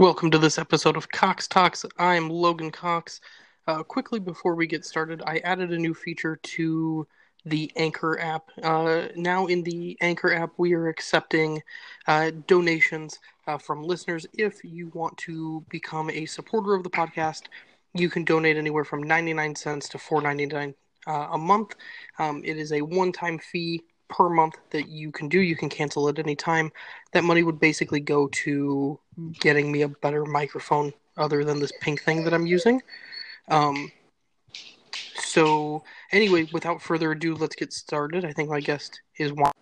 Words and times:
Welcome 0.00 0.30
to 0.30 0.38
this 0.38 0.58
episode 0.58 0.96
of 0.96 1.10
Cox 1.10 1.46
Talks. 1.46 1.84
I'm 1.98 2.30
Logan 2.30 2.70
Cox. 2.70 3.20
Uh, 3.66 3.82
quickly 3.82 4.18
before 4.18 4.54
we 4.54 4.66
get 4.66 4.86
started, 4.86 5.22
I 5.26 5.40
added 5.40 5.72
a 5.72 5.78
new 5.78 5.92
feature 5.92 6.36
to 6.36 7.06
the 7.44 7.70
Anchor 7.76 8.18
app. 8.18 8.44
Uh, 8.62 9.08
now, 9.14 9.44
in 9.44 9.62
the 9.62 9.98
Anchor 10.00 10.32
app, 10.32 10.52
we 10.56 10.72
are 10.72 10.88
accepting 10.88 11.62
uh, 12.06 12.30
donations 12.46 13.18
uh, 13.46 13.58
from 13.58 13.82
listeners. 13.82 14.24
If 14.32 14.64
you 14.64 14.90
want 14.94 15.18
to 15.18 15.66
become 15.68 16.08
a 16.08 16.24
supporter 16.24 16.74
of 16.74 16.82
the 16.82 16.88
podcast, 16.88 17.48
you 17.92 18.08
can 18.08 18.24
donate 18.24 18.56
anywhere 18.56 18.84
from 18.84 19.02
99 19.02 19.54
cents 19.54 19.86
to 19.90 19.98
4.99 19.98 20.74
uh, 21.08 21.28
a 21.32 21.36
month. 21.36 21.74
Um, 22.18 22.40
it 22.42 22.56
is 22.56 22.72
a 22.72 22.80
one-time 22.80 23.38
fee 23.38 23.82
per 24.10 24.28
month 24.28 24.58
that 24.70 24.88
you 24.88 25.10
can 25.10 25.28
do. 25.28 25.40
You 25.40 25.56
can 25.56 25.70
cancel 25.70 26.08
at 26.08 26.18
any 26.18 26.36
time. 26.36 26.70
That 27.12 27.24
money 27.24 27.42
would 27.42 27.58
basically 27.58 28.00
go 28.00 28.28
to 28.28 28.98
getting 29.38 29.72
me 29.72 29.82
a 29.82 29.88
better 29.88 30.26
microphone 30.26 30.92
other 31.16 31.44
than 31.44 31.60
this 31.60 31.72
pink 31.80 32.02
thing 32.02 32.24
that 32.24 32.34
I'm 32.34 32.46
using. 32.46 32.82
Um, 33.48 33.90
so, 35.14 35.84
anyway, 36.12 36.48
without 36.52 36.82
further 36.82 37.12
ado, 37.12 37.34
let's 37.34 37.56
get 37.56 37.72
started. 37.72 38.24
I 38.24 38.32
think 38.32 38.50
my 38.50 38.60
guest 38.60 39.00
is 39.16 39.32
one. 39.32 39.52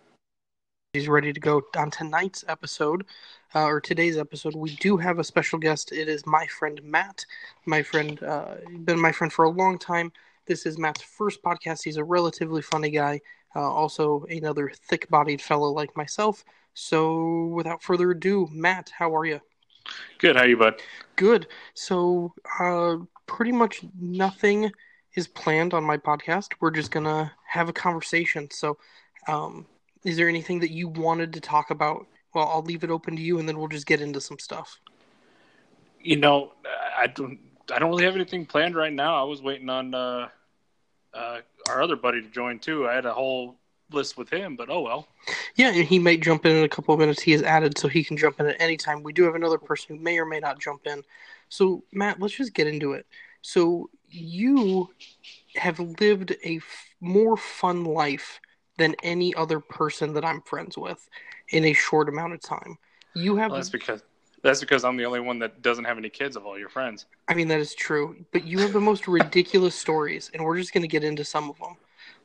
He's 0.93 1.07
ready 1.07 1.31
to 1.31 1.39
go 1.39 1.61
on 1.77 1.91
tonight's 1.91 2.43
episode, 2.47 3.05
uh, 3.53 3.65
or 3.65 3.79
today's 3.79 4.17
episode. 4.17 4.55
We 4.55 4.75
do 4.77 4.97
have 4.97 5.19
a 5.19 5.23
special 5.23 5.59
guest. 5.59 5.91
It 5.91 6.09
is 6.09 6.25
my 6.25 6.47
friend 6.47 6.81
Matt. 6.83 7.25
My 7.67 7.83
friend, 7.83 8.21
uh, 8.23 8.55
been 8.83 8.99
my 8.99 9.11
friend 9.11 9.31
for 9.31 9.45
a 9.45 9.49
long 9.49 9.77
time. 9.77 10.11
This 10.47 10.65
is 10.65 10.79
Matt's 10.79 11.03
first 11.03 11.43
podcast. 11.43 11.83
He's 11.83 11.97
a 11.97 12.03
relatively 12.03 12.63
funny 12.63 12.89
guy 12.89 13.21
uh, 13.55 13.59
also 13.59 14.25
another 14.29 14.71
thick 14.87 15.09
bodied 15.09 15.41
fellow 15.41 15.71
like 15.71 15.95
myself. 15.95 16.43
So, 16.73 17.45
without 17.47 17.83
further 17.83 18.11
ado, 18.11 18.47
Matt, 18.51 18.91
how 18.97 19.15
are 19.15 19.25
you? 19.25 19.41
Good. 20.19 20.35
How 20.35 20.43
are 20.43 20.47
you, 20.47 20.57
bud? 20.57 20.81
Good. 21.15 21.47
So, 21.73 22.33
uh, 22.59 22.97
pretty 23.25 23.51
much 23.51 23.81
nothing 23.99 24.71
is 25.15 25.27
planned 25.27 25.73
on 25.73 25.83
my 25.83 25.97
podcast. 25.97 26.53
We're 26.59 26.71
just 26.71 26.91
going 26.91 27.05
to 27.05 27.31
have 27.47 27.69
a 27.69 27.73
conversation. 27.73 28.49
So, 28.51 28.77
um, 29.27 29.65
is 30.03 30.15
there 30.15 30.29
anything 30.29 30.59
that 30.59 30.71
you 30.71 30.87
wanted 30.87 31.33
to 31.33 31.41
talk 31.41 31.71
about? 31.71 32.07
Well, 32.33 32.47
I'll 32.47 32.61
leave 32.61 32.83
it 32.83 32.91
open 32.91 33.15
to 33.15 33.21
you 33.21 33.39
and 33.39 33.47
then 33.47 33.57
we'll 33.57 33.67
just 33.67 33.85
get 33.85 34.01
into 34.01 34.21
some 34.21 34.39
stuff. 34.39 34.79
You 35.99 36.15
know, 36.17 36.53
I 36.97 37.07
don't 37.07 37.39
I 37.73 37.79
don't 37.79 37.89
really 37.89 38.05
have 38.05 38.15
anything 38.15 38.45
planned 38.45 38.75
right 38.75 38.93
now. 38.93 39.19
I 39.19 39.23
was 39.23 39.41
waiting 39.41 39.69
on 39.69 39.93
uh, 39.93 40.29
uh, 41.13 41.39
our 41.69 41.81
other 41.81 41.95
buddy 41.95 42.21
to 42.21 42.27
join 42.27 42.59
too. 42.59 42.87
I 42.87 42.93
had 42.93 43.05
a 43.05 43.13
whole 43.13 43.55
list 43.91 44.17
with 44.17 44.29
him, 44.29 44.55
but 44.55 44.69
oh 44.69 44.81
well. 44.81 45.07
Yeah, 45.55 45.71
and 45.71 45.85
he 45.85 45.99
might 45.99 46.21
jump 46.21 46.45
in 46.45 46.55
in 46.55 46.63
a 46.63 46.69
couple 46.69 46.93
of 46.93 46.99
minutes. 46.99 47.21
He 47.21 47.31
has 47.31 47.43
added, 47.43 47.77
so 47.77 47.87
he 47.87 48.03
can 48.03 48.17
jump 48.17 48.39
in 48.39 48.47
at 48.47 48.55
any 48.59 48.77
time. 48.77 49.03
We 49.03 49.13
do 49.13 49.23
have 49.23 49.35
another 49.35 49.57
person 49.57 49.97
who 49.97 50.03
may 50.03 50.17
or 50.17 50.25
may 50.25 50.39
not 50.39 50.59
jump 50.59 50.85
in. 50.85 51.03
So 51.49 51.83
Matt, 51.91 52.19
let's 52.19 52.35
just 52.35 52.53
get 52.53 52.67
into 52.67 52.93
it. 52.93 53.05
So 53.41 53.89
you 54.09 54.89
have 55.55 55.79
lived 55.79 56.31
a 56.43 56.57
f- 56.57 56.85
more 57.01 57.37
fun 57.37 57.85
life 57.85 58.39
than 58.77 58.95
any 59.03 59.33
other 59.35 59.59
person 59.59 60.13
that 60.13 60.25
I'm 60.25 60.41
friends 60.41 60.77
with 60.77 61.07
in 61.49 61.65
a 61.65 61.73
short 61.73 62.09
amount 62.09 62.33
of 62.33 62.41
time. 62.41 62.77
You 63.13 63.35
have. 63.37 63.51
Well, 63.51 63.59
that's 63.59 63.69
because 63.69 64.03
that's 64.41 64.59
because 64.59 64.83
I'm 64.83 64.97
the 64.97 65.05
only 65.05 65.19
one 65.19 65.39
that 65.39 65.61
doesn't 65.61 65.85
have 65.85 65.97
any 65.97 66.09
kids 66.09 66.35
of 66.35 66.45
all 66.45 66.57
your 66.57 66.69
friends. 66.69 67.05
I 67.27 67.33
mean, 67.33 67.47
that 67.49 67.59
is 67.59 67.75
true. 67.75 68.25
But 68.31 68.45
you 68.45 68.59
have 68.59 68.73
the 68.73 68.79
most 68.79 69.07
ridiculous 69.07 69.75
stories, 69.75 70.31
and 70.33 70.43
we're 70.43 70.57
just 70.57 70.73
going 70.73 70.83
to 70.83 70.87
get 70.87 71.03
into 71.03 71.23
some 71.23 71.49
of 71.49 71.57
them. 71.59 71.75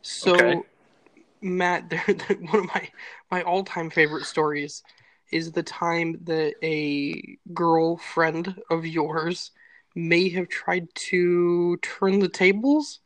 So, 0.03 0.35
okay. 0.35 0.61
Matt, 1.43 1.91
they're, 1.91 2.05
they're, 2.07 2.37
one 2.37 2.61
of 2.61 2.67
my, 2.67 2.89
my 3.31 3.43
all 3.43 3.65
time 3.65 3.91
favorite 3.91 4.25
stories 4.25 4.83
is 5.33 5.53
the 5.53 5.63
time 5.63 6.21
that 6.25 6.55
a 6.63 7.39
girlfriend 7.53 8.61
of 8.71 8.87
yours 8.87 9.51
may 9.95 10.29
have 10.29 10.49
tried 10.49 10.89
to 10.95 11.77
turn 11.79 12.19
the 12.19 12.29
tables. 12.29 13.01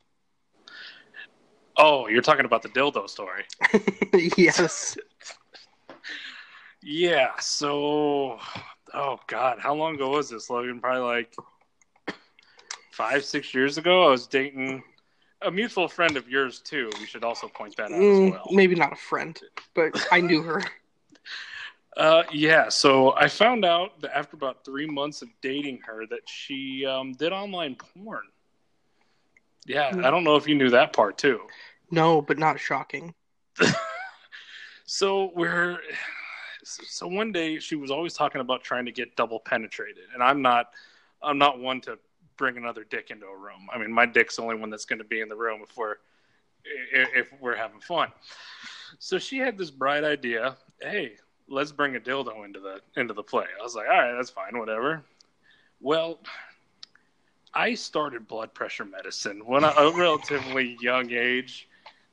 Oh, 1.76 2.08
you're 2.08 2.22
talking 2.22 2.44
about 2.44 2.62
the 2.62 2.68
dildo 2.70 3.08
story. 3.08 3.44
yes. 4.36 4.98
yeah, 6.82 7.30
so 7.38 8.38
oh 8.94 9.18
god, 9.26 9.58
how 9.58 9.74
long 9.74 9.94
ago 9.94 10.10
was 10.10 10.30
this, 10.30 10.50
Logan? 10.50 10.80
Probably 10.80 11.02
like 11.02 11.34
five, 12.92 13.24
six 13.24 13.54
years 13.54 13.78
ago. 13.78 14.06
I 14.06 14.10
was 14.10 14.26
dating 14.26 14.82
a 15.42 15.50
mutual 15.50 15.88
friend 15.88 16.16
of 16.16 16.28
yours 16.28 16.60
too. 16.60 16.90
We 16.98 17.06
should 17.06 17.24
also 17.24 17.48
point 17.48 17.76
that 17.76 17.92
out 17.92 18.00
mm, 18.00 18.26
as 18.26 18.32
well. 18.32 18.46
Maybe 18.50 18.74
not 18.74 18.92
a 18.92 18.96
friend, 18.96 19.38
but 19.74 20.06
I 20.10 20.20
knew 20.20 20.42
her. 20.42 20.62
Uh, 21.96 22.22
yeah, 22.32 22.68
so 22.68 23.12
I 23.16 23.26
found 23.26 23.64
out 23.64 24.00
that 24.02 24.16
after 24.16 24.36
about 24.36 24.64
three 24.64 24.86
months 24.86 25.20
of 25.20 25.28
dating 25.42 25.80
her 25.84 26.06
that 26.06 26.20
she 26.28 26.86
um, 26.86 27.12
did 27.14 27.32
online 27.32 27.74
porn. 27.74 28.22
Yeah, 29.66 29.90
mm. 29.90 30.04
I 30.04 30.10
don't 30.10 30.22
know 30.22 30.36
if 30.36 30.46
you 30.46 30.54
knew 30.54 30.70
that 30.70 30.92
part 30.92 31.18
too. 31.18 31.40
No, 31.90 32.22
but 32.22 32.38
not 32.38 32.60
shocking. 32.60 33.14
so 34.86 35.32
we're 35.34 35.78
so 36.68 37.06
one 37.06 37.32
day 37.32 37.58
she 37.58 37.76
was 37.76 37.90
always 37.90 38.14
talking 38.14 38.40
about 38.40 38.62
trying 38.62 38.84
to 38.86 38.92
get 38.92 39.16
double 39.16 39.40
penetrated, 39.40 40.04
and 40.14 40.22
I'm 40.22 40.42
not, 40.42 40.70
I'm 41.22 41.38
not 41.38 41.58
one 41.58 41.80
to 41.82 41.98
bring 42.36 42.56
another 42.56 42.84
dick 42.88 43.10
into 43.10 43.26
a 43.26 43.36
room. 43.36 43.68
I 43.72 43.78
mean, 43.78 43.92
my 43.92 44.06
dick's 44.06 44.36
the 44.36 44.42
only 44.42 44.56
one 44.56 44.70
that's 44.70 44.84
going 44.84 44.98
to 44.98 45.04
be 45.04 45.20
in 45.20 45.28
the 45.28 45.36
room 45.36 45.60
if 45.62 45.76
we're 45.76 45.96
if 46.92 47.32
we're 47.40 47.56
having 47.56 47.80
fun. 47.80 48.08
So 48.98 49.18
she 49.18 49.38
had 49.38 49.56
this 49.56 49.70
bright 49.70 50.04
idea. 50.04 50.56
Hey, 50.80 51.16
let's 51.48 51.72
bring 51.72 51.96
a 51.96 52.00
dildo 52.00 52.44
into 52.44 52.60
the 52.60 52.80
into 53.00 53.14
the 53.14 53.22
play. 53.22 53.46
I 53.58 53.62
was 53.62 53.74
like, 53.74 53.86
all 53.88 53.98
right, 53.98 54.14
that's 54.14 54.30
fine, 54.30 54.58
whatever. 54.58 55.04
Well, 55.80 56.20
I 57.54 57.74
started 57.74 58.28
blood 58.28 58.52
pressure 58.54 58.84
medicine 58.84 59.42
when 59.44 59.64
I, 59.64 59.72
a 59.76 59.90
relatively 59.96 60.76
young 60.80 61.10
age 61.10 61.68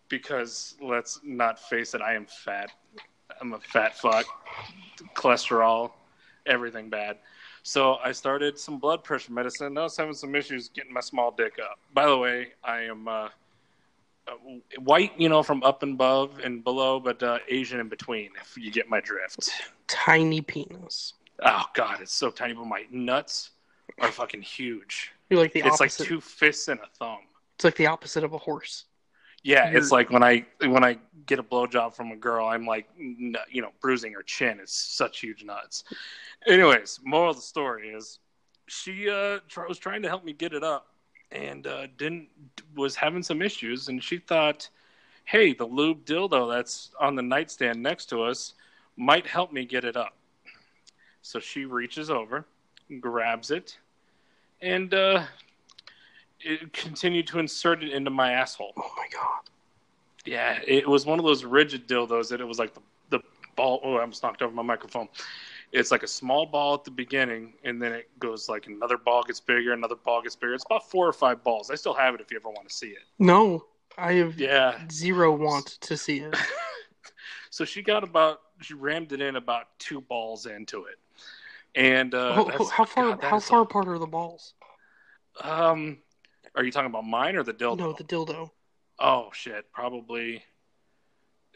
because 0.08 0.76
let's 0.82 1.20
not 1.24 1.60
face 1.60 1.94
it, 1.94 2.02
I 2.02 2.14
am 2.14 2.26
fat 2.26 2.72
I'm 3.42 3.54
a 3.54 3.60
fat 3.60 3.98
fuck, 3.98 4.26
cholesterol, 5.14 5.92
everything 6.46 6.90
bad. 6.90 7.18
So 7.64 7.96
I 7.96 8.12
started 8.12 8.60
some 8.60 8.78
blood 8.78 9.04
pressure 9.04 9.34
medicine. 9.34 9.78
I 9.78 9.84
was 9.84 9.98
having 9.98 10.14
some 10.14 10.36
issues 10.36 10.70
getting 10.70 10.94
my 10.94 11.02
small 11.02 11.32
dick 11.32 11.58
up. 11.60 11.80
By 11.94 12.06
the 12.06 12.18
way, 12.18 12.50
I 12.64 12.82
am 12.82 13.08
uh, 13.08 13.30
uh, 14.28 14.32
white, 14.80 15.20
you 15.20 15.30
know, 15.30 15.42
from 15.42 15.64
up 15.64 15.82
and 15.84 15.94
above 15.94 16.40
and 16.44 16.64
below, 16.64 17.00
but 17.00 17.22
uh, 17.24 17.40
Asian 17.50 17.80
in 17.80 17.90
between. 17.90 18.30
If 18.40 18.56
you 18.58 18.72
get 18.72 18.90
my 18.90 19.00
drift. 19.00 19.50
Tiny 19.88 20.42
penis. 20.42 21.14
Oh 21.44 21.64
God, 21.74 22.02
it's 22.02 22.14
so 22.14 22.30
tiny, 22.30 22.54
but 22.54 22.66
my 22.66 22.86
nuts 22.92 23.52
are 24.00 24.12
fucking 24.12 24.42
huge. 24.42 25.12
You're 25.30 25.40
like 25.40 25.54
the 25.54 25.64
opposite. 25.64 25.74
it's 25.74 25.82
opposite. 25.82 26.00
like 26.02 26.10
two 26.10 26.22
fists 26.22 26.68
and 26.68 26.80
a 26.80 26.88
thumb. 27.00 27.20
It's 27.56 27.64
like 27.64 27.76
the 27.76 27.88
opposite 27.88 28.24
of 28.24 28.34
a 28.34 28.38
horse. 28.38 28.86
Yeah, 29.44 29.70
You're... 29.70 29.80
it's 29.80 29.92
like 29.92 30.10
when 30.10 30.24
I 30.24 30.46
when 30.62 30.84
I 30.84 30.98
get 31.26 31.40
a 31.40 31.44
blowjob 31.44 31.94
from 31.94 32.12
a 32.12 32.16
girl, 32.16 32.48
I'm 32.48 32.66
like, 32.66 32.88
you 32.98 33.62
know, 33.62 33.72
bruising 33.82 34.14
her 34.14 34.24
chin. 34.24 34.60
It's 34.62 34.74
such 34.74 35.20
huge 35.20 35.44
nuts. 35.44 35.84
Anyways, 36.48 37.00
moral 37.04 37.32
of 37.32 37.38
the 37.38 37.42
story 37.42 37.90
is, 37.90 38.20
she 38.68 39.10
uh, 39.10 39.40
was 39.68 39.78
trying 39.78 40.02
to 40.02 40.08
help 40.08 40.24
me 40.24 40.34
get 40.34 40.54
it 40.54 40.64
up, 40.64 40.88
and 41.32 41.68
uh, 41.68 41.88
didn't 41.98 42.30
was 42.76 42.96
having 42.96 43.24
some 43.24 43.42
issues, 43.42 43.88
and 43.90 44.04
she 44.04 44.18
thought, 44.18 44.70
hey, 45.26 45.54
the 45.54 45.66
lube 45.66 46.06
dildo 46.06 46.52
that's 46.52 46.92
on 47.00 47.16
the 47.16 47.22
nightstand 47.22 47.82
next 47.82 48.06
to 48.08 48.24
us 48.24 48.54
might 48.98 49.26
help 49.28 49.52
me 49.52 49.66
get 49.66 49.84
it 49.84 49.98
up. 49.98 50.16
So 51.22 51.40
she 51.40 51.66
reaches 51.66 52.10
over, 52.10 52.46
grabs 53.00 53.52
it, 53.52 53.78
and 54.62 54.94
uh, 54.94 55.24
it 56.40 56.72
continued 56.74 57.28
to 57.28 57.40
insert 57.40 57.84
it 57.84 57.92
into 57.92 58.10
my 58.10 58.32
asshole. 58.32 58.74
Oh 58.78 58.92
my 58.98 59.08
god. 59.12 59.42
Yeah, 60.26 60.60
it 60.66 60.88
was 60.88 61.06
one 61.06 61.20
of 61.20 61.26
those 61.26 61.44
rigid 61.44 61.88
dildos 61.88 62.30
that 62.30 62.42
it 62.42 62.46
was 62.46 62.58
like 62.58 62.74
the, 62.74 62.82
the 63.12 63.20
ball. 63.56 63.80
Oh, 63.84 63.96
I 63.96 64.02
almost 64.02 64.24
knocked 64.24 64.42
over 64.42 64.54
my 64.54 64.64
microphone. 64.64 65.08
It's 65.72 65.92
like 65.92 66.04
a 66.04 66.08
small 66.08 66.46
ball 66.46 66.76
at 66.76 66.84
the 66.84 66.92
beginning, 66.92 67.54
and 67.64 67.82
then 67.82 67.92
it 67.92 68.10
goes 68.20 68.50
like 68.50 68.68
another 68.68 68.98
ball 68.98 69.24
gets 69.24 69.40
bigger, 69.40 69.74
another 69.74 69.96
ball 69.96 70.22
gets 70.22 70.36
bigger. 70.36 70.54
It's 70.54 70.66
about 70.66 70.90
four 70.90 71.08
or 71.08 71.14
five 71.14 71.44
balls. 71.44 71.70
I 71.70 71.76
still 71.76 71.94
have 71.94 72.16
it 72.16 72.22
if 72.22 72.32
you 72.32 72.38
ever 72.38 72.50
want 72.50 72.70
to 72.70 72.74
see 72.74 72.90
it. 72.90 73.04
No, 73.20 73.66
I 73.98 74.14
have 74.14 74.40
yeah 74.40 74.80
zero 74.92 75.36
want 75.36 75.68
to 75.82 75.98
see 75.98 76.20
it. 76.20 76.36
so 77.50 77.66
she 77.66 77.82
got 77.82 78.04
about 78.04 78.42
she 78.62 78.74
rammed 78.74 79.12
it 79.12 79.22
in 79.22 79.36
about 79.36 79.78
two 79.80 80.02
balls 80.02 80.46
into 80.46 80.86
it, 80.86 80.98
and 81.76 82.14
uh, 82.16 82.46
oh, 82.48 82.68
how 82.70 82.86
far 82.86 83.16
God, 83.16 83.24
how 83.24 83.40
far 83.40 83.62
apart 83.62 83.88
are 83.88 84.00
the 84.00 84.08
balls? 84.08 84.54
Um, 85.42 85.98
are 86.56 86.64
you 86.64 86.72
talking 86.72 86.90
about 86.90 87.06
mine 87.06 87.36
or 87.36 87.44
the 87.44 87.54
dildo? 87.54 87.80
No, 87.80 87.94
the 87.94 88.04
dildo. 88.04 88.50
Oh 89.00 89.30
shit, 89.34 89.72
probably 89.72 90.44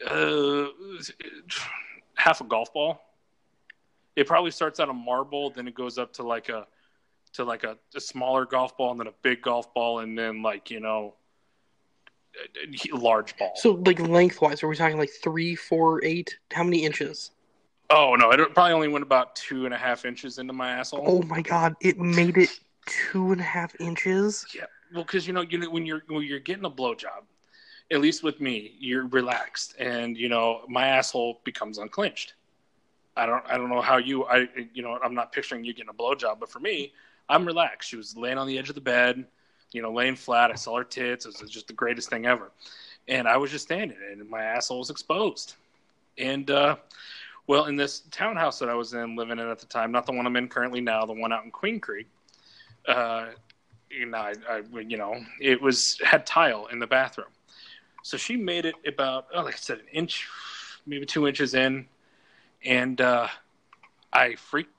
uh, 0.06 0.66
half 2.14 2.40
a 2.40 2.44
golf 2.44 2.72
ball. 2.72 3.00
It 4.16 4.26
probably 4.26 4.50
starts 4.50 4.80
out 4.80 4.88
a 4.88 4.92
marble, 4.92 5.50
then 5.50 5.66
it 5.68 5.74
goes 5.74 5.98
up 5.98 6.12
to 6.14 6.22
like 6.22 6.48
a 6.48 6.66
to 7.34 7.44
like 7.44 7.64
a, 7.64 7.78
a 7.94 8.00
smaller 8.00 8.44
golf 8.44 8.76
ball, 8.76 8.90
and 8.90 9.00
then 9.00 9.06
a 9.06 9.14
big 9.22 9.42
golf 9.42 9.72
ball, 9.72 10.00
and 10.00 10.18
then 10.18 10.42
like 10.42 10.70
you 10.70 10.80
know 10.80 11.14
large 12.92 13.36
ball. 13.36 13.52
So 13.56 13.72
like 13.86 14.00
lengthwise, 14.00 14.62
are 14.62 14.68
we 14.68 14.76
talking 14.76 14.98
like 14.98 15.10
three, 15.22 15.54
four, 15.54 16.04
eight? 16.04 16.38
How 16.52 16.64
many 16.64 16.84
inches? 16.84 17.30
Oh 17.88 18.14
no, 18.14 18.30
it 18.30 18.54
probably 18.54 18.72
only 18.72 18.88
went 18.88 19.02
about 19.02 19.34
two 19.34 19.64
and 19.64 19.74
a 19.74 19.78
half 19.78 20.04
inches 20.04 20.38
into 20.38 20.52
my 20.52 20.70
asshole. 20.70 21.04
Oh 21.06 21.22
my 21.22 21.42
god, 21.42 21.74
it 21.80 21.98
made 21.98 22.38
it 22.38 22.50
two 22.86 23.32
and 23.32 23.40
a 23.40 23.44
half 23.44 23.74
inches. 23.80 24.46
Yeah, 24.54 24.66
well, 24.94 25.04
because 25.04 25.26
you 25.26 25.32
know, 25.32 25.42
you 25.42 25.58
know, 25.58 25.70
when 25.70 25.86
you're 25.86 26.02
when 26.08 26.22
you're 26.22 26.40
getting 26.40 26.64
a 26.64 26.70
blowjob, 26.70 27.22
at 27.90 28.00
least 28.00 28.22
with 28.22 28.40
me, 28.40 28.74
you're 28.78 29.06
relaxed, 29.06 29.74
and 29.78 30.16
you 30.16 30.28
know, 30.28 30.62
my 30.68 30.86
asshole 30.86 31.40
becomes 31.44 31.78
unclenched. 31.78 32.34
I 33.16 33.26
don't, 33.26 33.44
I 33.46 33.58
don't 33.58 33.68
know 33.68 33.80
how 33.80 33.96
you, 33.98 34.24
I, 34.24 34.48
you 34.72 34.82
know, 34.82 34.98
I'm 35.02 35.14
not 35.14 35.32
picturing 35.32 35.64
you 35.64 35.74
getting 35.74 35.90
a 35.90 35.94
blowjob, 35.94 36.38
but 36.40 36.48
for 36.50 36.60
me, 36.60 36.92
I'm 37.28 37.44
relaxed. 37.44 37.90
She 37.90 37.96
was 37.96 38.16
laying 38.16 38.38
on 38.38 38.46
the 38.46 38.58
edge 38.58 38.68
of 38.68 38.76
the 38.76 38.80
bed, 38.80 39.26
you 39.72 39.82
know, 39.82 39.92
laying 39.92 40.16
flat. 40.16 40.50
I 40.50 40.54
saw 40.54 40.78
her 40.78 40.84
tits. 40.84 41.26
It 41.26 41.40
was 41.42 41.50
just 41.50 41.66
the 41.66 41.74
greatest 41.74 42.08
thing 42.08 42.26
ever, 42.26 42.50
and 43.08 43.28
I 43.28 43.36
was 43.36 43.50
just 43.50 43.64
standing, 43.64 43.98
and 44.10 44.28
my 44.28 44.42
asshole 44.42 44.78
was 44.78 44.90
exposed, 44.90 45.54
and. 46.18 46.50
uh 46.50 46.76
well, 47.46 47.64
in 47.64 47.74
this 47.74 48.02
townhouse 48.12 48.60
that 48.60 48.68
I 48.68 48.74
was 48.74 48.94
in, 48.94 49.16
living 49.16 49.40
in 49.40 49.48
at 49.48 49.58
the 49.58 49.66
time, 49.66 49.90
not 49.90 50.06
the 50.06 50.12
one 50.12 50.24
I'm 50.24 50.36
in 50.36 50.48
currently 50.48 50.80
now, 50.80 51.04
the 51.04 51.12
one 51.12 51.32
out 51.32 51.44
in 51.44 51.50
Queen 51.50 51.80
Creek, 51.80 52.06
uh, 52.86 53.26
you 53.90 54.06
know, 54.06 54.18
I, 54.18 54.34
I, 54.48 54.62
you 54.80 54.96
know, 54.96 55.20
it 55.40 55.60
was 55.60 56.00
had 56.04 56.26
tile 56.26 56.66
in 56.66 56.78
the 56.78 56.86
bathroom, 56.86 57.28
so 58.02 58.16
she 58.16 58.36
made 58.36 58.64
it 58.64 58.74
about, 58.86 59.26
oh, 59.34 59.42
like 59.42 59.54
I 59.54 59.58
said, 59.58 59.78
an 59.78 59.88
inch, 59.92 60.26
maybe 60.86 61.06
two 61.06 61.26
inches 61.26 61.54
in, 61.54 61.86
and 62.64 63.00
uh, 63.00 63.28
I 64.12 64.36
freaked, 64.36 64.72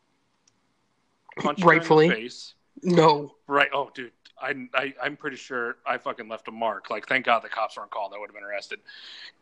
punched 1.38 1.64
Rightfully. 1.64 2.08
her 2.08 2.14
in 2.14 2.20
the 2.20 2.24
face. 2.24 2.54
No. 2.84 3.36
Right. 3.48 3.70
Oh, 3.74 3.92
dude. 3.94 4.12
I, 4.44 4.56
I, 4.74 4.94
I'm 5.00 5.18
pretty 5.18 5.38
sure 5.38 5.78
I 5.86 6.00
fucking 6.00 6.28
left 6.28 6.48
a 6.48 6.52
mark. 6.52 6.90
Like, 6.90 7.08
thank 7.08 7.26
God 7.26 7.44
the 7.44 7.50
cops 7.50 7.78
weren't 7.78 7.92
called. 7.92 8.12
I 8.16 8.20
would 8.20 8.28
have 8.28 8.34
been 8.34 8.44
arrested. 8.44 8.80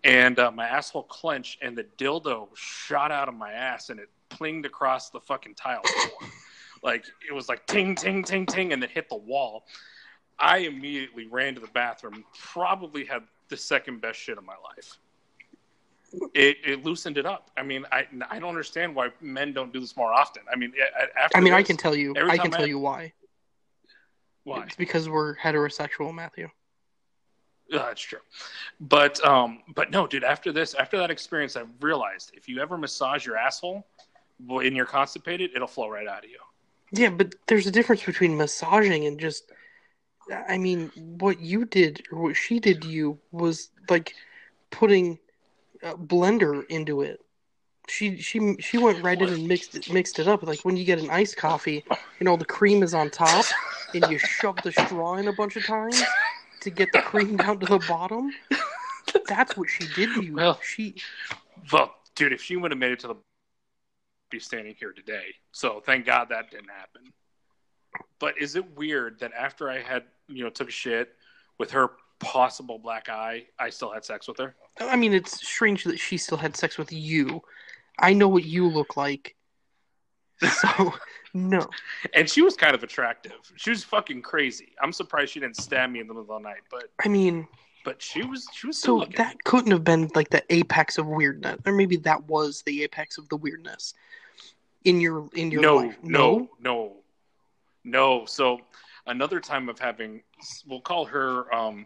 And 0.04 0.38
uh, 0.38 0.52
my 0.52 0.68
asshole 0.68 1.04
clenched, 1.04 1.60
and 1.62 1.78
the 1.78 1.86
dildo 1.98 2.50
shot 2.54 3.10
out 3.10 3.30
of 3.30 3.34
my 3.34 3.54
ass, 3.54 3.92
and 3.92 3.98
it 3.98 4.10
plinged 4.30 4.66
across 4.66 5.10
the 5.10 5.22
fucking 5.22 5.56
tile 5.56 5.82
floor. 5.84 6.30
Like, 6.84 7.06
it 7.28 7.34
was 7.34 7.50
like 7.50 7.66
ting, 7.66 7.96
ting, 7.96 8.24
ting, 8.24 8.46
ting, 8.46 8.74
and 8.74 8.84
it 8.84 8.90
hit 8.90 9.10
the 9.10 9.16
wall. 9.16 9.66
I 10.38 10.60
immediately 10.60 11.28
ran 11.28 11.56
to 11.56 11.60
the 11.60 11.68
bathroom. 11.68 12.24
Probably 12.38 13.06
had 13.06 13.24
the 13.50 13.58
second 13.58 14.02
best 14.02 14.20
shit 14.20 14.38
of 14.38 14.46
my 14.46 14.56
life. 14.64 14.98
It, 16.34 16.58
it 16.66 16.86
loosened 16.86 17.18
it 17.18 17.26
up. 17.26 17.52
I 17.56 17.64
mean, 17.64 17.86
I, 17.92 18.08
I 18.30 18.40
don't 18.40 18.50
understand 18.50 18.96
why 18.96 19.10
men 19.22 19.54
don't 19.54 19.72
do 19.72 19.80
this 19.80 19.96
more 19.96 20.12
often. 20.12 20.44
I 20.52 20.56
mean, 20.56 20.74
after 21.16 21.38
I 21.38 21.42
mean, 21.42 21.54
I 21.54 21.62
can 21.62 21.78
tell 21.78 21.96
you. 21.96 22.16
I 22.18 22.38
can 22.38 22.52
tell 22.52 22.64
I- 22.64 22.68
you 22.68 22.80
why. 22.80 23.14
why. 24.44 24.64
It's 24.64 24.76
because 24.76 25.08
we're 25.08 25.36
heterosexual, 25.36 26.14
Matthew. 26.14 26.50
Yeah, 27.70 27.86
that's 27.86 28.02
true. 28.02 28.20
But 28.80 29.24
um, 29.24 29.60
but 29.76 29.92
no, 29.92 30.08
dude. 30.08 30.24
After 30.24 30.52
this, 30.52 30.74
after 30.74 30.98
that 30.98 31.12
experience, 31.12 31.56
I 31.56 31.66
realized 31.82 32.32
if 32.34 32.50
you 32.50 32.60
ever 32.60 32.76
massage 32.78 33.28
your 33.28 33.38
asshole 33.38 33.86
when 34.48 34.76
you're 34.76 34.88
constipated, 34.88 35.52
it'll 35.54 35.68
flow 35.68 35.90
right 35.90 36.08
out 36.08 36.24
of 36.24 36.32
you. 36.32 36.40
Yeah, 36.92 37.10
but 37.10 37.36
there's 37.48 37.68
a 37.68 37.72
difference 37.72 38.04
between 38.04 38.38
massaging 38.38 39.06
and 39.06 39.20
just. 39.20 39.52
I 40.48 40.60
mean, 40.60 40.92
what 40.96 41.40
you 41.40 41.66
did 41.66 42.04
or 42.12 42.22
what 42.22 42.36
she 42.36 42.60
did 42.60 42.84
to 42.84 42.88
you 42.88 43.18
was 43.32 43.72
like 43.90 44.14
putting 44.70 45.18
a 45.82 45.96
blender 45.96 46.66
into 46.68 47.02
it. 47.02 47.20
She 47.88 48.18
she 48.18 48.56
she 48.60 48.78
went 48.78 49.04
right 49.04 49.20
in 49.20 49.30
and 49.30 49.48
mixed 49.48 49.76
it 49.76 49.92
mixed 49.92 50.20
it 50.20 50.28
up. 50.28 50.44
Like 50.44 50.60
when 50.62 50.78
you 50.78 50.86
get 50.86 51.00
an 51.00 51.10
iced 51.10 51.38
coffee, 51.38 51.84
you 52.20 52.24
know 52.26 52.38
the 52.38 52.46
cream 52.46 52.84
is 52.84 52.94
on 52.94 53.10
top, 53.10 53.46
and 53.96 54.08
you 54.12 54.20
shove 54.20 54.58
the 54.64 54.72
straw 54.72 55.16
in 55.16 55.28
a 55.28 55.34
bunch 55.34 55.56
of 55.56 55.66
times 55.66 56.00
to 56.62 56.70
get 56.70 56.92
the 56.92 57.02
cream 57.02 57.38
down 57.38 57.60
to 57.60 57.66
the 57.66 57.80
bottom. 57.88 58.32
That's 59.28 59.58
what 59.58 59.70
she 59.70 59.88
did 59.96 60.14
to 60.16 60.24
you. 60.24 60.36
Well- 60.36 60.60
she 60.62 60.96
Well, 61.72 61.96
dude, 62.16 62.34
if 62.34 62.42
she 62.44 62.56
would 62.56 62.72
have 62.72 62.78
made 62.80 62.92
it 62.92 63.00
to 63.00 63.08
the, 63.08 63.16
be 64.30 64.40
standing 64.40 64.76
here 64.80 64.92
today. 64.92 65.26
So 65.52 65.82
thank 65.86 66.06
God 66.06 66.28
that 66.30 66.52
didn't 66.52 66.70
happen. 66.70 67.14
But 68.20 68.40
is 68.40 68.56
it 68.56 68.78
weird 68.78 69.20
that 69.20 69.32
after 69.34 69.70
I 69.70 69.82
had 69.82 70.04
you 70.28 70.44
know 70.44 70.50
took 70.50 70.70
a 70.70 70.72
shit 70.72 71.16
with 71.58 71.72
her 71.72 71.92
possible 72.20 72.78
black 72.78 73.10
eye, 73.10 73.46
I 73.58 73.70
still 73.70 73.92
had 73.92 74.06
sex 74.06 74.28
with 74.28 74.38
her? 74.38 74.56
I 74.80 74.96
mean, 74.96 75.14
it's 75.14 75.46
strange 75.48 75.84
that 75.86 76.00
she 76.00 76.18
still 76.18 76.38
had 76.38 76.56
sex 76.56 76.78
with 76.78 76.92
you. 76.92 77.42
I 77.98 78.14
know 78.14 78.28
what 78.28 78.46
you 78.46 78.68
look 78.68 78.96
like. 78.96 79.36
So, 80.42 80.94
no. 81.34 81.68
And 82.14 82.30
she 82.30 82.42
was 82.42 82.56
kind 82.56 82.76
of 82.76 82.84
attractive. 82.84 83.34
She 83.56 83.72
was 83.72 83.84
fucking 83.84 84.22
crazy. 84.22 84.74
I'm 84.82 84.94
surprised 84.94 85.34
she 85.34 85.40
didn't 85.40 85.58
stab 85.58 85.90
me 85.90 86.00
in 86.00 86.08
the 86.08 86.14
middle 86.14 86.36
of 86.36 86.42
the 86.42 86.48
night. 86.48 86.62
But 86.70 86.92
I 87.04 87.10
mean, 87.10 87.48
but 87.84 88.02
she 88.02 88.24
was 88.24 88.48
she 88.54 88.68
was 88.68 88.78
so 88.78 88.98
looking. 88.98 89.16
that 89.18 89.44
couldn't 89.44 89.72
have 89.72 89.84
been 89.84 90.10
like 90.16 90.30
the 90.30 90.44
apex 90.54 90.98
of 90.98 91.08
weirdness, 91.08 91.60
or 91.66 91.74
maybe 91.74 91.98
that 91.98 92.24
was 92.26 92.62
the 92.66 92.84
apex 92.84 93.18
of 93.18 93.28
the 93.30 93.38
weirdness 93.38 93.94
in 94.86 95.02
your 95.02 95.30
in 95.34 95.52
your 95.52 95.62
no, 95.62 95.76
life. 95.78 95.98
no, 96.04 96.20
no, 96.20 96.48
no. 96.60 96.96
no. 97.84 98.26
So 98.26 98.60
another 99.08 99.40
time 99.40 99.70
of 99.70 99.80
having, 99.80 100.22
we'll 100.68 100.82
call 100.82 101.06
her 101.06 101.54
um, 101.54 101.86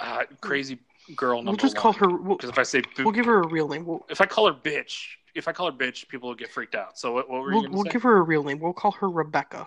uh, 0.00 0.24
crazy 0.40 0.78
girl 1.16 1.38
number 1.38 1.50
we'll 1.50 1.56
just 1.56 1.76
call 1.76 1.92
one. 1.92 2.10
her. 2.10 2.16
We'll, 2.16 2.36
because 2.36 2.50
if 2.50 2.58
I 2.58 2.62
say 2.62 2.82
we'll 2.98 3.12
give 3.12 3.26
her 3.26 3.40
a 3.40 3.48
real 3.48 3.68
name. 3.68 3.84
We'll 3.84 4.04
if 4.08 4.20
I 4.20 4.26
call 4.26 4.46
her 4.46 4.52
bitch, 4.52 5.06
if 5.34 5.48
I 5.48 5.52
call 5.52 5.70
her 5.70 5.76
bitch, 5.76 6.08
people 6.08 6.28
will 6.28 6.36
get 6.36 6.50
freaked 6.50 6.74
out. 6.74 6.98
So 6.98 7.12
what, 7.12 7.28
what 7.28 7.42
were 7.42 7.52
you 7.52 7.60
we'll, 7.62 7.70
we'll 7.70 7.84
say? 7.84 7.90
give 7.90 8.02
her 8.02 8.18
a 8.18 8.22
real 8.22 8.42
name. 8.42 8.58
We'll 8.58 8.72
call 8.72 8.92
her 8.92 9.08
Rebecca. 9.08 9.66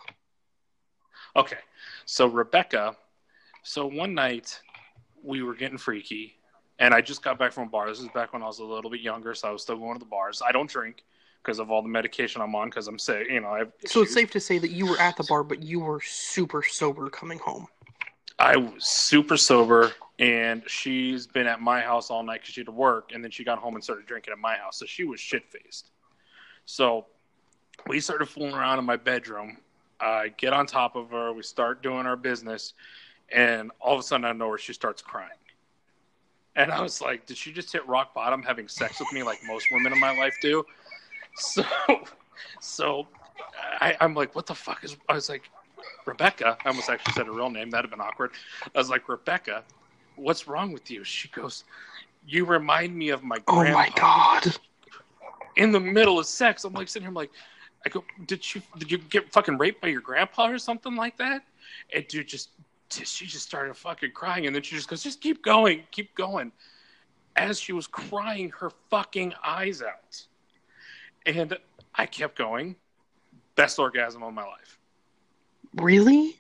Okay, 1.36 1.60
so 2.06 2.28
Rebecca. 2.28 2.96
So 3.64 3.86
one 3.86 4.14
night 4.14 4.60
we 5.24 5.44
were 5.44 5.54
getting 5.54 5.78
freaky, 5.78 6.36
and 6.80 6.94
I 6.94 7.02
just 7.02 7.22
got 7.22 7.38
back 7.38 7.52
from 7.54 7.68
a 7.68 7.70
bar. 7.70 7.88
This 7.88 8.00
is 8.00 8.08
back 8.10 8.34
when 8.34 8.42
I 8.42 8.48
was 8.48 8.60
a 8.60 8.66
little 8.66 8.90
bit 8.90 9.02
younger, 9.02 9.36
so 9.36 9.48
I 9.48 9.52
was 9.52 9.62
still 9.62 9.78
going 9.78 9.94
to 9.94 10.00
the 10.00 10.06
bars. 10.06 10.42
I 10.46 10.52
don't 10.52 10.70
drink 10.70 11.04
because 11.44 11.60
of 11.60 11.72
all 11.72 11.82
the 11.82 11.90
medication 11.90 12.42
I'm 12.42 12.56
on 12.56 12.70
because 12.70 12.88
I'm 12.88 13.00
sick. 13.00 13.28
You 13.30 13.42
know, 13.42 13.50
I 13.50 13.60
have 13.60 13.72
So 13.86 14.02
it's 14.02 14.14
safe 14.14 14.32
to 14.32 14.40
say 14.40 14.58
that 14.60 14.72
you 14.72 14.86
were 14.86 15.00
at 15.00 15.18
the 15.18 15.24
bar, 15.24 15.44
but 15.44 15.64
you 15.64 15.80
were 15.80 16.02
super 16.02 16.64
sober 16.64 17.10
coming 17.10 17.40
home. 17.40 17.68
I 18.38 18.58
was 18.58 18.88
super 18.88 19.38
sober, 19.38 19.92
and 20.20 20.64
she's 20.68 21.28
been 21.28 21.48
at 21.48 21.62
my 21.62 21.82
house 21.82 22.10
all 22.10 22.24
night 22.24 22.42
because 22.42 22.54
she 22.54 22.62
had 22.62 22.68
to 22.68 22.72
work, 22.72 23.12
and 23.14 23.24
then 23.24 23.32
she 23.32 23.44
got 23.44 23.60
home 23.60 23.76
and 23.76 23.84
started 23.84 24.06
drinking 24.06 24.34
at 24.34 24.40
my 24.40 24.56
house. 24.56 24.80
So 24.80 24.86
she 24.86 25.04
was 25.04 25.20
shit 25.20 25.44
faced. 25.50 25.92
So 26.66 27.06
we 27.88 28.00
started 28.00 28.28
fooling 28.28 28.54
around 28.54 28.80
in 28.80 28.86
my 28.86 28.98
bedroom. 28.98 29.58
I 30.00 30.30
get 30.30 30.54
on 30.54 30.66
top 30.66 30.96
of 30.96 31.12
her. 31.12 31.34
We 31.34 31.44
start 31.44 31.84
doing 31.84 32.06
our 32.06 32.16
business, 32.16 32.74
and 33.32 33.72
all 33.80 33.94
of 33.94 34.00
a 34.00 34.04
sudden, 34.04 34.26
I 34.26 34.32
know 34.34 34.50
where 34.50 34.58
she 34.58 34.74
starts 34.74 35.02
crying. 35.02 35.30
And 36.56 36.72
I 36.72 36.82
was 36.82 37.00
like, 37.00 37.26
"Did 37.28 37.38
she 37.38 37.54
just 37.54 37.72
hit 37.72 37.88
rock 37.88 38.14
bottom, 38.14 38.44
having 38.44 38.68
sex 38.68 39.00
with 39.00 39.12
me 39.14 39.24
like 39.24 39.40
most 39.46 39.68
women 39.72 39.94
in 39.94 40.00
my 40.00 40.18
life 40.18 40.36
do?" 40.42 40.66
So, 41.36 41.64
so 42.60 43.08
I, 43.80 43.96
I'm 44.00 44.14
like, 44.14 44.36
"What 44.36 44.46
the 44.46 44.56
fuck 44.56 44.84
is?" 44.84 44.98
I 45.10 45.14
was 45.14 45.30
like, 45.30 45.50
Rebecca, 46.06 46.58
I 46.64 46.70
almost 46.70 46.90
actually 46.90 47.14
said 47.14 47.28
her 47.28 47.32
real 47.32 47.50
name. 47.50 47.70
That'd 47.70 47.90
have 47.90 47.98
been 47.98 48.06
awkward. 48.06 48.32
I 48.74 48.78
was 48.78 48.90
like, 48.90 49.08
Rebecca, 49.08 49.64
what's 50.16 50.48
wrong 50.48 50.72
with 50.72 50.90
you? 50.90 51.04
She 51.04 51.28
goes, 51.30 51.64
You 52.26 52.46
remind 52.46 52.96
me 52.96 53.10
of 53.10 53.24
my 53.24 53.38
Oh 53.48 53.64
my 53.64 53.90
god. 53.96 54.56
In 55.58 55.72
the 55.72 55.80
middle 55.80 56.20
of 56.20 56.26
sex, 56.26 56.64
I'm 56.64 56.74
like 56.74 56.88
sitting 56.88 57.04
here, 57.04 57.10
I'm 57.10 57.16
like, 57.16 57.32
I 57.86 57.90
go, 57.90 58.04
Did 58.26 58.54
you 58.54 58.62
did 58.78 58.92
you 58.92 58.98
get 58.98 59.32
fucking 59.32 59.58
raped 59.58 59.82
by 59.82 59.90
your 59.90 60.02
grandpa 60.02 60.50
or 60.50 60.58
something 60.58 60.96
like 60.96 61.18
that? 61.18 61.44
And 61.94 62.08
dude 62.08 62.28
just 62.28 62.50
she 62.92 63.26
just 63.26 63.48
started 63.48 63.74
fucking 63.78 64.12
crying, 64.12 64.48
and 64.48 64.56
then 64.56 64.64
she 64.64 64.76
just 64.76 64.90
goes, 64.90 65.04
Just 65.04 65.22
keep 65.22 65.44
going, 65.44 65.84
keep 65.92 66.14
going. 66.16 66.52
As 67.38 67.60
she 67.60 67.72
was 67.72 67.88
crying 67.88 68.50
her 68.60 68.72
fucking 68.90 69.34
eyes 69.44 69.82
out. 69.82 70.26
And 71.26 71.58
I 71.96 72.06
kept 72.06 72.38
going. 72.38 72.76
Best 73.56 73.80
orgasm 73.80 74.24
of 74.24 74.34
my 74.34 74.44
life. 74.44 74.78
Really? 75.76 76.40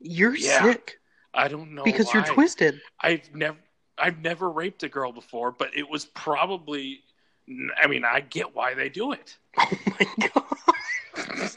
You're 0.00 0.36
Yeah. 0.36 0.62
sick 0.62 1.00
I 1.32 1.48
don't 1.48 1.74
know 1.74 1.84
because 1.84 2.12
you're 2.14 2.24
twisted. 2.24 2.80
I've 3.00 3.34
never 3.34 3.58
I've 3.98 4.20
never 4.20 4.50
raped 4.50 4.82
a 4.82 4.88
girl 4.88 5.12
before, 5.12 5.52
but 5.52 5.76
it 5.76 5.88
was 5.88 6.06
probably 6.06 7.02
I 7.82 7.86
mean, 7.86 8.04
I 8.04 8.20
get 8.20 8.54
why 8.54 8.74
they 8.74 8.88
do 8.88 9.12
it. 9.12 9.36
Oh 9.58 9.70
my 9.86 10.06
god. 10.28 10.44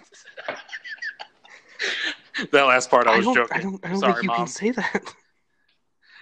that 2.52 2.64
last 2.64 2.90
part 2.92 3.08
I 3.08 3.18
was 3.18 3.26
don't, 3.26 3.36
joking. 3.36 3.58
I 3.58 3.62
don't, 3.62 3.86
I 3.86 3.90
don't 3.90 4.00
Sorry, 4.00 4.14
think 4.14 4.24
you 4.24 4.28
mom. 4.30 4.38
can 4.38 4.48
say 4.48 4.72
that. 4.72 5.14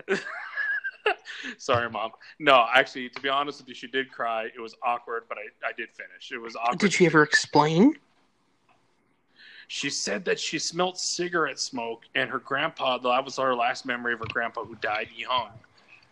Sorry, 1.57 1.89
mom. 1.89 2.12
No, 2.39 2.65
actually, 2.74 3.09
to 3.09 3.21
be 3.21 3.29
honest 3.29 3.59
with 3.59 3.69
you, 3.69 3.75
she 3.75 3.88
did 3.88 4.12
cry. 4.12 4.45
It 4.45 4.59
was 4.59 4.75
awkward, 4.83 5.24
but 5.29 5.38
I, 5.38 5.67
I 5.67 5.71
did 5.71 5.89
finish. 5.89 6.31
It 6.31 6.38
was 6.38 6.55
awkward. 6.55 6.79
Did 6.79 6.93
she 6.93 7.05
ever 7.05 7.24
explain? 7.24 7.97
She 9.67 9.89
said 9.89 10.25
that 10.25 10.39
she 10.39 10.59
smelt 10.59 11.00
cigarette 11.00 11.59
smoke, 11.59 12.03
and 12.13 12.29
her 12.29 12.39
grandpa. 12.39 12.97
That 13.00 13.25
was 13.25 13.38
her 13.38 13.55
last 13.55 13.85
memory 13.85 14.13
of 14.13 14.19
her 14.19 14.27
grandpa, 14.27 14.63
who 14.63 14.75
died 14.75 15.09
young. 15.15 15.50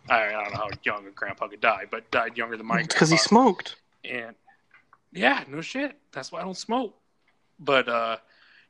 I, 0.08 0.26
I 0.26 0.32
don't 0.32 0.52
know 0.52 0.58
how 0.58 0.70
young 0.82 1.06
a 1.06 1.10
grandpa 1.10 1.48
could 1.48 1.60
die, 1.60 1.84
but 1.90 2.10
died 2.10 2.36
younger 2.36 2.56
than 2.56 2.66
my 2.66 2.82
Because 2.82 3.10
he 3.10 3.16
smoked. 3.16 3.76
And 4.04 4.34
yeah, 5.12 5.44
no 5.48 5.60
shit. 5.60 5.96
That's 6.12 6.32
why 6.32 6.40
I 6.40 6.42
don't 6.42 6.56
smoke. 6.56 6.96
But 7.60 7.88
uh, 7.88 8.16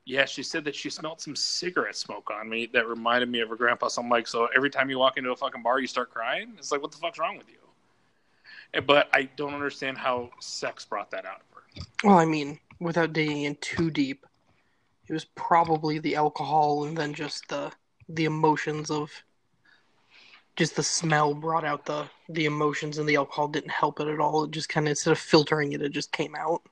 yeah, 0.06 0.24
she 0.24 0.42
said 0.42 0.64
that 0.64 0.74
she 0.74 0.90
smelled 0.90 1.20
some 1.20 1.34
cigarette 1.34 1.96
smoke 1.96 2.30
on 2.30 2.48
me 2.48 2.66
that 2.72 2.86
reminded 2.86 3.30
me 3.30 3.40
of 3.40 3.48
her 3.48 3.56
grandpa. 3.56 3.88
So 3.88 4.02
I'm 4.02 4.08
like, 4.08 4.26
so 4.26 4.48
every 4.54 4.70
time 4.70 4.90
you 4.90 4.98
walk 4.98 5.16
into 5.16 5.30
a 5.30 5.36
fucking 5.36 5.62
bar, 5.62 5.80
you 5.80 5.86
start 5.86 6.10
crying. 6.10 6.52
It's 6.58 6.70
like, 6.70 6.82
what 6.82 6.92
the 6.92 6.98
fuck's 6.98 7.18
wrong 7.18 7.38
with 7.38 7.48
you? 7.48 7.56
but 8.86 9.08
I 9.12 9.24
don't 9.36 9.54
understand 9.54 9.98
how 9.98 10.30
sex 10.40 10.84
brought 10.84 11.10
that 11.12 11.24
out 11.24 11.40
of 11.40 11.56
her. 11.56 11.82
Well, 12.02 12.18
I 12.18 12.24
mean, 12.24 12.58
without 12.80 13.12
digging 13.12 13.42
in 13.42 13.56
too 13.60 13.90
deep, 13.90 14.26
it 15.06 15.12
was 15.12 15.24
probably 15.24 15.98
the 15.98 16.16
alcohol 16.16 16.84
and 16.84 16.96
then 16.96 17.14
just 17.14 17.48
the 17.48 17.70
the 18.08 18.24
emotions 18.24 18.90
of 18.90 19.10
just 20.56 20.76
the 20.76 20.82
smell 20.82 21.34
brought 21.34 21.64
out 21.64 21.86
the 21.86 22.06
the 22.28 22.46
emotions 22.46 22.98
and 22.98 23.08
the 23.08 23.16
alcohol 23.16 23.48
didn't 23.48 23.70
help 23.70 24.00
it 24.00 24.08
at 24.08 24.20
all. 24.20 24.44
It 24.44 24.50
just 24.50 24.68
kind 24.68 24.86
of 24.86 24.90
instead 24.90 25.12
of 25.12 25.18
filtering 25.18 25.72
it, 25.72 25.82
it 25.82 25.92
just 25.92 26.12
came 26.12 26.34
out. 26.34 26.62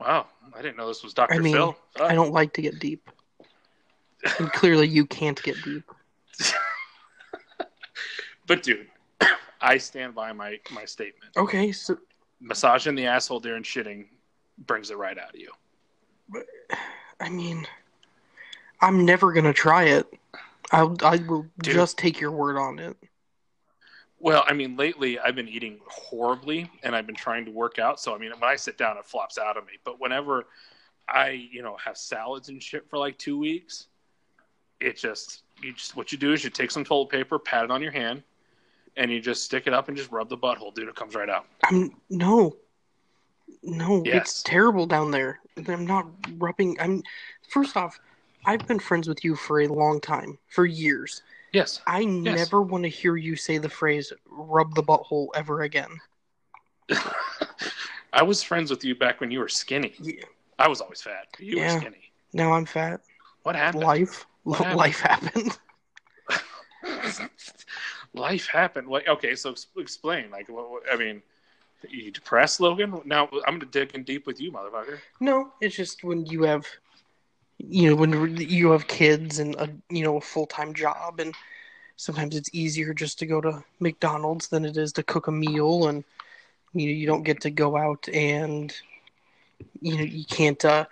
Wow, 0.00 0.26
I 0.54 0.62
didn't 0.62 0.76
know 0.76 0.86
this 0.86 1.02
was 1.02 1.12
Dr. 1.14 1.34
I 1.34 1.38
mean, 1.38 1.54
Phil. 1.54 1.76
I 2.00 2.14
don't 2.14 2.32
like 2.32 2.52
to 2.54 2.62
get 2.62 2.78
deep, 2.78 3.10
and 4.38 4.52
clearly 4.52 4.86
you 4.86 5.06
can't 5.06 5.42
get 5.42 5.56
deep. 5.64 5.84
but 8.46 8.62
dude, 8.62 8.86
I 9.60 9.78
stand 9.78 10.14
by 10.14 10.32
my 10.32 10.58
my 10.70 10.84
statement. 10.84 11.36
Okay, 11.36 11.72
so 11.72 11.98
Massaging 12.40 12.94
the 12.94 13.06
asshole 13.06 13.40
during 13.40 13.64
shitting 13.64 14.06
brings 14.66 14.90
it 14.90 14.96
right 14.96 15.18
out 15.18 15.34
of 15.34 15.40
you. 15.40 15.50
But, 16.28 16.46
I 17.20 17.28
mean, 17.28 17.66
I'm 18.80 19.04
never 19.04 19.32
gonna 19.32 19.52
try 19.52 19.84
it. 19.84 20.06
I 20.70 20.82
I 21.02 21.16
will 21.16 21.46
Dude. 21.60 21.74
just 21.74 21.98
take 21.98 22.20
your 22.20 22.30
word 22.30 22.56
on 22.56 22.78
it. 22.78 22.96
Well, 24.20 24.44
I 24.46 24.52
mean, 24.52 24.76
lately 24.76 25.18
I've 25.18 25.36
been 25.36 25.48
eating 25.48 25.78
horribly, 25.86 26.70
and 26.82 26.94
I've 26.96 27.06
been 27.06 27.14
trying 27.14 27.44
to 27.44 27.50
work 27.50 27.78
out. 27.78 28.00
So 28.00 28.14
I 28.14 28.18
mean, 28.18 28.30
when 28.38 28.50
I 28.50 28.56
sit 28.56 28.76
down, 28.76 28.96
it 28.96 29.04
flops 29.04 29.38
out 29.38 29.56
of 29.56 29.64
me. 29.66 29.72
But 29.84 30.00
whenever 30.00 30.46
I, 31.08 31.30
you 31.30 31.62
know, 31.62 31.76
have 31.76 31.96
salads 31.96 32.48
and 32.48 32.62
shit 32.62 32.88
for 32.88 32.98
like 32.98 33.16
two 33.18 33.38
weeks, 33.38 33.86
it 34.80 34.96
just 34.96 35.42
you 35.62 35.72
just 35.72 35.96
what 35.96 36.12
you 36.12 36.18
do 36.18 36.32
is 36.32 36.44
you 36.44 36.50
take 36.50 36.70
some 36.70 36.84
toilet 36.84 37.10
paper, 37.10 37.38
pat 37.38 37.64
it 37.64 37.70
on 37.70 37.80
your 37.80 37.92
hand, 37.92 38.22
and 38.96 39.10
you 39.10 39.20
just 39.20 39.44
stick 39.44 39.66
it 39.66 39.72
up 39.72 39.88
and 39.88 39.96
just 39.96 40.10
rub 40.10 40.28
the 40.28 40.36
butthole, 40.36 40.74
dude. 40.74 40.88
It 40.88 40.96
comes 40.96 41.14
right 41.14 41.30
out. 41.30 41.46
I'm 41.64 41.94
no, 42.10 42.56
no. 43.62 44.02
Yes. 44.04 44.16
It's 44.16 44.42
terrible 44.42 44.86
down 44.86 45.10
there. 45.10 45.40
I'm 45.66 45.86
not 45.86 46.06
rubbing. 46.36 46.76
I'm 46.80 47.02
first 47.48 47.76
off. 47.76 47.98
I've 48.46 48.66
been 48.66 48.78
friends 48.78 49.08
with 49.08 49.24
you 49.24 49.34
for 49.36 49.60
a 49.60 49.68
long 49.68 50.00
time, 50.00 50.38
for 50.48 50.64
years. 50.64 51.22
Yes. 51.52 51.80
I 51.86 52.04
never 52.04 52.62
want 52.62 52.84
to 52.84 52.88
hear 52.90 53.16
you 53.16 53.34
say 53.36 53.58
the 53.58 53.68
phrase 53.68 54.12
"rub 54.28 54.74
the 54.74 54.82
butthole" 54.82 55.28
ever 55.34 55.62
again. 55.62 55.98
I 58.12 58.22
was 58.22 58.42
friends 58.42 58.70
with 58.70 58.84
you 58.84 58.94
back 58.94 59.20
when 59.20 59.30
you 59.30 59.38
were 59.40 59.48
skinny. 59.48 59.94
Yeah. 60.00 60.24
I 60.58 60.68
was 60.68 60.80
always 60.80 61.00
fat. 61.02 61.26
You 61.38 61.56
Yeah. 61.58 61.74
were 61.74 61.80
skinny. 61.80 62.12
Now 62.32 62.52
I'm 62.52 62.64
fat. 62.66 63.00
What 63.44 63.56
happened? 63.56 63.84
Life, 63.84 64.26
What 64.42 64.58
happened? 64.58 64.76
life 64.76 65.00
happened. 65.00 65.58
Life 68.14 68.46
happened. 68.48 68.88
Like, 68.88 69.06
okay, 69.08 69.34
so 69.34 69.54
explain. 69.76 70.30
Like, 70.30 70.48
what, 70.48 70.70
what- 70.70 70.82
I 70.90 70.96
mean, 70.96 71.22
you 71.88 72.10
depressed, 72.10 72.60
Logan? 72.60 73.00
Now 73.04 73.28
I'm 73.46 73.58
gonna 73.58 73.66
dig 73.66 73.94
in 73.94 74.02
deep 74.04 74.26
with 74.26 74.40
you, 74.40 74.50
motherfucker. 74.50 74.98
No, 75.20 75.52
it's 75.60 75.76
just 75.76 76.02
when 76.02 76.24
you 76.26 76.42
have, 76.42 76.66
you 77.58 77.90
know, 77.90 77.96
when 77.96 78.36
you 78.36 78.70
have 78.70 78.86
kids 78.86 79.38
and 79.38 79.54
a 79.56 79.68
you 79.90 80.02
know 80.04 80.16
a 80.16 80.20
full 80.20 80.46
time 80.46 80.74
job, 80.74 81.20
and 81.20 81.34
sometimes 81.96 82.36
it's 82.36 82.50
easier 82.52 82.94
just 82.94 83.18
to 83.18 83.26
go 83.26 83.40
to 83.40 83.62
McDonald's 83.80 84.48
than 84.48 84.64
it 84.64 84.76
is 84.76 84.92
to 84.94 85.02
cook 85.02 85.26
a 85.26 85.32
meal, 85.32 85.88
and 85.88 86.04
you 86.72 86.86
know 86.86 86.92
you 86.92 87.06
don't 87.06 87.24
get 87.24 87.40
to 87.42 87.50
go 87.50 87.76
out 87.76 88.08
and 88.10 88.74
you 89.80 89.96
know 89.96 90.04
you 90.04 90.24
can't 90.24 90.64
uh 90.64 90.86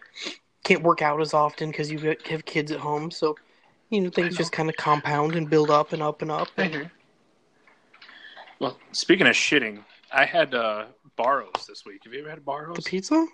can't 0.64 0.82
work 0.82 1.02
out 1.02 1.20
as 1.20 1.32
often 1.34 1.70
because 1.70 1.90
you 1.90 2.16
have 2.26 2.44
kids 2.44 2.72
at 2.72 2.80
home, 2.80 3.10
so 3.10 3.36
you 3.90 4.00
know 4.00 4.10
things 4.10 4.32
know. 4.32 4.38
just 4.38 4.52
kind 4.52 4.68
of 4.68 4.76
compound 4.76 5.36
and 5.36 5.48
build 5.48 5.70
up 5.70 5.92
and 5.92 6.02
up 6.02 6.22
and 6.22 6.30
up. 6.30 6.48
And, 6.58 6.90
Well, 8.58 8.78
speaking 8.90 9.26
of 9.28 9.34
shitting, 9.34 9.84
I 10.12 10.24
had 10.24 10.54
uh, 10.54 10.86
Barro's 11.16 11.66
this 11.68 11.84
week. 11.84 12.02
Have 12.04 12.12
you 12.12 12.20
ever 12.20 12.30
had 12.30 12.44
Barro's 12.44 12.76
the 12.76 12.82
pizza? 12.82 13.26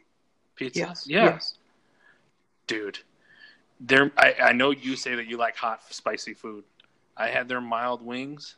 pizza? 0.56 0.80
Yes. 0.80 1.06
Yeah, 1.06 1.24
Yes. 1.24 1.54
dude. 2.66 2.98
There, 3.84 4.12
I, 4.16 4.34
I 4.40 4.52
know 4.52 4.70
you 4.70 4.94
say 4.94 5.16
that 5.16 5.26
you 5.26 5.36
like 5.36 5.56
hot, 5.56 5.82
spicy 5.92 6.34
food. 6.34 6.64
I 7.16 7.28
had 7.28 7.48
their 7.48 7.60
mild 7.60 8.00
wings, 8.00 8.54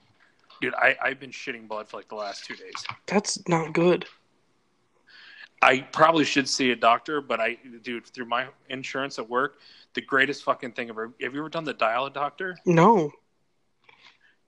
dude. 0.61 0.75
I 0.75 0.97
I've 1.03 1.19
been 1.19 1.31
shitting 1.31 1.67
blood 1.67 1.89
for 1.89 1.97
like 1.97 2.09
the 2.09 2.15
last 2.15 2.45
two 2.45 2.55
days. 2.55 2.75
That's 3.07 3.47
not 3.49 3.73
good. 3.73 4.05
I 5.63 5.81
probably 5.81 6.25
should 6.25 6.47
see 6.47 6.73
a 6.73 6.77
doctor, 6.77 7.23
but 7.23 7.41
I, 7.41 7.57
dude, 7.83 8.07
through 8.07 8.27
my 8.27 8.49
insurance 8.69 9.19
at 9.19 9.29
work, 9.29 9.57
the 9.95 10.03
greatest 10.03 10.45
fucking 10.45 10.73
thing 10.73 10.91
ever. 10.91 11.13
Have 11.23 11.33
you 11.33 11.41
ever 11.41 11.49
done 11.49 11.65
the 11.65 11.73
dial 11.73 12.05
a 12.05 12.11
doctor? 12.11 12.59
No. 12.67 13.11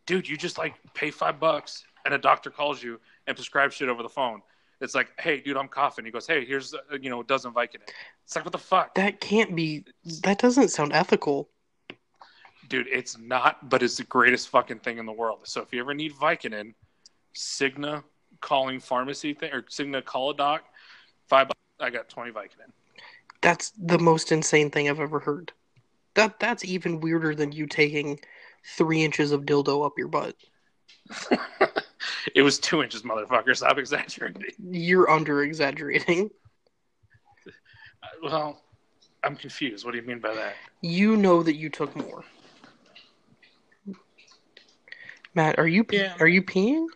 Dude, 0.05 0.29
you 0.29 0.37
just 0.37 0.59
like 0.59 0.75
pay 0.93 1.11
five 1.11 1.41
bucks 1.41 1.85
and 2.05 2.13
a 2.13 2.19
doctor 2.19 2.51
calls 2.51 2.83
you 2.83 3.01
and 3.27 3.35
prescribes 3.35 3.75
shit 3.75 3.89
over 3.89 4.03
the 4.03 4.11
phone. 4.11 4.43
It's 4.81 4.95
like, 4.95 5.09
hey, 5.19 5.41
dude, 5.41 5.57
I'm 5.57 5.69
coughing. 5.69 6.05
He 6.05 6.11
goes, 6.11 6.27
hey, 6.27 6.45
here's 6.45 6.75
uh, 6.75 6.79
you 7.01 7.09
know 7.11 7.21
a 7.21 7.25
dozen 7.25 7.53
Vicodin. 7.53 7.89
It's 8.25 8.37
like, 8.37 8.45
what 8.45 8.53
the 8.53 8.59
fuck, 8.59 8.95
That 8.95 9.21
can't 9.21 9.55
be. 9.57 9.85
That 10.23 10.39
doesn't 10.39 10.69
sound 10.69 10.93
ethical. 10.93 11.49
dude? 12.69 12.87
It's 12.89 13.19
not, 13.19 13.69
but 13.71 13.83
it's 13.83 13.97
the 13.97 14.05
greatest 14.05 14.49
fucking 14.49 14.81
thing 14.81 14.99
in 14.99 15.07
the 15.07 15.13
world. 15.13 15.41
So 15.45 15.63
if 15.63 15.73
you 15.73 15.81
ever 15.81 15.95
need 15.95 16.13
Vicodin, 16.15 16.75
Cigna 17.35 18.03
calling 18.41 18.81
pharmacy 18.81 19.33
thing 19.35 19.53
or 19.53 19.63
Cigna 19.63 20.05
call 20.05 20.31
a 20.31 20.37
doc, 20.37 20.65
five. 21.29 21.51
I 21.81 21.91
got 21.91 22.09
twenty 22.09 22.31
Vicodin. 22.31 22.71
That's 23.43 23.71
the 23.79 23.99
most 23.99 24.33
insane 24.33 24.71
thing 24.71 24.89
I've 24.89 25.01
ever 25.01 25.21
heard. 25.21 25.53
That 26.15 26.41
that's 26.41 26.65
even 26.65 27.01
weirder 27.01 27.35
than 27.35 27.53
you 27.53 27.67
taking 27.67 28.19
three 28.77 29.05
inches 29.05 29.31
of 29.33 29.43
dildo 29.43 29.85
up 29.87 29.93
your 29.99 30.09
butt. 30.09 30.35
it 32.35 32.43
was 32.43 32.59
two 32.59 32.83
inches, 32.83 33.03
motherfucker. 33.03 33.57
Stop 33.57 33.79
exaggerating. 33.79 34.43
You're 34.71 35.11
under 35.11 35.43
exaggerating. 35.43 36.31
Uh, 37.47 38.07
well, 38.23 38.63
I'm 39.25 39.37
confused. 39.37 39.85
What 39.85 39.93
do 39.93 39.99
you 39.99 40.07
mean 40.07 40.21
by 40.21 40.35
that? 40.35 40.55
You 40.83 41.17
know 41.17 41.43
that 41.43 41.57
you 41.57 41.69
took 41.69 41.95
more. 41.97 42.25
Matt, 45.35 45.59
are 45.59 45.69
you 45.69 45.85
pe- 45.85 45.99
Yeah. 45.99 46.17
are 46.19 46.29
you 46.29 46.43
peeing? 46.43 46.87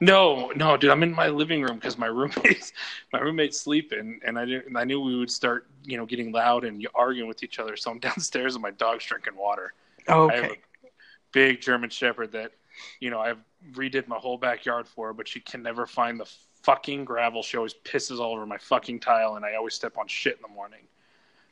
No, 0.00 0.50
no, 0.56 0.76
dude. 0.76 0.90
I'm 0.90 1.02
in 1.02 1.12
my 1.14 1.28
living 1.28 1.62
room 1.62 1.76
because 1.76 1.96
my 1.96 2.06
roommates, 2.06 2.72
my 3.12 3.20
roommate's 3.20 3.60
sleeping, 3.60 4.20
and 4.24 4.38
I 4.38 4.44
didn't. 4.44 4.76
I 4.76 4.84
knew 4.84 5.00
we 5.00 5.16
would 5.16 5.30
start, 5.30 5.68
you 5.84 5.96
know, 5.96 6.04
getting 6.04 6.32
loud 6.32 6.64
and 6.64 6.86
arguing 6.94 7.28
with 7.28 7.42
each 7.42 7.58
other. 7.58 7.76
So 7.76 7.90
I'm 7.90 7.98
downstairs 8.00 8.54
and 8.54 8.62
my 8.62 8.72
dog's 8.72 9.04
drinking 9.04 9.36
water. 9.36 9.72
Oh, 10.08 10.28
I 10.28 10.34
have 10.34 10.44
okay. 10.44 10.54
a 10.84 10.88
big 11.32 11.60
German 11.62 11.88
Shepherd 11.90 12.32
that, 12.32 12.52
you 13.00 13.08
know, 13.10 13.20
I've 13.20 13.38
redid 13.72 14.08
my 14.08 14.16
whole 14.16 14.38
backyard 14.38 14.86
for, 14.86 15.08
her, 15.08 15.12
but 15.12 15.28
she 15.28 15.40
can 15.40 15.62
never 15.62 15.86
find 15.86 16.18
the 16.18 16.28
fucking 16.62 17.04
gravel. 17.04 17.42
She 17.42 17.56
always 17.56 17.74
pisses 17.74 18.18
all 18.18 18.32
over 18.32 18.46
my 18.46 18.58
fucking 18.58 19.00
tile, 19.00 19.36
and 19.36 19.44
I 19.44 19.54
always 19.54 19.74
step 19.74 19.98
on 19.98 20.06
shit 20.08 20.36
in 20.36 20.42
the 20.42 20.54
morning. 20.54 20.80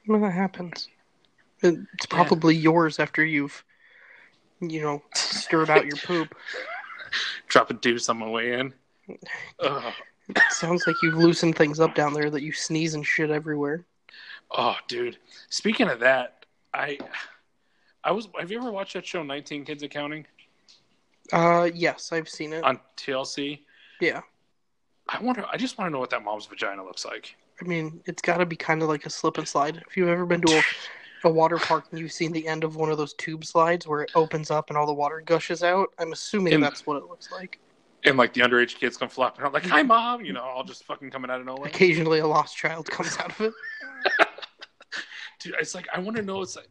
Well, 0.07 0.21
that 0.21 0.33
happens. 0.33 0.88
It's 1.62 2.07
probably 2.07 2.57
yours 2.57 2.99
after 2.99 3.25
you've, 3.25 3.64
you 4.61 4.81
know, 4.81 5.02
stirred 5.14 5.71
out 5.71 5.87
your 5.87 5.97
poop. 5.97 6.35
Drop 7.49 7.71
a 7.71 7.75
deuce 7.75 8.09
on 8.09 8.19
my 8.19 8.28
way 8.28 8.59
in. 8.59 8.75
Ugh. 9.61 9.92
Sounds 10.50 10.85
like 10.87 10.97
you've 11.02 11.16
loosened 11.16 11.57
things 11.57 11.78
up 11.78 11.95
down 11.95 12.14
there 12.14 12.31
that 12.31 12.42
you 12.42 12.52
sneeze 12.52 12.95
and 12.95 13.07
shit 13.07 13.31
everywhere. 13.31 13.85
Oh, 14.50 14.76
dude. 14.88 15.19
Speaking 15.50 15.88
of 15.88 16.00
that, 16.00 16.47
I, 16.75 16.99
I 18.02 18.12
was. 18.12 18.28
Have 18.38 18.50
you 18.50 18.59
ever 18.59 18.71
watched 18.71 18.95
that 18.95 19.07
show, 19.07 19.23
Nineteen 19.23 19.64
Kids 19.64 19.83
and 19.83 19.92
Counting, 19.92 20.26
Uh, 21.33 21.71
yes, 21.75 22.12
I've 22.12 22.29
seen 22.29 22.53
it. 22.53 22.62
on 22.65 22.79
TLC? 22.97 23.61
Yeah. 24.01 24.21
I 25.09 25.21
wonder. 25.21 25.45
I 25.51 25.57
just 25.57 25.79
want 25.79 25.89
to 25.89 25.93
know 25.93 25.99
what 25.99 26.11
that 26.11 26.23
mom's 26.23 26.47
vagina 26.47 26.85
looks 26.85 27.05
like. 27.05 27.35
I 27.61 27.65
mean, 27.65 28.03
it's 28.07 28.23
got 28.23 28.39
to 28.39 28.47
be 28.47 28.57
kind 28.57 28.83
of 28.83 28.89
like 28.89 29.07
a 29.07 29.11
slip 29.11 29.39
and 29.39 29.47
slide. 29.47 29.83
If 29.89 29.97
you've 29.97 30.09
ever 30.09 30.27
been 30.27 30.41
to 30.43 30.62
a, 31.25 31.29
a 31.29 31.31
water 31.31 31.59
park 31.59 31.87
and 31.91 32.01
you've 32.01 32.12
seen 32.12 32.33
the 32.33 32.47
end 32.47 32.65
of 32.65 32.77
one 32.77 32.91
of 32.91 32.99
those 32.99 33.15
tube 33.15 33.45
slides 33.45 33.87
where 33.87 34.03
it 34.03 34.11
opens 34.15 34.51
up 34.51 34.69
and 34.71 34.77
all 34.77 34.87
the 34.87 34.93
water 34.93 35.21
gushes 35.25 35.62
out, 35.62 35.89
I'm 35.99 36.12
assuming 36.12 36.55
In- 36.55 36.61
that's 36.61 36.87
what 36.87 36.97
it 36.97 37.05
looks 37.05 37.31
like. 37.33 37.59
And 38.05 38.17
like 38.17 38.33
the 38.35 38.41
underage 38.41 38.77
kids 38.77 38.97
come 38.97 39.09
flopping 39.09 39.45
out, 39.45 39.53
like 39.53 39.65
"Hi, 39.67 39.83
mom," 39.83 40.25
you 40.25 40.33
know, 40.33 40.43
all 40.43 40.65
just 40.65 40.83
fucking 40.85 41.11
coming 41.11 41.31
out 41.31 41.39
of 41.39 41.47
nowhere. 41.47 41.69
Occasionally, 41.69 42.19
a 42.19 42.27
lost 42.27 42.57
child 42.57 42.91
comes 42.91 43.17
out 43.19 43.31
of 43.31 43.41
it. 43.43 43.53
Dude, 45.39 45.55
it's 45.61 45.73
like 45.75 45.87
I 45.95 46.01
want 46.01 46.17
to 46.17 46.23
know. 46.23 46.43
It's 46.43 46.57
like 46.57 46.69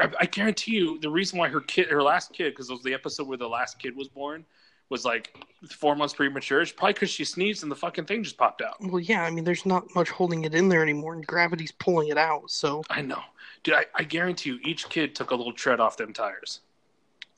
I, 0.00 0.10
I 0.20 0.26
guarantee 0.26 0.72
you, 0.72 0.98
the 1.00 1.10
reason 1.10 1.38
why 1.38 1.48
her 1.48 1.60
kid, 1.60 1.88
her 1.88 2.02
last 2.02 2.32
kid, 2.32 2.52
because 2.52 2.70
it 2.70 2.72
was 2.72 2.82
the 2.82 2.94
episode 2.94 3.26
where 3.28 3.38
the 3.38 3.48
last 3.48 3.78
kid 3.78 3.96
was 3.96 4.08
born, 4.08 4.44
was 4.88 5.04
like 5.04 5.36
four 5.70 5.96
months 5.96 6.14
premature. 6.14 6.60
It's 6.60 6.72
probably 6.72 6.92
because 6.92 7.10
she 7.10 7.24
sneezed 7.24 7.62
and 7.62 7.72
the 7.72 7.76
fucking 7.76 8.04
thing 8.04 8.22
just 8.22 8.36
popped 8.38 8.62
out. 8.62 8.76
Well, 8.80 9.00
yeah, 9.00 9.22
I 9.24 9.30
mean, 9.30 9.44
there's 9.44 9.66
not 9.66 9.84
much 9.94 10.10
holding 10.10 10.44
it 10.44 10.54
in 10.54 10.68
there 10.68 10.82
anymore, 10.82 11.14
and 11.14 11.26
gravity's 11.26 11.72
pulling 11.72 12.08
it 12.08 12.18
out. 12.18 12.50
So, 12.50 12.82
I 12.88 13.02
know, 13.02 13.20
dude. 13.64 13.74
I, 13.74 13.86
I 13.94 14.04
guarantee 14.04 14.50
you, 14.50 14.58
each 14.64 14.88
kid 14.88 15.14
took 15.14 15.32
a 15.32 15.34
little 15.34 15.52
tread 15.52 15.80
off 15.80 15.96
them 15.96 16.12
tires. 16.12 16.60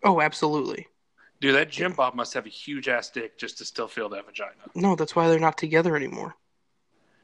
oh, 0.04 0.20
absolutely. 0.20 0.88
Dude, 1.40 1.54
that 1.54 1.70
Jim 1.70 1.92
Bob 1.92 2.14
must 2.14 2.34
have 2.34 2.46
a 2.46 2.50
huge 2.50 2.88
ass 2.88 3.10
dick 3.10 3.38
just 3.38 3.58
to 3.58 3.64
still 3.64 3.86
feel 3.86 4.08
that 4.08 4.26
vagina. 4.26 4.54
No, 4.74 4.96
that's 4.96 5.14
why 5.14 5.28
they're 5.28 5.38
not 5.38 5.56
together 5.56 5.94
anymore. 5.94 6.34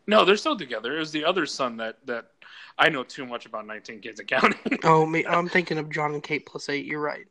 No, 0.07 0.25
they're 0.25 0.37
still 0.37 0.57
together. 0.57 0.95
It 0.95 1.01
was 1.01 1.13
the 1.13 1.25
other 1.25 1.47
son 1.47 1.77
that 1.79 1.97
that 2.07 2.27
I 2.79 2.89
know 2.89 3.03
too 3.05 3.27
much 3.27 3.47
about 3.47 3.67
19 3.67 4.01
Kids 4.01 4.21
and 4.21 4.29
Counting. 4.29 4.79
Oh, 4.85 5.07
me, 5.07 5.25
I'm 5.27 5.49
thinking 5.49 5.79
of 5.79 5.91
Jon 5.91 6.15
and 6.15 6.23
Kate 6.23 6.45
plus 6.47 6.69
eight. 6.69 6.85
You're 6.87 7.01
right. 7.01 7.27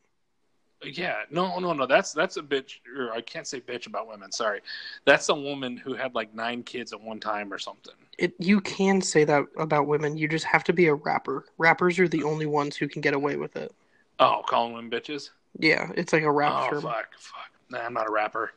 Yeah, 0.85 1.19
no, 1.29 1.59
no, 1.59 1.71
no. 1.71 1.85
That's 1.85 2.11
that's 2.11 2.35
a 2.35 2.41
bitch. 2.41 2.79
Or 2.97 3.13
I 3.13 3.21
can't 3.21 3.47
say 3.47 3.61
bitch 3.61 3.87
about 3.87 4.07
women. 4.07 4.33
Sorry, 4.33 4.59
that's 5.05 5.29
a 5.29 5.33
woman 5.35 5.77
who 5.77 5.93
had 5.93 6.13
like 6.13 6.33
nine 6.35 6.61
kids 6.61 6.91
at 6.91 6.99
one 6.99 7.21
time 7.21 7.53
or 7.53 7.57
something. 7.57 7.93
It 8.17 8.33
you 8.37 8.59
can 8.59 9.01
say 9.01 9.23
that 9.23 9.45
about 9.57 9.87
women. 9.87 10.17
You 10.17 10.27
just 10.27 10.43
have 10.45 10.63
to 10.65 10.73
be 10.73 10.87
a 10.87 10.93
rapper. 10.93 11.45
Rappers 11.57 11.99
are 11.99 12.09
the 12.09 12.23
only 12.23 12.47
ones 12.47 12.75
who 12.75 12.89
can 12.89 13.01
get 13.01 13.13
away 13.13 13.37
with 13.37 13.55
it. 13.55 13.71
Oh, 14.19 14.41
calling 14.45 14.73
women 14.73 14.91
bitches. 14.91 15.29
Yeah, 15.57 15.89
it's 15.95 16.11
like 16.11 16.23
a 16.23 16.31
rap 16.31 16.53
Oh 16.53 16.69
term. 16.71 16.81
fuck, 16.81 17.07
fuck. 17.17 17.51
Nah, 17.69 17.79
I'm 17.79 17.93
not 17.93 18.09
a 18.09 18.11
rapper. 18.11 18.51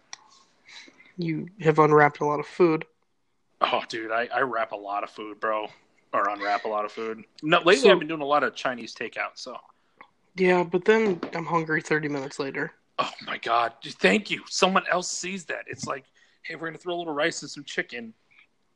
You 1.18 1.49
have 1.61 1.78
unwrapped 1.78 2.20
a 2.20 2.25
lot 2.26 2.40
of 2.40 2.46
food. 2.46 2.85
Oh, 3.61 3.82
dude, 3.88 4.11
I 4.11 4.28
I 4.35 4.40
wrap 4.40 4.73
a 4.73 4.76
lot 4.76 5.04
of 5.04 5.11
food, 5.11 5.38
bro, 5.38 5.68
or 6.12 6.28
unwrap 6.30 6.64
a 6.64 6.68
lot 6.68 6.84
of 6.84 6.92
food. 6.92 7.25
No, 7.42 7.58
lately 7.58 7.76
So- 7.76 7.90
I've 7.92 7.98
been 7.98 8.08
doing 8.08 8.20
a 8.22 8.26
lot 8.26 8.42
of 8.42 8.54
Chinese 8.54 8.94
takeout. 8.94 9.32
So, 9.34 9.56
Yeah, 10.36 10.62
but 10.64 10.84
then 10.84 11.20
I'm 11.34 11.46
hungry 11.46 11.80
30 11.82 12.08
minutes 12.08 12.38
later. 12.38 12.72
oh 12.98 13.10
my 13.26 13.36
god, 13.38 13.75
thank 13.84 14.30
you. 14.30 14.42
Someone 14.48 14.84
else 14.90 15.10
sees 15.10 15.44
that. 15.46 15.64
It's 15.66 15.86
like, 15.86 16.04
hey, 16.42 16.54
we're 16.54 16.68
gonna 16.68 16.78
throw 16.78 16.94
a 16.94 16.96
little 16.96 17.12
rice 17.14 17.42
and 17.42 17.50
some 17.50 17.64
chicken. 17.64 18.14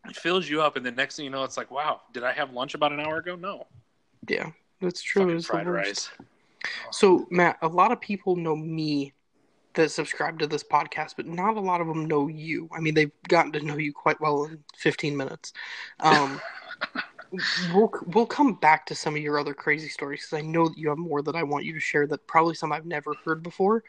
It 0.09 0.17
fills 0.17 0.49
you 0.49 0.63
up, 0.63 0.77
and 0.77 0.85
the 0.85 0.91
next 0.91 1.17
thing 1.17 1.25
you 1.27 1.31
know, 1.31 1.45
it's 1.45 1.57
like, 1.59 1.71
wow, 1.71 2.01
did 2.13 2.23
I 2.25 2.33
have 2.33 2.53
lunch 2.53 2.75
about 2.75 2.93
an 2.93 3.01
hour 3.01 3.19
ago? 3.19 3.37
No, 3.37 3.67
Yeah, 4.29 4.51
that's 4.81 5.03
true. 5.03 5.29
It's 5.31 5.47
fried 5.47 5.67
rice. 5.69 6.11
So, 6.91 7.27
Matt, 7.31 7.59
a 7.63 7.69
lot 7.69 7.93
of 7.93 8.01
people 8.01 8.37
know 8.37 8.55
me 8.57 9.13
that 9.75 9.91
subscribe 9.91 10.39
to 10.41 10.47
this 10.47 10.65
podcast, 10.65 11.15
but 11.17 11.27
not 11.27 11.57
a 11.57 11.61
lot 11.61 11.81
of 11.81 11.87
them 11.87 12.05
know 12.07 12.29
you. 12.29 12.69
I 12.75 12.81
mean, 12.81 12.93
they've 12.95 13.13
gotten 13.29 13.53
to 13.53 13.61
know 13.61 13.77
you 13.77 13.93
quite 13.93 14.21
well 14.21 14.45
in 14.45 14.63
15 14.77 15.17
minutes. 15.17 15.53
Um, 16.01 16.41
we'll 17.73 17.91
we'll 18.07 18.27
come 18.27 18.55
back 18.55 18.87
to 18.87 18.95
some 18.95 19.15
of 19.15 19.23
your 19.23 19.39
other 19.39 19.55
crazy 19.55 19.89
stories 19.89 20.21
because 20.23 20.39
I 20.39 20.47
know 20.47 20.69
that 20.69 20.79
you 20.79 20.89
have 20.89 20.99
more 20.99 21.23
that 21.23 21.37
I 21.37 21.43
want 21.43 21.65
you 21.65 21.73
to 21.75 21.81
share 21.81 22.07
that 22.09 22.27
probably 22.27 22.55
some 22.55 22.73
I've 22.73 22.87
never 22.87 23.15
heard 23.25 23.43
before. 23.43 23.85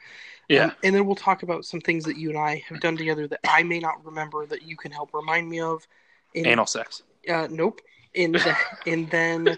Yeah, 0.50 0.66
Um, 0.66 0.76
and 0.84 0.96
then 0.96 1.06
we'll 1.06 1.16
talk 1.16 1.44
about 1.44 1.66
some 1.66 1.82
things 1.82 2.04
that 2.06 2.18
you 2.18 2.30
and 2.30 2.38
I 2.38 2.64
have 2.68 2.80
done 2.82 2.98
together 2.98 3.28
that 3.28 3.40
I 3.48 3.64
may 3.64 3.80
not 3.80 4.04
remember 4.06 4.46
that 4.46 4.64
you 4.64 4.76
can 4.76 4.92
help 4.92 5.14
remind 5.14 5.50
me 5.50 5.62
of. 5.62 5.88
And, 6.36 6.46
anal 6.46 6.66
sex. 6.66 7.04
Uh, 7.30 7.48
nope. 7.50 7.82
And 8.16 8.38
and 8.86 9.10
then, 9.10 9.58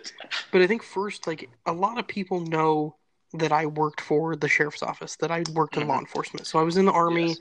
but 0.52 0.62
I 0.62 0.68
think 0.68 0.84
first, 0.84 1.28
like 1.28 1.50
a 1.66 1.74
lot 1.74 1.98
of 1.98 2.08
people 2.08 2.40
know 2.42 2.96
that 3.34 3.52
I 3.52 3.66
worked 3.66 4.02
for 4.02 4.36
the 4.36 4.48
sheriff's 4.48 4.84
office, 4.84 5.16
that 5.18 5.32
I 5.32 5.44
worked 5.54 5.75
in 5.75 5.84
Mhm. 5.84 5.88
law 5.88 6.00
enforcement. 6.00 6.46
So 6.46 6.60
I 6.60 6.63
was 6.63 6.78
in 6.78 6.86
the 6.86 6.92
army. 6.92 7.30
Yes. 7.30 7.38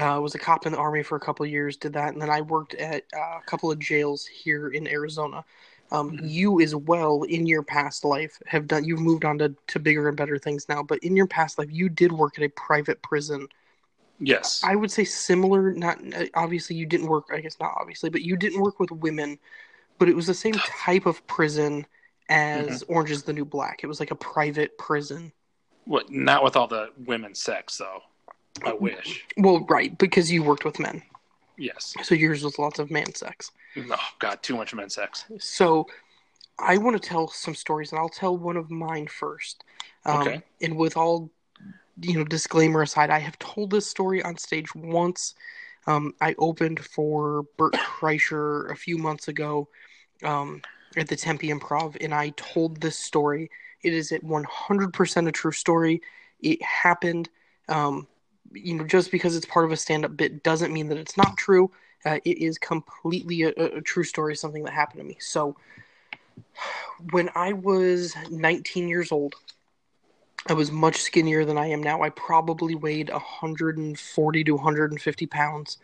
Uh, 0.00 0.20
was 0.20 0.34
a 0.34 0.38
cop 0.38 0.66
in 0.66 0.72
the 0.72 0.78
army 0.78 1.02
for 1.02 1.16
a 1.16 1.20
couple 1.20 1.44
of 1.44 1.50
years. 1.50 1.76
Did 1.76 1.92
that, 1.94 2.12
and 2.12 2.20
then 2.20 2.30
I 2.30 2.40
worked 2.40 2.74
at 2.74 3.04
uh, 3.16 3.38
a 3.38 3.42
couple 3.46 3.70
of 3.70 3.78
jails 3.78 4.26
here 4.26 4.68
in 4.68 4.86
Arizona. 4.86 5.44
Um, 5.92 6.10
Mhm. 6.10 6.20
You 6.28 6.60
as 6.60 6.74
well 6.74 7.22
in 7.22 7.46
your 7.46 7.62
past 7.62 8.04
life 8.04 8.42
have 8.46 8.66
done. 8.66 8.84
You've 8.84 9.00
moved 9.00 9.24
on 9.24 9.38
to, 9.38 9.54
to 9.68 9.78
bigger 9.78 10.08
and 10.08 10.16
better 10.16 10.36
things 10.38 10.68
now, 10.68 10.82
but 10.82 10.98
in 11.04 11.14
your 11.14 11.28
past 11.28 11.58
life, 11.58 11.68
you 11.70 11.88
did 11.88 12.10
work 12.10 12.36
at 12.36 12.44
a 12.44 12.48
private 12.48 13.00
prison 13.02 13.48
Yes. 14.18 14.62
I 14.64 14.76
would 14.76 14.90
say 14.90 15.04
similar. 15.04 15.72
Not 15.72 16.00
obviously 16.34 16.76
you 16.76 16.86
didn't 16.86 17.06
work. 17.06 17.26
I 17.32 17.40
guess 17.40 17.58
not 17.60 17.74
obviously, 17.78 18.10
but 18.10 18.22
you 18.22 18.36
didn't 18.36 18.60
work 18.60 18.80
with 18.80 18.90
women. 18.90 19.38
But 19.98 20.08
it 20.08 20.16
was 20.16 20.26
the 20.26 20.34
same 20.34 20.54
type 20.84 21.06
of 21.06 21.26
prison 21.26 21.86
as 22.28 22.82
Orange 22.84 23.10
is 23.10 23.22
the 23.22 23.32
New 23.32 23.44
Black. 23.44 23.80
It 23.82 23.86
was 23.86 24.00
like 24.00 24.10
a 24.10 24.16
private 24.16 24.76
prison. 24.78 25.32
what? 25.84 26.10
Not 26.10 26.42
with 26.42 26.56
all 26.56 26.66
the 26.66 26.90
women's 27.04 27.40
sex, 27.40 27.78
though. 27.78 28.00
I 28.64 28.72
wish. 28.72 29.24
Well, 29.36 29.60
right, 29.68 29.96
because 29.98 30.30
you 30.30 30.42
worked 30.42 30.64
with 30.64 30.78
men, 30.78 31.02
Yes. 31.56 31.94
so 32.02 32.14
yours 32.14 32.42
was 32.44 32.58
lots 32.58 32.78
of 32.78 32.90
man 32.90 33.14
sex. 33.14 33.50
No, 33.76 33.96
God, 34.18 34.42
too 34.42 34.56
much 34.56 34.74
men's 34.74 34.94
sex. 34.94 35.24
So 35.38 35.86
I 36.58 36.78
want 36.78 37.00
to 37.00 37.08
tell 37.08 37.28
some 37.28 37.54
stories, 37.54 37.92
and 37.92 37.98
I'll 37.98 38.08
tell 38.08 38.36
one 38.36 38.56
of 38.56 38.70
mine 38.70 39.06
first. 39.08 39.64
Um, 40.04 40.20
Okay. 40.20 40.42
And 40.62 40.76
with 40.76 40.96
all 40.96 41.30
you 42.00 42.18
know, 42.18 42.24
disclaimer 42.24 42.82
aside, 42.82 43.10
I 43.10 43.18
have 43.18 43.38
told 43.38 43.70
this 43.70 43.86
story 43.86 44.22
on 44.22 44.36
stage 44.36 44.74
once. 44.74 45.34
Um, 45.86 46.14
I 46.20 46.34
opened 46.38 46.84
for 46.84 47.44
Bert 47.56 47.72
Kreischer 47.74 48.70
a 48.70 48.76
few 48.76 48.98
months 48.98 49.28
ago 49.28 49.68
um, 50.24 50.60
at 50.96 51.08
the 51.08 51.16
Tempe 51.16 51.48
Improv, 51.48 51.96
and 52.02 52.12
I 52.14 52.30
told 52.36 52.80
this 52.80 52.98
story. 52.98 53.50
It 53.82 53.94
is 53.94 54.10
at 54.12 54.22
100% 54.24 55.28
a 55.28 55.32
true 55.32 55.52
story. 55.52 56.02
It 56.40 56.62
happened. 56.62 57.28
Um, 57.68 58.06
you 58.56 58.74
know, 58.74 58.84
just 58.84 59.10
because 59.10 59.36
it's 59.36 59.46
part 59.46 59.64
of 59.64 59.72
a 59.72 59.76
stand-up 59.76 60.16
bit 60.16 60.42
doesn't 60.42 60.72
mean 60.72 60.88
that 60.88 60.98
it's 60.98 61.16
not 61.16 61.36
true. 61.36 61.70
Uh, 62.04 62.18
it 62.24 62.38
is 62.38 62.58
completely 62.58 63.42
a, 63.42 63.48
a 63.50 63.80
true 63.80 64.04
story, 64.04 64.36
something 64.36 64.64
that 64.64 64.72
happened 64.72 65.00
to 65.00 65.06
me. 65.06 65.16
So, 65.20 65.56
when 67.10 67.30
I 67.34 67.52
was 67.52 68.14
19 68.30 68.88
years 68.88 69.12
old, 69.12 69.34
I 70.48 70.52
was 70.52 70.70
much 70.70 70.96
skinnier 70.96 71.44
than 71.44 71.58
I 71.58 71.66
am 71.66 71.82
now. 71.82 72.02
I 72.02 72.10
probably 72.10 72.74
weighed 72.74 73.10
140 73.10 74.44
to 74.44 74.52
150 74.52 75.26
pounds. 75.26 75.78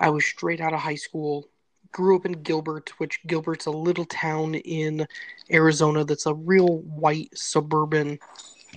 I 0.00 0.08
was 0.08 0.24
straight 0.24 0.60
out 0.60 0.72
of 0.72 0.80
high 0.80 0.94
school. 0.94 1.46
Grew 1.92 2.16
up 2.16 2.24
in 2.24 2.32
Gilbert, 2.32 2.90
which 2.98 3.20
Gilbert's 3.26 3.66
a 3.66 3.70
little 3.70 4.06
town 4.06 4.54
in 4.54 5.06
Arizona 5.50 6.04
that's 6.04 6.24
a 6.24 6.32
real 6.32 6.78
white 6.78 7.36
suburban 7.36 8.18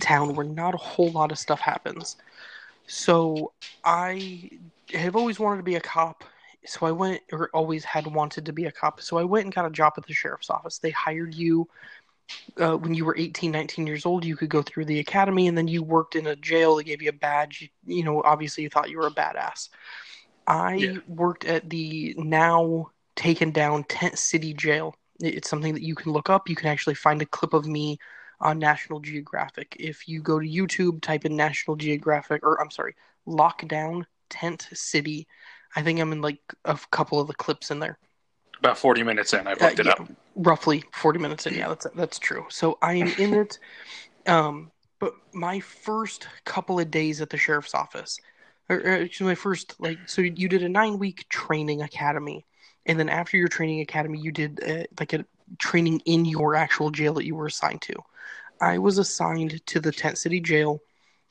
town 0.00 0.34
where 0.34 0.44
not 0.44 0.74
a 0.74 0.78
whole 0.78 1.10
lot 1.10 1.32
of 1.32 1.38
stuff 1.38 1.60
happens. 1.60 2.16
So 2.86 3.52
I 3.84 4.50
have 4.92 5.16
always 5.16 5.38
wanted 5.38 5.58
to 5.58 5.62
be 5.62 5.74
a 5.76 5.80
cop. 5.80 6.24
So 6.66 6.86
I 6.86 6.92
went, 6.92 7.20
or 7.32 7.48
always 7.54 7.84
had 7.84 8.06
wanted 8.06 8.46
to 8.46 8.52
be 8.52 8.64
a 8.66 8.72
cop. 8.72 9.00
So 9.00 9.18
I 9.18 9.24
went 9.24 9.44
and 9.44 9.54
got 9.54 9.66
a 9.66 9.70
job 9.70 9.94
at 9.96 10.06
the 10.06 10.12
sheriff's 10.12 10.50
office. 10.50 10.78
They 10.78 10.90
hired 10.90 11.34
you 11.34 11.68
uh, 12.60 12.76
when 12.76 12.94
you 12.94 13.04
were 13.04 13.16
18, 13.16 13.52
19 13.52 13.86
years 13.86 14.06
old. 14.06 14.24
You 14.24 14.36
could 14.36 14.48
go 14.48 14.62
through 14.62 14.86
the 14.86 14.98
academy, 14.98 15.46
and 15.46 15.56
then 15.56 15.68
you 15.68 15.82
worked 15.82 16.16
in 16.16 16.26
a 16.26 16.36
jail. 16.36 16.76
They 16.76 16.84
gave 16.84 17.02
you 17.02 17.10
a 17.10 17.12
badge. 17.14 17.62
You, 17.62 17.96
you 17.98 18.04
know, 18.04 18.22
obviously, 18.24 18.64
you 18.64 18.70
thought 18.70 18.90
you 18.90 18.98
were 18.98 19.06
a 19.06 19.12
badass. 19.12 19.68
I 20.46 20.76
Yeah. 20.76 21.00
worked 21.06 21.44
at 21.44 21.68
the 21.70 22.14
now 22.18 22.90
taken 23.16 23.50
down 23.50 23.84
Tent 23.84 24.18
City 24.18 24.54
Jail. 24.54 24.94
It's 25.20 25.48
something 25.48 25.74
that 25.74 25.82
you 25.82 25.94
can 25.94 26.12
look 26.12 26.30
up. 26.30 26.48
You 26.48 26.56
can 26.56 26.68
actually 26.68 26.94
find 26.94 27.22
a 27.22 27.26
clip 27.26 27.54
of 27.54 27.66
me 27.66 27.98
on 28.40 28.58
National 28.58 29.00
Geographic. 29.00 29.76
If 29.78 30.08
you 30.08 30.22
go 30.22 30.38
to 30.40 30.46
YouTube, 30.46 31.00
type 31.02 31.24
in 31.24 31.36
National 31.36 31.76
Geographic, 31.76 32.42
or 32.44 32.60
I'm 32.60 32.70
sorry, 32.70 32.94
Lockdown 33.26 34.04
Tent 34.30 34.68
City. 34.72 35.26
I 35.74 35.82
think 35.82 36.00
I'm 36.00 36.12
in 36.12 36.20
like 36.22 36.40
a 36.64 36.78
couple 36.90 37.20
of 37.20 37.28
the 37.28 37.34
clips 37.34 37.70
in 37.70 37.78
there. 37.80 37.98
About 38.58 38.76
40 38.78 39.02
minutes 39.02 39.32
in, 39.34 39.46
I 39.46 39.54
Uh, 39.60 39.64
looked 39.64 39.80
it 39.80 39.86
yeah, 39.86 39.94
up. 39.94 40.08
roughly 40.34 40.84
40 40.92 41.18
minutes 41.18 41.46
in. 41.46 41.54
Yeah, 41.54 41.68
that's 41.68 41.86
that's 41.94 42.18
true. 42.18 42.46
So 42.50 42.78
I 42.82 42.94
am 42.94 43.12
in 43.18 43.34
it. 43.34 43.58
Um, 44.26 44.72
but 45.00 45.14
my 45.34 45.60
first 45.60 46.28
couple 46.44 46.80
of 46.80 46.90
days 46.90 47.20
at 47.20 47.30
the 47.30 47.38
sheriff's 47.38 47.74
office, 47.74 48.20
or 48.68 48.78
or 48.78 48.90
actually 49.02 49.28
my 49.28 49.34
first 49.36 49.74
like, 49.80 50.00
so 50.06 50.22
you 50.22 50.48
did 50.48 50.62
a 50.62 50.68
nine 50.68 50.98
week 50.98 51.28
training 51.28 51.82
academy, 51.82 52.46
and 52.86 52.98
then 52.98 53.08
after 53.08 53.36
your 53.36 53.48
training 53.48 53.80
academy, 53.82 54.20
you 54.20 54.32
did 54.32 54.60
uh, 54.64 54.84
like 55.00 55.12
a 55.12 55.24
training 55.58 56.00
in 56.04 56.24
your 56.24 56.54
actual 56.54 56.90
jail 56.90 57.14
that 57.14 57.26
you 57.26 57.34
were 57.34 57.46
assigned 57.46 57.82
to. 57.82 57.94
I 58.60 58.78
was 58.78 58.98
assigned 58.98 59.64
to 59.66 59.80
the 59.80 59.92
Tent 59.92 60.18
City 60.18 60.40
Jail, 60.40 60.80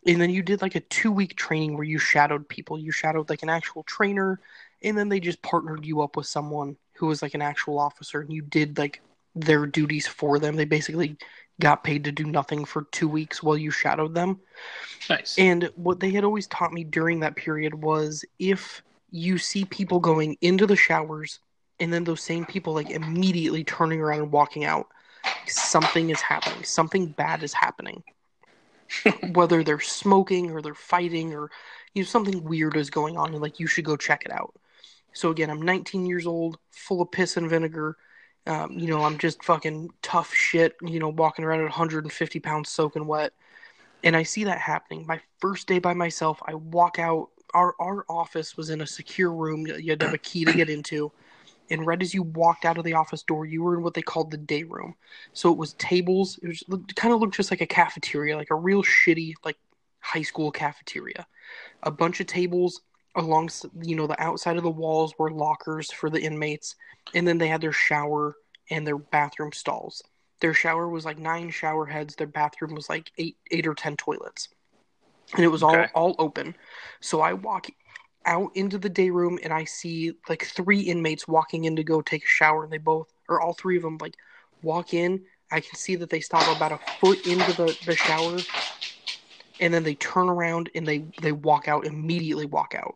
and 0.06 0.21
then 0.21 0.30
you 0.30 0.43
did 0.43 0.62
like 0.62 0.75
a 0.75 0.82
two 0.82 1.12
week 1.12 1.36
training 1.36 1.75
where 1.75 1.84
you 1.84 1.97
shadowed 1.97 2.47
people. 2.47 2.78
You 2.78 2.91
shadowed 2.91 3.30
like 3.30 3.43
an 3.43 3.49
actual 3.49 3.84
trainer, 3.84 4.39
and 4.84 4.97
then 4.97 5.10
they 5.10 5.19
just 5.19 5.41
partnered 5.41 5.86
you 5.86 6.01
up 6.01 6.15
with 6.15 6.28
someone 6.28 6.78
who 6.93 7.08
was 7.08 7.21
like 7.21 7.34
an 7.34 7.41
actual 7.41 7.80
officer, 7.80 8.21
and 8.21 8.32
you 8.32 8.41
did 8.41 8.78
like 8.78 9.01
their 9.36 9.65
duties 9.65 10.08
for 10.08 10.39
them. 10.39 10.56
They 10.56 10.65
basically 10.65 11.17
got 11.60 11.84
paid 11.84 12.04
to 12.04 12.12
do 12.12 12.25
nothing 12.25 12.65
for 12.65 12.84
two 12.91 13.08
weeks 13.08 13.41
while 13.41 13.58
you 13.58 13.71
shadowed 13.71 14.13
them. 14.13 14.39
Nice. 15.10 15.38
And 15.38 15.69
what 15.75 15.99
they 15.99 16.12
had 16.12 16.23
always 16.23 16.47
taught 16.47 16.73
me 16.73 16.84
during 16.84 17.21
that 17.21 17.36
period 17.36 17.73
was 17.73 18.25
if 18.39 18.82
you 19.12 19.38
see 19.38 19.65
people 19.65 19.99
going 19.99 20.38
into 20.41 20.65
the 20.65 20.75
showers 20.75 21.39
and 21.79 21.91
then 21.91 22.03
those 22.03 22.21
same 22.21 22.45
people 22.45 22.73
like 22.73 22.89
immediately 22.89 23.63
turning 23.63 24.01
around 24.01 24.19
and 24.19 24.31
walking 24.31 24.65
out, 24.65 24.88
something 25.47 26.09
is 26.09 26.21
happening. 26.21 26.63
Something 26.63 27.07
bad 27.07 27.43
is 27.43 27.53
happening. 27.53 28.03
Whether 29.33 29.63
they're 29.63 29.79
smoking 29.79 30.51
or 30.51 30.61
they're 30.61 30.75
fighting 30.75 31.33
or 31.33 31.49
you 31.93 32.03
know 32.03 32.07
something 32.07 32.43
weird 32.43 32.77
is 32.77 32.89
going 32.89 33.17
on 33.17 33.33
and 33.33 33.41
like 33.41 33.59
you 33.59 33.67
should 33.67 33.85
go 33.85 33.97
check 33.97 34.23
it 34.25 34.31
out. 34.31 34.53
So 35.13 35.31
again, 35.31 35.49
I'm 35.49 35.61
19 35.61 36.05
years 36.05 36.27
old, 36.27 36.57
full 36.71 37.01
of 37.01 37.11
piss 37.11 37.38
and 37.38 37.49
vinegar. 37.49 37.97
Um, 38.47 38.77
you 38.77 38.88
know, 38.88 39.03
I'm 39.03 39.17
just 39.17 39.43
fucking 39.43 39.89
tough 40.03 40.33
shit, 40.33 40.75
you 40.81 40.99
know, 40.99 41.09
walking 41.09 41.45
around 41.45 41.61
at 41.61 41.63
150 41.63 42.39
pounds 42.41 42.69
soaking 42.69 43.07
wet 43.07 43.33
and 44.05 44.15
I 44.15 44.23
see 44.23 44.43
that 44.43 44.59
happening. 44.59 45.05
My 45.07 45.19
first 45.39 45.67
day 45.67 45.79
by 45.79 45.93
myself, 45.93 46.41
I 46.45 46.53
walk 46.53 46.99
out. 46.99 47.29
Our 47.53 47.73
our 47.79 48.05
office 48.09 48.55
was 48.55 48.69
in 48.69 48.81
a 48.81 48.88
secure 48.88 49.31
room. 49.31 49.65
You 49.65 49.91
had 49.91 49.99
to 50.01 50.05
have 50.05 50.15
a 50.15 50.19
key 50.19 50.45
to 50.45 50.53
get 50.53 50.69
into. 50.69 51.11
And 51.69 51.86
right 51.86 52.01
as 52.01 52.13
you 52.13 52.23
walked 52.23 52.65
out 52.65 52.78
of 52.78 52.84
the 52.84 52.93
office 52.93 53.23
door, 53.23 53.45
you 53.45 53.63
were 53.63 53.75
in 53.75 53.84
what 53.84 53.93
they 53.95 54.01
called 54.01 54.32
the 54.32 54.38
day 54.38 54.63
room. 54.63 54.95
So 55.34 55.51
it 55.51 55.58
was 55.58 55.73
tables. 55.73 56.39
It 56.43 56.47
was 56.47 56.63
it 56.89 56.95
kind 56.95 57.13
of 57.13 57.19
looked 57.19 57.36
just 57.36 57.51
like 57.51 57.62
a 57.62 57.65
cafeteria, 57.67 58.38
like 58.38 58.51
a 58.51 58.56
real 58.56 58.84
shitty 58.84 59.34
like 59.43 59.58
high 59.99 60.21
school 60.21 60.51
cafeteria. 60.51 61.25
A 61.84 61.91
bunch 61.91 62.19
of 62.19 62.28
tables 62.28 62.82
along 63.15 63.49
you 63.82 63.95
know 63.95 64.08
the 64.08 64.21
outside 64.21 64.58
of 64.58 64.63
the 64.63 64.69
walls 64.69 65.13
were 65.17 65.32
lockers 65.32 65.91
for 65.91 66.10
the 66.10 66.21
inmates, 66.21 66.75
and 67.13 67.28
then 67.28 67.38
they 67.38 67.47
had 67.47 67.62
their 67.62 67.71
shower 67.71 68.36
and 68.69 68.86
their 68.86 68.97
bathroom 68.97 69.51
stalls. 69.51 70.01
Their 70.41 70.54
shower 70.54 70.88
was 70.89 71.06
like 71.06 71.17
nine 71.17 71.49
shower 71.49 71.86
heads. 71.86 72.15
Their 72.15 72.28
bathroom 72.28 72.75
was 72.75 72.89
like 72.89 73.12
eight, 73.17 73.38
eight 73.51 73.67
or 73.67 73.73
ten 73.75 73.95
toilets. 73.97 74.49
and 75.36 75.43
it 75.43 75.47
was 75.49 75.63
all 75.63 75.73
Okay. 75.75 75.88
all 75.93 76.15
open. 76.19 76.56
So 77.01 77.21
I 77.21 77.34
walk 77.34 77.67
out 78.25 78.51
into 78.55 78.77
the 78.77 78.89
day 78.89 79.09
room 79.09 79.39
and 79.43 79.53
I 79.53 79.65
see 79.65 80.13
like 80.29 80.43
three 80.45 80.81
inmates 80.81 81.27
walking 81.27 81.65
in 81.65 81.75
to 81.75 81.83
go 81.83 82.01
take 82.01 82.23
a 82.23 82.27
shower, 82.27 82.63
and 82.63 82.71
they 82.73 82.77
both 82.77 83.13
or 83.29 83.41
all 83.41 83.53
three 83.53 83.77
of 83.77 83.83
them 83.83 83.97
like 83.99 84.15
walk 84.61 84.93
in. 84.93 85.23
I 85.51 85.59
can 85.59 85.75
see 85.75 85.95
that 85.97 86.09
they 86.09 86.19
stop 86.19 86.55
about 86.55 86.71
a 86.71 86.79
foot 86.99 87.25
into 87.27 87.53
the, 87.53 87.77
the 87.85 87.95
shower, 87.95 88.38
and 89.59 89.73
then 89.73 89.83
they 89.83 89.95
turn 89.95 90.29
around 90.29 90.69
and 90.75 90.88
they 90.88 91.05
they 91.21 91.31
walk 91.31 91.67
out 91.67 91.85
immediately. 91.85 92.45
Walk 92.45 92.75
out. 92.75 92.95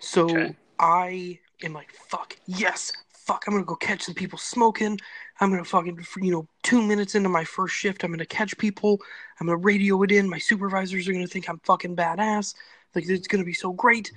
So 0.00 0.30
Okay. 0.30 0.56
I 0.78 1.38
am 1.62 1.72
like, 1.72 1.90
fuck 1.92 2.36
yes, 2.46 2.92
fuck. 3.26 3.44
I'm 3.46 3.54
gonna 3.54 3.64
go 3.64 3.76
catch 3.76 4.02
some 4.02 4.14
people 4.14 4.38
smoking. 4.38 4.98
I'm 5.40 5.50
gonna 5.50 5.64
fucking 5.64 5.98
you 6.20 6.32
know 6.32 6.48
two 6.62 6.82
minutes 6.82 7.14
into 7.14 7.28
my 7.28 7.44
first 7.44 7.74
shift, 7.74 8.04
I'm 8.04 8.10
gonna 8.10 8.26
catch 8.26 8.56
people. 8.58 9.00
I'm 9.40 9.46
gonna 9.46 9.58
radio 9.58 10.02
it 10.02 10.12
in. 10.12 10.28
My 10.28 10.38
supervisors 10.38 11.08
are 11.08 11.12
gonna 11.12 11.26
think 11.26 11.48
I'm 11.48 11.60
fucking 11.60 11.96
badass. 11.96 12.54
Like 12.96 13.08
it's 13.08 13.28
gonna 13.28 13.44
be 13.44 13.52
so 13.52 13.72
great. 13.72 14.10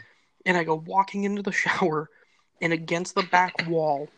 And 0.46 0.58
I 0.58 0.64
go 0.64 0.76
walking 0.76 1.26
into 1.26 1.42
the 1.42 1.52
shower, 1.64 2.10
and 2.62 2.74
against 2.74 3.14
the 3.14 3.24
back 3.24 3.54
wall 3.68 4.10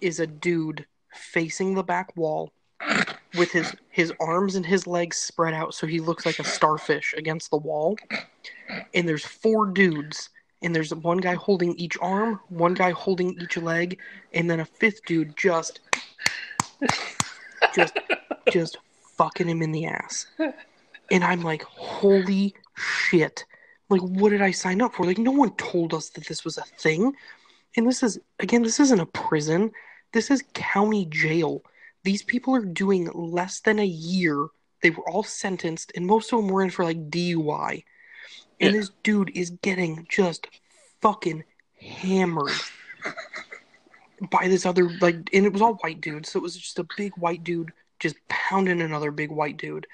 is 0.00 0.20
a 0.20 0.26
dude 0.26 0.86
facing 1.12 1.74
the 1.74 1.82
back 1.82 2.16
wall 2.16 2.52
with 3.36 3.50
his 3.50 3.74
his 3.90 4.12
arms 4.20 4.54
and 4.54 4.64
his 4.64 4.86
legs 4.86 5.16
spread 5.16 5.54
out 5.54 5.74
so 5.74 5.86
he 5.86 6.00
looks 6.00 6.24
like 6.24 6.38
a 6.38 6.44
starfish 6.44 7.14
against 7.16 7.50
the 7.50 7.56
wall. 7.56 7.96
And 8.94 9.08
there's 9.08 9.24
four 9.24 9.66
dudes, 9.66 10.30
and 10.62 10.74
there's 10.74 10.94
one 10.94 11.18
guy 11.18 11.34
holding 11.34 11.74
each 11.76 11.96
arm, 12.00 12.40
one 12.48 12.74
guy 12.74 12.90
holding 12.90 13.40
each 13.40 13.56
leg, 13.56 13.98
and 14.32 14.50
then 14.50 14.60
a 14.60 14.64
fifth 14.64 15.04
dude 15.06 15.36
just 15.36 15.80
just 17.74 17.98
just 18.50 18.78
fucking 19.16 19.48
him 19.48 19.62
in 19.62 19.72
the 19.72 19.86
ass. 19.86 20.26
And 21.10 21.24
I'm 21.24 21.42
like, 21.42 21.62
holy 21.62 22.54
shit. 22.74 23.44
Like, 23.88 24.00
what 24.00 24.30
did 24.30 24.42
I 24.42 24.50
sign 24.50 24.82
up 24.82 24.94
for? 24.94 25.04
Like, 25.06 25.18
no 25.18 25.30
one 25.30 25.54
told 25.56 25.94
us 25.94 26.08
that 26.10 26.26
this 26.26 26.44
was 26.44 26.58
a 26.58 26.62
thing. 26.62 27.12
And 27.76 27.86
this 27.86 28.02
is, 28.02 28.18
again, 28.40 28.62
this 28.62 28.80
isn't 28.80 29.00
a 29.00 29.06
prison. 29.06 29.70
This 30.12 30.30
is 30.30 30.42
county 30.54 31.06
jail. 31.06 31.62
These 32.02 32.22
people 32.22 32.54
are 32.54 32.64
doing 32.64 33.10
less 33.14 33.60
than 33.60 33.78
a 33.78 33.86
year. 33.86 34.48
They 34.82 34.90
were 34.90 35.08
all 35.08 35.22
sentenced, 35.22 35.92
and 35.94 36.06
most 36.06 36.32
of 36.32 36.38
them 36.38 36.48
were 36.48 36.62
in 36.62 36.70
for 36.70 36.84
like 36.84 37.10
DUI. 37.10 37.84
And 38.60 38.72
Yeah. 38.74 38.80
this 38.80 38.90
dude 39.02 39.30
is 39.36 39.50
getting 39.62 40.06
just 40.08 40.46
fucking 41.00 41.44
hammered 41.80 42.50
by 44.30 44.48
this 44.48 44.64
other 44.64 44.88
like 45.00 45.16
and 45.32 45.44
it 45.44 45.52
was 45.52 45.60
all 45.60 45.74
white 45.74 46.00
dudes 46.00 46.30
so 46.30 46.38
it 46.38 46.42
was 46.42 46.56
just 46.56 46.78
a 46.78 46.86
big 46.96 47.12
white 47.18 47.44
dude 47.44 47.70
just 48.00 48.16
pounding 48.28 48.80
another 48.80 49.10
big 49.10 49.30
white 49.30 49.58
dude 49.58 49.86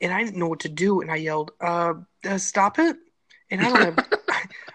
and 0.00 0.12
i 0.12 0.22
didn't 0.24 0.36
know 0.38 0.48
what 0.48 0.58
to 0.60 0.68
do 0.68 1.00
and 1.00 1.10
i 1.10 1.16
yelled 1.16 1.52
uh, 1.60 1.94
uh 2.28 2.36
stop 2.36 2.78
it 2.80 2.96
and 3.50 3.60
i 3.60 3.68
don't 3.68 3.80
have 3.80 3.98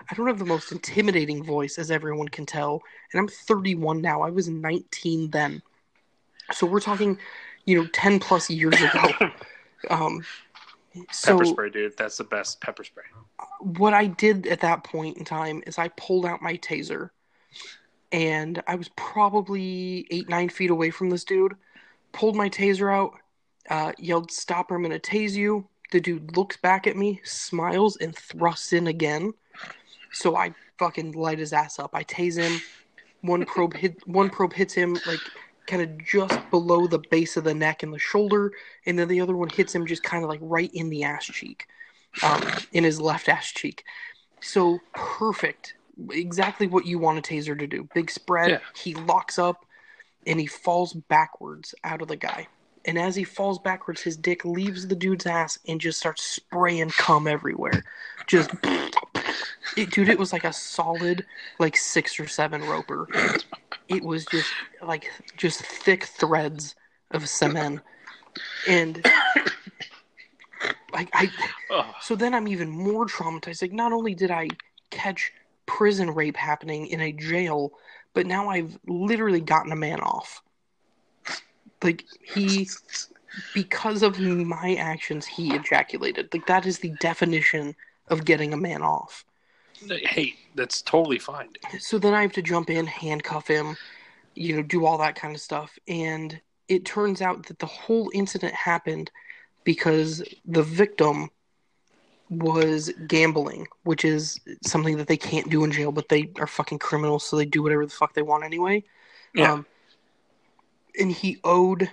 i 0.09 0.15
don't 0.15 0.27
have 0.27 0.39
the 0.39 0.45
most 0.45 0.71
intimidating 0.71 1.43
voice 1.43 1.77
as 1.77 1.91
everyone 1.91 2.27
can 2.27 2.45
tell 2.45 2.81
and 3.11 3.19
i'm 3.19 3.27
31 3.27 4.01
now 4.01 4.21
i 4.21 4.29
was 4.29 4.47
19 4.47 5.31
then 5.31 5.61
so 6.51 6.65
we're 6.65 6.79
talking 6.79 7.17
you 7.65 7.81
know 7.81 7.87
10 7.93 8.19
plus 8.19 8.49
years 8.49 8.79
ago 8.81 9.31
um 9.89 10.23
so 11.11 11.33
Pepper 11.33 11.45
spray, 11.45 11.69
dude. 11.69 11.97
That's 11.97 12.17
the 12.17 12.23
best 12.23 12.61
pepper 12.61 12.83
spray. 12.83 13.03
what 13.59 13.93
I 13.93 14.07
did 14.07 14.47
at 14.47 14.61
that 14.61 14.83
point 14.83 15.17
in 15.17 15.25
time 15.25 15.61
is 15.67 15.77
I 15.77 15.89
pulled 15.89 16.25
out 16.25 16.41
my 16.41 16.57
taser, 16.57 17.09
and 18.11 18.61
I 18.67 18.75
was 18.75 18.89
probably 18.95 20.07
eight 20.11 20.29
nine 20.29 20.49
feet 20.49 20.69
away 20.69 20.91
from 20.91 21.09
this 21.09 21.23
dude. 21.23 21.55
Pulled 22.13 22.35
my 22.35 22.49
taser 22.49 22.93
out, 22.93 23.13
uh, 23.69 23.91
yelled, 23.97 24.31
"Stop! 24.31 24.71
Or 24.71 24.75
I'm 24.75 24.83
gonna 24.83 24.99
tase 24.99 25.33
you." 25.33 25.67
The 25.91 26.01
dude 26.01 26.35
looks 26.35 26.57
back 26.57 26.87
at 26.87 26.97
me, 26.97 27.21
smiles, 27.23 27.97
and 27.97 28.15
thrusts 28.15 28.73
in 28.73 28.87
again. 28.87 29.33
So 30.11 30.35
I 30.35 30.53
fucking 30.77 31.13
light 31.13 31.39
his 31.39 31.53
ass 31.53 31.79
up. 31.79 31.91
I 31.93 32.03
tase 32.03 32.37
him. 32.37 32.61
One 33.21 33.45
probe 33.45 33.75
hit. 33.75 34.07
One 34.07 34.29
probe 34.29 34.53
hits 34.53 34.73
him 34.73 34.97
like 35.05 35.19
kind 35.67 35.81
of 35.81 35.97
just 36.03 36.39
below 36.51 36.87
the 36.87 37.01
base 37.09 37.37
of 37.37 37.43
the 37.43 37.53
neck 37.53 37.83
and 37.83 37.93
the 37.93 37.99
shoulder, 37.99 38.51
and 38.85 38.97
then 38.97 39.07
the 39.07 39.21
other 39.21 39.35
one 39.35 39.49
hits 39.49 39.73
him 39.73 39.85
just 39.85 40.03
kind 40.03 40.23
of 40.23 40.29
like 40.29 40.39
right 40.41 40.71
in 40.73 40.89
the 40.89 41.03
ass 41.03 41.25
cheek 41.25 41.67
um, 42.23 42.41
in 42.71 42.83
his 42.83 42.99
left 43.01 43.29
ass 43.29 43.51
cheek. 43.51 43.83
So 44.41 44.79
perfect. 44.93 45.75
Exactly 46.11 46.67
what 46.67 46.85
you 46.85 46.99
want 46.99 47.19
a 47.19 47.21
taser 47.21 47.57
to 47.57 47.67
do. 47.67 47.87
Big 47.93 48.11
spread. 48.11 48.51
Yeah. 48.51 48.59
He 48.75 48.93
locks 48.95 49.39
up 49.39 49.65
and 50.27 50.39
he 50.39 50.45
falls 50.45 50.93
backwards 50.93 51.73
out 51.83 52.01
of 52.01 52.07
the 52.07 52.15
guy. 52.15 52.47
And 52.87 52.99
as 52.99 53.15
he 53.15 53.23
falls 53.23 53.59
backwards, 53.59 54.01
his 54.01 54.15
dick 54.15 54.45
leaves 54.45 54.87
the 54.87 54.95
dude's 54.95 55.25
ass 55.25 55.57
and 55.67 55.81
just 55.81 55.99
starts 55.99 56.23
spraying 56.23 56.91
cum 56.91 57.27
everywhere. 57.27 57.83
Just, 58.27 58.51
it, 59.75 59.91
dude, 59.91 60.09
it 60.09 60.19
was 60.19 60.31
like 60.31 60.43
a 60.43 60.53
solid, 60.53 61.25
like 61.59 61.75
six 61.75 62.19
or 62.19 62.27
seven 62.27 62.61
roper. 62.61 63.07
It 63.87 64.03
was 64.03 64.25
just 64.25 64.49
like 64.83 65.11
just 65.37 65.61
thick 65.61 66.05
threads 66.05 66.75
of 67.11 67.27
cement. 67.27 67.81
And 68.67 69.03
like 70.93 71.09
I, 71.13 71.29
so 72.01 72.15
then 72.15 72.33
I'm 72.33 72.47
even 72.47 72.69
more 72.69 73.05
traumatized. 73.07 73.61
Like, 73.61 73.73
not 73.73 73.93
only 73.93 74.13
did 74.13 74.31
I 74.31 74.49
catch 74.91 75.31
prison 75.65 76.11
rape 76.11 76.37
happening 76.37 76.87
in 76.87 77.01
a 77.01 77.11
jail, 77.11 77.73
but 78.13 78.27
now 78.27 78.49
I've 78.49 78.77
literally 78.87 79.41
gotten 79.41 79.71
a 79.71 79.75
man 79.75 79.99
off. 79.99 80.41
Like, 81.83 82.05
he, 82.21 82.67
because 83.53 84.01
of 84.01 84.19
my 84.19 84.75
actions, 84.75 85.25
he 85.25 85.53
ejaculated. 85.53 86.29
Like, 86.33 86.47
that 86.47 86.65
is 86.65 86.79
the 86.79 86.93
definition 86.99 87.75
of 88.07 88.25
getting 88.25 88.53
a 88.53 88.57
man 88.57 88.81
off. 88.81 89.25
hey, 89.87 90.35
that's 90.55 90.81
totally 90.81 91.19
fine. 91.19 91.49
So 91.79 91.99
then 91.99 92.13
I 92.13 92.21
have 92.21 92.33
to 92.33 92.41
jump 92.41 92.69
in, 92.69 92.85
handcuff 92.85 93.47
him, 93.47 93.75
you 94.35 94.55
know, 94.55 94.61
do 94.61 94.85
all 94.85 94.97
that 94.99 95.15
kind 95.15 95.35
of 95.35 95.41
stuff. 95.41 95.77
And 95.87 96.39
it 96.67 96.85
turns 96.85 97.21
out 97.21 97.45
that 97.47 97.59
the 97.59 97.65
whole 97.65 98.09
incident 98.13 98.53
happened 98.53 99.11
because 99.63 100.23
the 100.45 100.63
victim 100.63 101.29
was 102.29 102.91
gambling, 103.07 103.67
which 103.83 104.03
is 104.03 104.39
something 104.65 104.97
that 104.97 105.07
they 105.07 105.17
can't 105.17 105.49
do 105.49 105.63
in 105.63 105.71
jail, 105.71 105.91
but 105.91 106.09
they 106.09 106.31
are 106.39 106.47
fucking 106.47 106.79
criminals, 106.79 107.25
so 107.25 107.35
they 107.35 107.45
do 107.45 107.61
whatever 107.61 107.85
the 107.85 107.91
fuck 107.91 108.13
they 108.13 108.21
want 108.21 108.43
anyway. 108.43 108.83
Yeah. 109.33 109.53
Um, 109.53 109.65
and 110.99 111.11
he 111.11 111.39
owed 111.43 111.89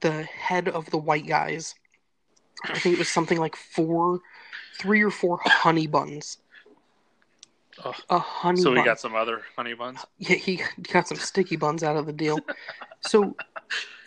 the 0.00 0.22
head 0.22 0.68
of 0.68 0.90
the 0.90 0.98
white 0.98 1.26
guys, 1.26 1.74
I 2.64 2.78
think 2.78 2.94
it 2.94 2.98
was 2.98 3.08
something 3.08 3.38
like 3.38 3.56
four, 3.56 4.20
three 4.78 5.02
or 5.02 5.10
four 5.10 5.40
honey 5.44 5.86
buns. 5.86 6.38
Oh. 7.84 7.94
A 8.10 8.18
honey 8.18 8.60
So 8.60 8.72
we 8.72 8.82
got 8.82 9.00
some 9.00 9.14
other 9.14 9.42
honey 9.56 9.74
buns. 9.74 10.04
Yeah, 10.18 10.36
he 10.36 10.62
got 10.92 11.08
some 11.08 11.16
sticky 11.16 11.56
buns 11.56 11.82
out 11.82 11.96
of 11.96 12.06
the 12.06 12.12
deal. 12.12 12.38
So 13.00 13.34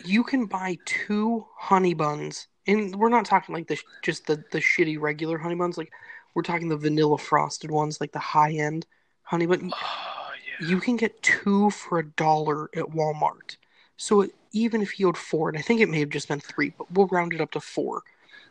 you 0.04 0.22
can 0.22 0.46
buy 0.46 0.78
two 0.84 1.46
honey 1.56 1.94
buns, 1.94 2.46
and 2.66 2.94
we're 2.94 3.08
not 3.08 3.24
talking 3.24 3.54
like 3.54 3.66
the 3.66 3.78
just 4.02 4.26
the 4.26 4.44
the 4.52 4.58
shitty 4.58 5.00
regular 5.00 5.38
honey 5.38 5.56
buns. 5.56 5.76
Like 5.76 5.90
we're 6.34 6.42
talking 6.42 6.68
the 6.68 6.76
vanilla 6.76 7.18
frosted 7.18 7.70
ones, 7.70 8.00
like 8.00 8.12
the 8.12 8.18
high 8.18 8.52
end 8.52 8.86
honey 9.22 9.46
bun. 9.46 9.72
Oh 9.74 10.30
yeah. 10.60 10.68
You 10.68 10.78
can 10.78 10.96
get 10.96 11.20
two 11.22 11.70
for 11.70 11.98
a 11.98 12.06
dollar 12.06 12.70
at 12.76 12.84
Walmart. 12.84 13.56
So 13.96 14.26
even 14.52 14.82
if 14.82 14.92
he 14.92 15.04
owed 15.04 15.16
four, 15.16 15.48
and 15.48 15.58
I 15.58 15.62
think 15.62 15.80
it 15.80 15.88
may 15.88 16.00
have 16.00 16.10
just 16.10 16.28
been 16.28 16.40
three, 16.40 16.72
but 16.76 16.90
we'll 16.92 17.06
round 17.08 17.32
it 17.32 17.40
up 17.40 17.50
to 17.52 17.60
four. 17.60 18.02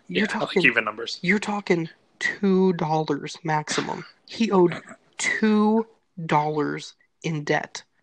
You're 0.08 0.26
Yeah, 0.28 0.36
I 0.36 0.40
like 0.40 0.48
talking 0.48 0.66
even 0.66 0.86
numbers. 0.86 1.20
you're 1.22 1.40
talking 1.40 1.90
two 2.20 2.74
dollars 2.74 3.38
maximum. 3.44 4.06
He 4.28 4.52
owed 4.52 4.82
two 5.18 5.88
dollars 6.26 6.96
in 7.24 7.44
debt. 7.44 7.84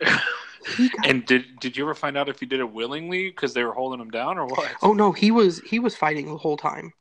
Got, 0.00 1.06
And 1.06 1.24
did 1.24 1.60
did 1.60 1.76
you 1.76 1.84
ever 1.84 1.94
find 1.94 2.16
out 2.18 2.28
if 2.28 2.40
he 2.40 2.46
did 2.46 2.60
it 2.60 2.72
willingly 2.72 3.28
because 3.28 3.54
they 3.54 3.62
were 3.64 3.72
holding 3.72 4.00
him 4.00 4.10
down 4.10 4.36
or 4.36 4.46
what? 4.46 4.68
oh 4.82 4.92
no, 4.92 5.12
he 5.12 5.30
was 5.30 5.60
he 5.60 5.78
was 5.78 5.96
fighting 5.96 6.26
the 6.26 6.36
whole 6.36 6.56
time. 6.56 6.92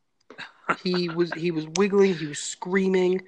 He 0.84 1.10
was 1.10 1.32
he 1.34 1.52
was 1.52 1.68
wiggling, 1.76 2.14
he 2.14 2.26
was 2.28 2.40
screaming. 2.40 3.22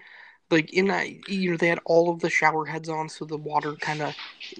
Like 0.50 0.74
in 0.74 0.88
that, 0.88 1.28
you 1.30 1.52
know, 1.52 1.58
they 1.58 1.68
had 1.68 1.80
all 1.86 2.10
of 2.10 2.20
the 2.20 2.30
shower 2.30 2.66
heads 2.66 2.90
on, 2.90 3.10
so 3.10 3.26
the 3.26 3.38
water 3.38 3.76
kind 3.76 4.02
of, 4.02 4.16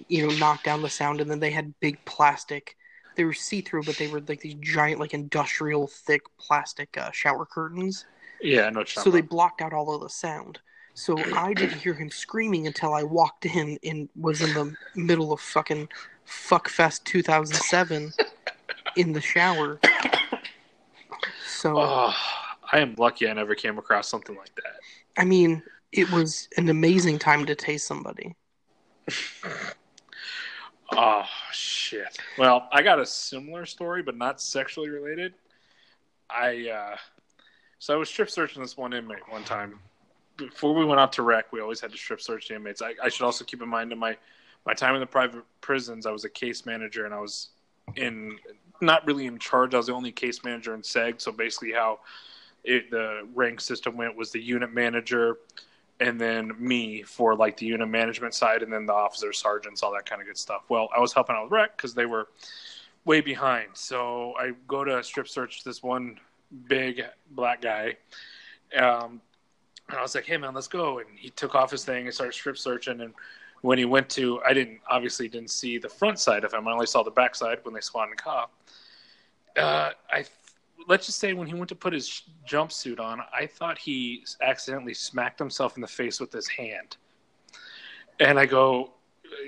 you 0.10 0.24
know, 0.28 0.32
knocked 0.32 0.66
down 0.66 0.82
the 0.82 0.90
sound. 0.90 1.22
And 1.22 1.30
then 1.32 1.40
they 1.40 1.52
had 1.52 1.74
big 1.80 2.04
plastic. 2.06 2.76
They 3.16 3.24
were 3.24 3.34
see 3.34 3.62
through, 3.62 3.84
but 3.84 3.98
they 3.98 4.08
were 4.08 4.22
like 4.28 4.42
these 4.42 4.56
giant, 4.56 5.00
like 5.00 5.14
industrial 5.14 5.88
thick 5.88 6.22
plastic 6.40 6.98
uh, 6.98 7.12
shower 7.12 7.46
curtains. 7.46 8.06
Yeah, 8.42 8.64
I 8.68 8.70
know. 8.70 8.80
What 8.80 8.96
you're 8.96 9.04
so 9.04 9.10
they 9.12 9.22
blocked 9.22 9.62
out 9.62 9.74
all 9.74 9.96
of 9.96 10.02
the 10.02 10.10
sound. 10.10 10.60
So 10.94 11.18
I 11.36 11.54
didn't 11.54 11.80
hear 11.80 11.94
him 11.94 12.10
screaming 12.10 12.66
until 12.68 12.94
I 12.94 13.04
walked 13.04 13.46
in 13.46 13.78
and 13.84 14.10
was 14.16 14.42
in 14.42 14.54
the 14.54 14.76
middle 14.96 15.32
of 15.32 15.40
fucking 15.40 15.88
Fuckfest 16.28 17.04
2007 17.04 18.12
in 18.96 19.14
the 19.14 19.22
shower. 19.22 19.80
So 21.46 21.78
Oh, 21.78 22.14
I 22.72 22.80
am 22.80 22.96
lucky 22.98 23.30
I 23.30 23.34
never 23.34 23.56
came 23.56 23.78
across 23.78 24.10
something 24.10 24.36
like 24.36 24.54
that. 24.56 25.22
I 25.22 25.26
mean, 25.26 25.62
it 25.92 26.12
was 26.12 26.48
an 26.58 26.70
amazing 26.70 27.20
time 27.20 27.46
to 27.46 27.56
taste 27.56 27.88
somebody. 27.88 28.36
Oh 30.92 31.24
shit. 31.52 32.18
Well, 32.38 32.68
I 32.72 32.82
got 32.82 33.00
a 33.00 33.06
similar 33.06 33.66
story, 33.66 34.02
but 34.04 34.16
not 34.16 34.42
sexually 34.42 34.90
related. 34.90 35.34
I 36.30 36.70
uh, 36.70 36.98
So 37.80 37.94
I 37.94 37.98
was 37.98 38.10
strip 38.10 38.30
searching 38.30 38.62
this 38.62 38.78
one 38.78 38.94
inmate 38.94 39.28
one 39.30 39.44
time. 39.44 39.80
Before 40.38 40.74
we 40.74 40.86
went 40.86 41.00
out 41.00 41.12
to 41.14 41.24
rec, 41.24 41.52
we 41.52 41.62
always 41.62 41.80
had 41.80 41.92
to 41.92 41.98
strip 41.98 42.22
search 42.22 42.48
the 42.48 42.56
inmates. 42.56 42.82
I, 42.82 42.94
I 43.04 43.10
should 43.10 43.26
also 43.26 43.44
keep 43.44 43.62
in 43.62 43.70
mind 43.70 43.92
in 43.92 43.98
my 43.98 44.18
my 44.68 44.74
time 44.74 44.94
in 44.96 45.00
the 45.00 45.08
private 45.08 45.44
prisons, 45.62 46.06
I 46.06 46.12
was 46.12 46.26
a 46.26 46.30
case 46.30 46.66
manager 46.66 47.06
and 47.06 47.14
I 47.14 47.20
was 47.20 47.50
in 47.96 48.38
not 48.82 49.08
really 49.08 49.26
in 49.26 49.40
charge. 49.40 49.74
I 49.74 49.78
was 49.78 49.88
the 49.88 49.94
only 49.94 50.12
case 50.12 50.44
manager 50.44 50.76
in 50.76 50.82
SEG. 50.82 51.22
So 51.22 51.32
basically, 51.32 51.72
how 51.72 52.00
it, 52.66 52.92
the 52.92 53.28
rank 53.34 53.62
system 53.62 53.96
went 53.96 54.16
was 54.16 54.32
the 54.32 54.42
unit 54.42 54.74
manager, 54.74 55.38
and 56.00 56.20
then 56.20 56.52
me 56.60 57.04
for 57.04 57.36
like 57.36 57.58
the 57.58 57.66
unit 57.66 57.88
management 57.88 58.34
side, 58.34 58.64
and 58.64 58.72
then 58.72 58.86
the 58.86 58.94
officers, 58.94 59.38
sergeants, 59.38 59.82
all 59.84 59.92
that 59.94 60.08
kind 60.08 60.22
of 60.22 60.28
good 60.28 60.38
stuff. 60.38 60.64
Well, 60.70 60.90
I 60.96 61.00
was 61.00 61.14
helping 61.14 61.36
out 61.36 61.44
with 61.44 61.52
rec 61.52 61.76
because 61.76 61.94
they 61.94 62.06
were 62.06 62.28
way 63.06 63.22
behind. 63.22 63.70
So 63.74 64.34
I 64.40 64.52
go 64.68 64.84
to 64.84 65.02
strip 65.04 65.28
search 65.28 65.64
this 65.64 65.82
one 65.82 66.20
big 66.68 67.04
black 67.32 67.62
guy. 67.62 67.98
Um, 68.76 69.22
and 69.90 69.98
I 69.98 70.02
was 70.02 70.14
like, 70.14 70.26
"Hey 70.26 70.38
man, 70.38 70.54
let's 70.54 70.68
go!" 70.68 71.00
And 71.00 71.08
he 71.16 71.30
took 71.30 71.56
off 71.56 71.72
his 71.72 71.86
thing 71.86 72.06
and 72.06 72.14
started 72.14 72.34
strip 72.34 72.58
searching. 72.58 73.02
And 73.02 73.14
when 73.62 73.78
he 73.78 73.86
went 73.86 74.10
to, 74.12 74.42
I 74.46 74.54
didn't 74.54 74.82
obviously 74.90 75.28
didn't 75.30 75.50
see 75.50 75.78
the 75.78 75.90
front 75.90 76.20
side 76.20 76.44
of 76.44 76.54
him. 76.54 76.68
I 76.68 76.72
only 76.72 76.86
saw 76.86 77.04
the 77.04 77.12
back 77.12 77.36
side 77.36 77.60
when 77.64 77.74
they 77.74 77.80
spawned 77.80 78.12
in 78.12 78.18
cop. 78.18 78.52
Uh, 79.56 79.92
I 80.12 80.26
let's 80.88 81.06
just 81.06 81.20
say 81.20 81.34
when 81.34 81.48
he 81.48 81.54
went 81.54 81.70
to 81.70 81.76
put 81.76 81.94
his 81.94 82.24
jumpsuit 82.48 83.00
on, 83.00 83.22
I 83.34 83.46
thought 83.46 83.78
he 83.78 84.26
accidentally 84.42 84.94
smacked 84.94 85.38
himself 85.38 85.76
in 85.76 85.82
the 85.82 85.88
face 85.88 86.20
with 86.20 86.32
his 86.32 86.48
hand. 86.48 86.98
And 88.20 88.40
I 88.40 88.46
go, 88.46 88.94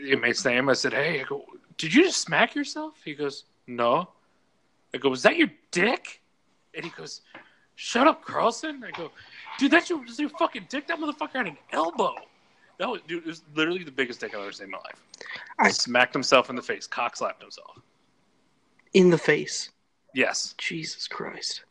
inmate's 0.08 0.46
name. 0.46 0.70
I 0.70 0.74
said, 0.74 0.94
"Hey, 0.94 1.22
I 1.22 1.24
go, 1.24 1.46
did 1.78 1.94
you 1.94 2.04
just 2.04 2.22
smack 2.22 2.56
yourself?" 2.56 2.96
He 3.04 3.16
goes, 3.16 3.46
"No." 3.66 4.10
I 4.94 4.98
go, 4.98 5.10
"Was 5.10 5.24
that 5.24 5.38
your 5.38 5.50
dick?" 5.72 6.22
And 6.76 6.84
he 6.84 6.92
goes, 6.92 7.22
"Shut 7.76 8.08
up, 8.08 8.24
Carlson." 8.24 8.84
I 8.84 8.92
go, 8.92 9.12
"Dude, 9.58 9.72
that's 9.72 9.90
your, 9.90 10.00
that's 10.06 10.20
your 10.20 10.30
fucking 10.30 10.68
dick. 10.70 10.88
That 10.88 11.00
motherfucker 11.00 11.34
had 11.34 11.48
an 11.48 11.58
elbow." 11.72 12.16
That 12.78 12.90
was, 12.90 13.02
dude, 13.08 13.24
it 13.24 13.28
was 13.28 13.44
literally 13.56 13.84
the 13.84 13.92
biggest 13.92 14.22
dick 14.22 14.34
I've 14.34 14.42
ever 14.42 14.52
seen 14.52 14.66
in 14.66 14.72
my 14.72 14.78
life. 14.78 15.04
I 15.60 15.70
smacked 15.70 16.14
himself 16.14 16.50
in 16.50 16.56
the 16.56 16.62
face, 16.62 16.88
cock 16.88 17.18
slapped 17.18 17.42
himself 17.42 17.80
in 18.94 19.10
the 19.10 19.18
face. 19.18 19.70
Yes. 20.14 20.56
Jesus 20.58 21.08
Christ. 21.08 21.64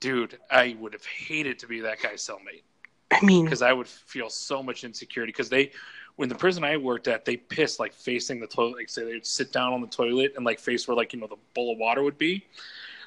Dude, 0.00 0.38
I 0.50 0.76
would 0.78 0.92
have 0.92 1.04
hated 1.04 1.58
to 1.60 1.66
be 1.66 1.80
that 1.80 2.02
guy's 2.02 2.22
cellmate. 2.22 2.62
I 3.10 3.24
mean, 3.24 3.44
because 3.44 3.62
I 3.62 3.72
would 3.72 3.86
feel 3.86 4.28
so 4.28 4.62
much 4.62 4.84
insecurity. 4.84 5.32
Because 5.32 5.48
they, 5.48 5.70
when 6.16 6.28
the 6.28 6.34
prison 6.34 6.64
I 6.64 6.76
worked 6.76 7.08
at, 7.08 7.24
they 7.24 7.36
pissed 7.36 7.78
like 7.78 7.92
facing 7.92 8.40
the 8.40 8.46
toilet. 8.46 8.76
Like 8.76 8.88
say 8.88 9.04
they'd 9.04 9.24
sit 9.24 9.52
down 9.52 9.72
on 9.72 9.80
the 9.80 9.86
toilet 9.86 10.34
and 10.36 10.44
like 10.44 10.58
face 10.58 10.86
where 10.86 10.96
like 10.96 11.12
you 11.12 11.20
know 11.20 11.28
the 11.28 11.36
bowl 11.54 11.72
of 11.72 11.78
water 11.78 12.02
would 12.02 12.18
be. 12.18 12.44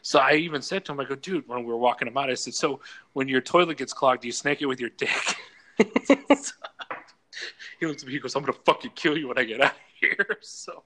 So 0.02 0.20
I 0.20 0.36
even 0.36 0.62
said 0.62 0.86
to 0.86 0.94
him, 0.94 1.00
I 1.02 1.06
go, 1.06 1.16
dude, 1.16 1.48
when 1.48 1.60
we 1.60 1.66
were 1.66 1.78
walking 1.78 2.08
him 2.08 2.18
out, 2.18 2.30
I 2.30 2.34
said, 2.34 2.54
so 2.54 2.80
when 3.14 3.28
your 3.28 3.42
toilet 3.42 3.78
gets 3.78 3.92
clogged, 3.92 4.22
do 4.22 4.30
you 4.30 4.32
snake 4.32 4.62
it 4.62 4.66
with 4.66 4.80
your 4.80 4.92
dick? 4.92 5.10
he 7.80 7.86
looks 7.86 8.04
at 8.04 8.08
me, 8.08 8.14
he 8.14 8.20
goes, 8.20 8.36
I'm 8.36 8.44
gonna 8.44 8.58
fucking 8.66 8.92
kill 8.96 9.18
you 9.18 9.28
when 9.28 9.38
I 9.38 9.44
get 9.44 9.62
out 9.62 9.72
of 9.72 9.78
here. 10.00 10.38
So 10.42 10.84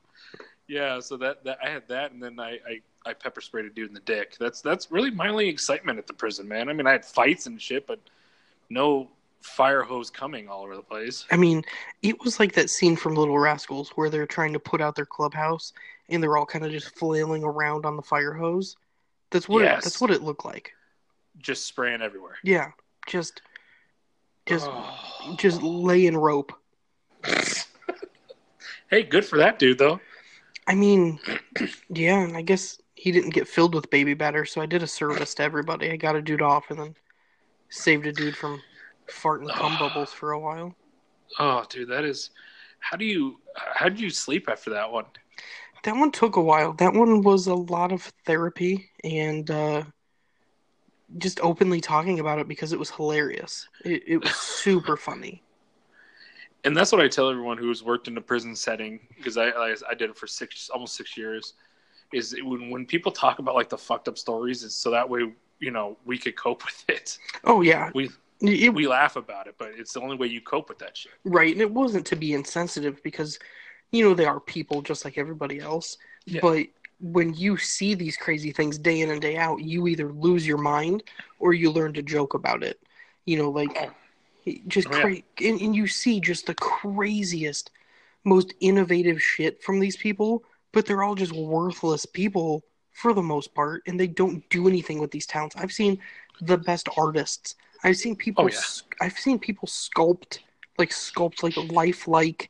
yeah, 0.67 0.99
so 0.99 1.17
that, 1.17 1.43
that 1.43 1.59
I 1.63 1.69
had 1.69 1.87
that, 1.89 2.11
and 2.11 2.21
then 2.21 2.39
I, 2.39 2.59
I 2.67 2.81
I 3.05 3.13
pepper 3.13 3.41
sprayed 3.41 3.65
a 3.65 3.69
dude 3.69 3.89
in 3.89 3.93
the 3.93 3.99
dick. 4.01 4.37
That's 4.39 4.61
that's 4.61 4.91
really 4.91 5.11
my 5.11 5.29
only 5.29 5.49
excitement 5.49 5.99
at 5.99 6.07
the 6.07 6.13
prison, 6.13 6.47
man. 6.47 6.69
I 6.69 6.73
mean, 6.73 6.87
I 6.87 6.91
had 6.91 7.05
fights 7.05 7.47
and 7.47 7.61
shit, 7.61 7.85
but 7.85 7.99
no 8.69 9.09
fire 9.41 9.83
hose 9.83 10.09
coming 10.09 10.47
all 10.47 10.63
over 10.63 10.75
the 10.75 10.81
place. 10.81 11.25
I 11.29 11.37
mean, 11.37 11.63
it 12.01 12.23
was 12.23 12.39
like 12.39 12.53
that 12.53 12.69
scene 12.69 12.95
from 12.95 13.15
Little 13.15 13.37
Rascals 13.37 13.89
where 13.91 14.09
they're 14.09 14.25
trying 14.25 14.53
to 14.53 14.59
put 14.59 14.81
out 14.81 14.95
their 14.95 15.05
clubhouse 15.05 15.73
and 16.09 16.23
they're 16.23 16.37
all 16.37 16.45
kind 16.45 16.65
of 16.65 16.71
just 16.71 16.95
flailing 16.95 17.43
around 17.43 17.85
on 17.85 17.97
the 17.97 18.01
fire 18.01 18.33
hose. 18.33 18.77
That's 19.31 19.49
what 19.49 19.63
yes. 19.63 19.79
it, 19.79 19.83
that's 19.83 20.01
what 20.01 20.11
it 20.11 20.21
looked 20.21 20.45
like. 20.45 20.71
Just 21.39 21.65
spraying 21.65 22.01
everywhere. 22.01 22.37
Yeah, 22.43 22.71
just 23.07 23.41
just 24.45 24.67
oh. 24.69 25.35
just 25.37 25.61
laying 25.61 26.15
rope. 26.15 26.53
hey, 28.89 29.03
good 29.03 29.25
for 29.25 29.37
that 29.39 29.59
dude 29.59 29.77
though. 29.77 29.99
I 30.67 30.75
mean, 30.75 31.19
yeah, 31.89 32.29
I 32.33 32.41
guess 32.41 32.79
he 32.95 33.11
didn't 33.11 33.31
get 33.31 33.47
filled 33.47 33.75
with 33.75 33.89
baby 33.89 34.13
batter, 34.13 34.45
so 34.45 34.61
I 34.61 34.65
did 34.65 34.83
a 34.83 34.87
service 34.87 35.33
to 35.35 35.43
everybody. 35.43 35.91
I 35.91 35.97
got 35.97 36.15
a 36.15 36.21
dude 36.21 36.41
off 36.41 36.69
and 36.69 36.79
then 36.79 36.95
saved 37.69 38.05
a 38.05 38.13
dude 38.13 38.37
from 38.37 38.61
farting 39.09 39.49
cum 39.53 39.77
bubbles 39.79 40.13
for 40.13 40.31
a 40.31 40.39
while. 40.39 40.73
Oh, 41.39 41.65
dude, 41.69 41.89
that 41.89 42.05
is. 42.05 42.29
How 42.79 42.97
do 42.97 43.05
you? 43.05 43.39
How 43.55 43.89
did 43.89 43.99
you 43.99 44.09
sleep 44.09 44.47
after 44.49 44.69
that 44.71 44.91
one? 44.91 45.05
That 45.83 45.95
one 45.95 46.11
took 46.11 46.37
a 46.37 46.41
while. 46.41 46.73
That 46.73 46.93
one 46.93 47.21
was 47.21 47.47
a 47.47 47.55
lot 47.55 47.91
of 47.91 48.03
therapy 48.25 48.89
and 49.03 49.49
uh, 49.51 49.83
just 51.17 51.41
openly 51.41 51.81
talking 51.81 52.19
about 52.19 52.39
it 52.39 52.47
because 52.47 52.71
it 52.71 52.79
was 52.79 52.89
hilarious. 52.91 53.67
It, 53.83 54.03
it 54.07 54.17
was 54.23 54.33
super 54.35 54.95
funny 54.95 55.42
and 56.63 56.75
that's 56.75 56.91
what 56.91 57.01
I 57.01 57.07
tell 57.07 57.29
everyone 57.29 57.57
who's 57.57 57.83
worked 57.83 58.07
in 58.07 58.17
a 58.17 58.21
prison 58.21 58.55
setting 58.55 58.99
because 59.17 59.37
I, 59.37 59.47
I, 59.49 59.75
I 59.89 59.93
did 59.93 60.09
it 60.09 60.17
for 60.17 60.27
six 60.27 60.69
almost 60.69 60.95
six 60.95 61.17
years. 61.17 61.53
Is 62.13 62.35
when 62.43 62.69
when 62.69 62.85
people 62.85 63.11
talk 63.11 63.39
about 63.39 63.55
like 63.55 63.69
the 63.69 63.77
fucked 63.77 64.07
up 64.07 64.17
stories, 64.17 64.63
is 64.63 64.75
so 64.75 64.91
that 64.91 65.09
way 65.09 65.31
you 65.59 65.71
know 65.71 65.97
we 66.05 66.17
could 66.17 66.35
cope 66.35 66.63
with 66.65 66.85
it. 66.87 67.17
Oh 67.43 67.61
yeah, 67.61 67.89
we 67.93 68.09
it, 68.41 68.73
we 68.73 68.87
laugh 68.87 69.15
about 69.15 69.47
it, 69.47 69.55
but 69.57 69.71
it's 69.77 69.93
the 69.93 70.01
only 70.01 70.15
way 70.15 70.27
you 70.27 70.41
cope 70.41 70.69
with 70.69 70.79
that 70.79 70.95
shit. 70.95 71.13
Right, 71.23 71.51
and 71.51 71.61
it 71.61 71.71
wasn't 71.71 72.05
to 72.07 72.15
be 72.15 72.33
insensitive 72.33 73.01
because 73.03 73.39
you 73.91 74.03
know 74.03 74.13
they 74.13 74.25
are 74.25 74.39
people 74.39 74.81
just 74.81 75.05
like 75.05 75.17
everybody 75.17 75.59
else. 75.59 75.97
Yeah. 76.25 76.41
But 76.41 76.67
when 77.01 77.33
you 77.33 77.57
see 77.57 77.95
these 77.95 78.15
crazy 78.15 78.51
things 78.51 78.77
day 78.77 79.01
in 79.01 79.09
and 79.09 79.21
day 79.21 79.35
out, 79.35 79.61
you 79.61 79.87
either 79.87 80.11
lose 80.11 80.47
your 80.47 80.57
mind 80.57 81.03
or 81.39 81.53
you 81.53 81.71
learn 81.71 81.93
to 81.93 82.01
joke 82.01 82.33
about 82.33 82.63
it. 82.63 82.79
You 83.25 83.37
know, 83.37 83.49
like. 83.49 83.75
Oh. 83.79 83.91
Just 84.67 84.87
oh, 84.87 84.91
cra- 84.91 85.23
and, 85.41 85.61
and 85.61 85.75
you 85.75 85.87
see 85.87 86.19
just 86.19 86.47
the 86.47 86.55
craziest, 86.55 87.71
most 88.23 88.53
innovative 88.59 89.21
shit 89.21 89.61
from 89.63 89.79
these 89.79 89.95
people, 89.95 90.43
but 90.71 90.85
they're 90.85 91.03
all 91.03 91.15
just 91.15 91.31
worthless 91.31 92.05
people 92.05 92.63
for 92.91 93.13
the 93.13 93.21
most 93.21 93.53
part, 93.53 93.83
and 93.87 93.99
they 93.99 94.07
don't 94.07 94.47
do 94.49 94.67
anything 94.67 94.99
with 94.99 95.11
these 95.11 95.25
talents. 95.25 95.55
I've 95.57 95.71
seen 95.71 95.99
the 96.41 96.57
best 96.57 96.89
artists. 96.97 97.55
I've 97.83 97.97
seen 97.97 98.15
people. 98.15 98.45
Oh, 98.45 98.47
yeah. 98.47 98.59
I've 99.01 99.17
seen 99.17 99.39
people 99.39 99.67
sculpt 99.67 100.39
like 100.77 100.89
sculpt 100.89 101.43
like 101.43 101.55
lifelike, 101.71 102.49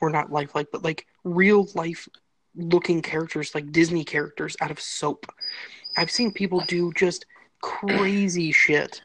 or 0.00 0.10
not 0.10 0.32
lifelike, 0.32 0.68
but 0.72 0.84
like 0.84 1.06
real 1.24 1.68
life 1.74 2.08
looking 2.56 3.02
characters, 3.02 3.54
like 3.54 3.72
Disney 3.72 4.04
characters, 4.04 4.56
out 4.60 4.70
of 4.70 4.80
soap. 4.80 5.26
I've 5.96 6.10
seen 6.10 6.32
people 6.32 6.60
do 6.60 6.92
just 6.92 7.26
crazy 7.60 8.52
shit 8.52 9.00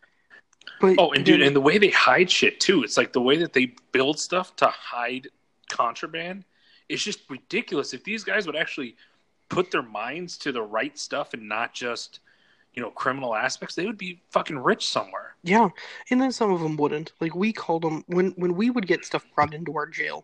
but 0.79 0.95
oh, 0.97 1.11
and 1.11 1.25
dude, 1.25 1.41
and 1.41 1.55
the 1.55 1.61
way 1.61 1.77
they 1.77 1.89
hide 1.89 2.29
shit 2.29 2.59
too. 2.59 2.83
It's 2.83 2.97
like 2.97 3.13
the 3.13 3.21
way 3.21 3.37
that 3.37 3.53
they 3.53 3.73
build 3.91 4.19
stuff 4.19 4.55
to 4.57 4.67
hide 4.67 5.27
contraband 5.69 6.45
is 6.87 7.03
just 7.03 7.29
ridiculous. 7.29 7.93
If 7.93 8.03
these 8.03 8.23
guys 8.23 8.45
would 8.45 8.55
actually 8.55 8.95
put 9.49 9.71
their 9.71 9.83
minds 9.83 10.37
to 10.37 10.51
the 10.51 10.61
right 10.61 10.97
stuff 10.97 11.33
and 11.33 11.47
not 11.47 11.73
just 11.73 12.19
you 12.73 12.81
know 12.81 12.91
criminal 12.91 13.35
aspects 13.35 13.75
they 13.75 13.85
would 13.85 13.97
be 13.97 14.21
fucking 14.29 14.57
rich 14.57 14.87
somewhere 14.87 15.35
yeah 15.43 15.67
and 16.11 16.21
then 16.21 16.31
some 16.31 16.51
of 16.51 16.61
them 16.61 16.77
wouldn't 16.77 17.11
like 17.19 17.35
we 17.35 17.51
called 17.51 17.81
them 17.81 18.03
when 18.07 18.31
when 18.37 18.55
we 18.55 18.69
would 18.69 18.87
get 18.87 19.03
stuff 19.03 19.25
brought 19.35 19.53
into 19.53 19.75
our 19.75 19.87
jail 19.87 20.23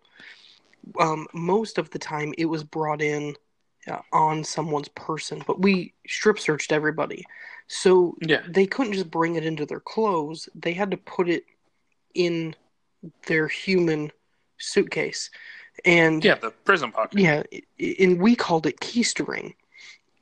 um 1.00 1.26
most 1.34 1.78
of 1.78 1.90
the 1.90 2.00
time 2.00 2.34
it 2.38 2.46
was 2.46 2.64
brought 2.64 3.02
in 3.02 3.36
uh, 3.88 4.00
on 4.12 4.44
someone's 4.44 4.88
person 4.90 5.42
but 5.46 5.62
we 5.62 5.94
strip 6.08 6.40
searched 6.40 6.72
everybody 6.72 7.26
so 7.68 8.16
yeah. 8.22 8.42
they 8.48 8.68
couldn't 8.68 8.94
just 8.94 9.10
bring 9.10 9.36
it 9.36 9.46
into 9.46 9.66
their 9.66 9.80
clothes. 9.80 10.48
They 10.56 10.74
had 10.74 10.92
to 10.92 10.98
put 10.98 11.30
it 11.30 11.46
in 12.14 12.56
their 13.28 13.48
human 13.48 14.12
suitcase. 14.58 15.30
And 15.84 16.24
yeah, 16.24 16.36
the 16.36 16.52
prison 16.52 16.92
pocket. 16.92 17.20
Yeah, 17.20 17.44
and 18.00 18.22
we 18.22 18.36
called 18.36 18.66
it 18.66 18.80
keistering. 18.80 19.56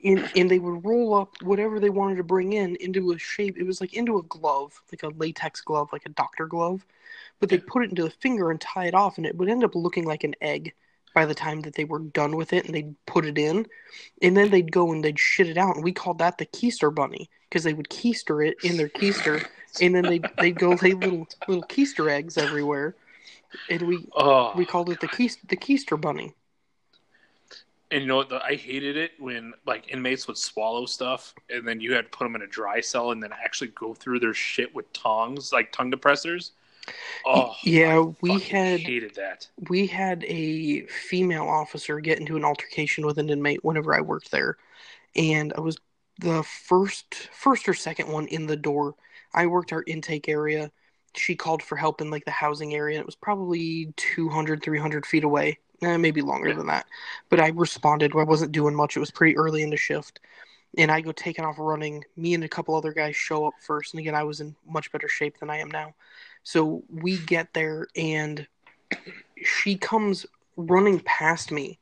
And, 0.02 0.28
and 0.36 0.50
they 0.50 0.58
would 0.58 0.84
roll 0.84 1.14
up 1.14 1.30
whatever 1.42 1.80
they 1.80 1.88
wanted 1.88 2.16
to 2.16 2.24
bring 2.24 2.52
in 2.52 2.76
into 2.76 3.12
a 3.12 3.18
shape. 3.18 3.56
It 3.56 3.64
was 3.64 3.80
like 3.80 3.94
into 3.94 4.18
a 4.18 4.22
glove, 4.24 4.78
like 4.92 5.02
a 5.02 5.16
latex 5.16 5.62
glove, 5.62 5.88
like 5.92 6.04
a 6.04 6.10
doctor 6.10 6.46
glove. 6.46 6.84
But 7.40 7.48
they'd 7.48 7.66
put 7.66 7.84
it 7.84 7.90
into 7.90 8.02
the 8.02 8.10
finger 8.10 8.50
and 8.50 8.60
tie 8.60 8.86
it 8.86 8.94
off, 8.94 9.16
and 9.16 9.26
it 9.26 9.36
would 9.36 9.48
end 9.48 9.64
up 9.64 9.74
looking 9.74 10.04
like 10.04 10.24
an 10.24 10.34
egg 10.42 10.74
by 11.14 11.24
the 11.24 11.34
time 11.34 11.60
that 11.62 11.74
they 11.74 11.84
were 11.84 12.00
done 12.00 12.36
with 12.36 12.52
it 12.52 12.66
and 12.66 12.74
they'd 12.74 12.94
put 13.06 13.24
it 13.24 13.38
in. 13.38 13.66
And 14.20 14.36
then 14.36 14.50
they'd 14.50 14.72
go 14.72 14.92
and 14.92 15.02
they'd 15.02 15.18
shit 15.18 15.48
it 15.48 15.56
out. 15.56 15.76
And 15.76 15.84
we 15.84 15.92
called 15.92 16.18
that 16.18 16.36
the 16.38 16.46
keister 16.46 16.94
bunny 16.94 17.30
because 17.48 17.62
they 17.64 17.72
would 17.72 17.88
keister 17.88 18.46
it 18.46 18.56
in 18.62 18.76
their 18.76 18.88
keister. 18.88 19.46
and 19.80 19.94
then 19.94 20.02
they'd, 20.02 20.26
they'd 20.38 20.58
go 20.58 20.70
lay 20.82 20.92
little 20.92 21.26
little 21.48 21.62
keister 21.64 22.10
eggs 22.10 22.36
everywhere. 22.36 22.96
And 23.70 23.82
we 23.82 24.06
oh, 24.16 24.52
we 24.56 24.66
called 24.66 24.90
it 24.90 25.00
the 25.00 25.08
keister, 25.08 25.48
the 25.48 25.56
keister 25.56 25.98
bunny. 25.98 26.34
And 27.90 28.02
you 28.02 28.08
know 28.08 28.16
what? 28.16 28.32
I 28.32 28.54
hated 28.54 28.96
it 28.96 29.12
when 29.20 29.52
like 29.66 29.88
inmates 29.88 30.26
would 30.26 30.36
swallow 30.36 30.84
stuff, 30.84 31.32
and 31.48 31.66
then 31.66 31.80
you 31.80 31.92
had 31.94 32.06
to 32.06 32.10
put 32.10 32.24
them 32.24 32.34
in 32.34 32.42
a 32.42 32.46
dry 32.48 32.80
cell, 32.80 33.12
and 33.12 33.22
then 33.22 33.30
actually 33.32 33.68
go 33.68 33.94
through 33.94 34.18
their 34.18 34.34
shit 34.34 34.74
with 34.74 34.92
tongs, 34.92 35.52
like 35.52 35.70
tongue 35.70 35.92
depressors. 35.92 36.50
Oh, 37.24 37.56
yeah, 37.62 38.00
we 38.20 38.38
had 38.38 38.80
hated 38.80 39.14
that. 39.16 39.48
We 39.68 39.86
had 39.86 40.24
a 40.24 40.86
female 40.86 41.46
officer 41.48 42.00
get 42.00 42.18
into 42.18 42.36
an 42.36 42.44
altercation 42.44 43.06
with 43.06 43.18
an 43.18 43.30
inmate 43.30 43.64
whenever 43.64 43.94
I 43.94 44.00
worked 44.00 44.30
there, 44.30 44.56
and 45.16 45.52
I 45.56 45.60
was 45.60 45.76
the 46.20 46.42
first 46.44 47.14
first 47.32 47.68
or 47.68 47.74
second 47.74 48.08
one 48.10 48.28
in 48.28 48.46
the 48.46 48.56
door. 48.56 48.96
I 49.34 49.46
worked 49.46 49.72
our 49.72 49.84
intake 49.86 50.28
area. 50.28 50.70
She 51.16 51.36
called 51.36 51.62
for 51.62 51.76
help 51.76 52.00
in 52.00 52.10
like 52.10 52.24
the 52.24 52.30
housing 52.32 52.74
area. 52.74 53.00
It 53.00 53.06
was 53.06 53.16
probably 53.16 53.92
200, 53.96 54.62
300 54.62 55.06
feet 55.06 55.24
away, 55.24 55.58
eh, 55.82 55.96
maybe 55.98 56.22
longer 56.22 56.50
Yeah. 56.50 56.54
than 56.54 56.66
that. 56.68 56.86
But 57.30 57.40
I 57.40 57.48
responded. 57.50 58.12
I 58.16 58.24
wasn't 58.24 58.52
doing 58.52 58.74
much. 58.74 58.96
It 58.96 59.00
was 59.00 59.10
pretty 59.12 59.36
early 59.36 59.62
in 59.62 59.70
the 59.70 59.76
shift, 59.76 60.20
and 60.76 60.90
I 60.90 61.00
go 61.00 61.12
taking 61.12 61.44
off 61.44 61.56
running. 61.58 62.04
Me 62.16 62.34
and 62.34 62.44
a 62.44 62.48
couple 62.48 62.74
other 62.74 62.92
guys 62.92 63.16
show 63.16 63.46
up 63.46 63.54
first, 63.60 63.94
and 63.94 64.00
again, 64.00 64.14
I 64.14 64.24
was 64.24 64.40
in 64.40 64.54
much 64.66 64.90
better 64.92 65.08
shape 65.08 65.38
than 65.38 65.50
I 65.50 65.58
am 65.58 65.70
now. 65.70 65.94
So 66.42 66.82
we 66.90 67.18
get 67.18 67.52
there, 67.54 67.88
and 67.96 68.46
she 69.42 69.76
comes 69.76 70.26
running 70.56 71.00
past 71.00 71.50
me, 71.52 71.78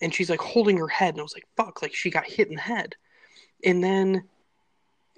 and 0.00 0.14
she's 0.14 0.30
like 0.30 0.40
holding 0.40 0.78
her 0.78 0.88
head, 0.88 1.14
and 1.14 1.20
I 1.20 1.22
was 1.22 1.34
like, 1.34 1.46
"Fuck!" 1.56 1.82
Like 1.82 1.94
she 1.94 2.10
got 2.10 2.24
hit 2.24 2.48
in 2.48 2.56
the 2.56 2.60
head, 2.60 2.94
and 3.64 3.82
then 3.82 4.24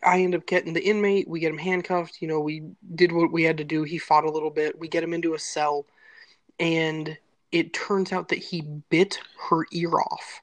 I 0.02 0.20
end 0.20 0.34
up 0.34 0.46
getting 0.46 0.72
the 0.72 0.84
inmate. 0.84 1.28
We 1.28 1.40
get 1.40 1.50
him 1.50 1.58
handcuffed. 1.58 2.20
You 2.20 2.28
know, 2.28 2.40
we 2.40 2.62
did 2.94 3.12
what 3.12 3.32
we 3.32 3.42
had 3.42 3.58
to 3.58 3.64
do. 3.64 3.82
He 3.82 3.98
fought 3.98 4.24
a 4.24 4.30
little 4.30 4.50
bit. 4.50 4.78
We 4.78 4.88
get 4.88 5.02
him 5.02 5.14
into 5.14 5.34
a 5.34 5.38
cell, 5.38 5.86
and 6.58 7.16
it 7.52 7.72
turns 7.72 8.12
out 8.12 8.28
that 8.28 8.38
he 8.38 8.62
bit 8.90 9.18
her 9.48 9.66
ear 9.72 9.94
off. 9.94 10.42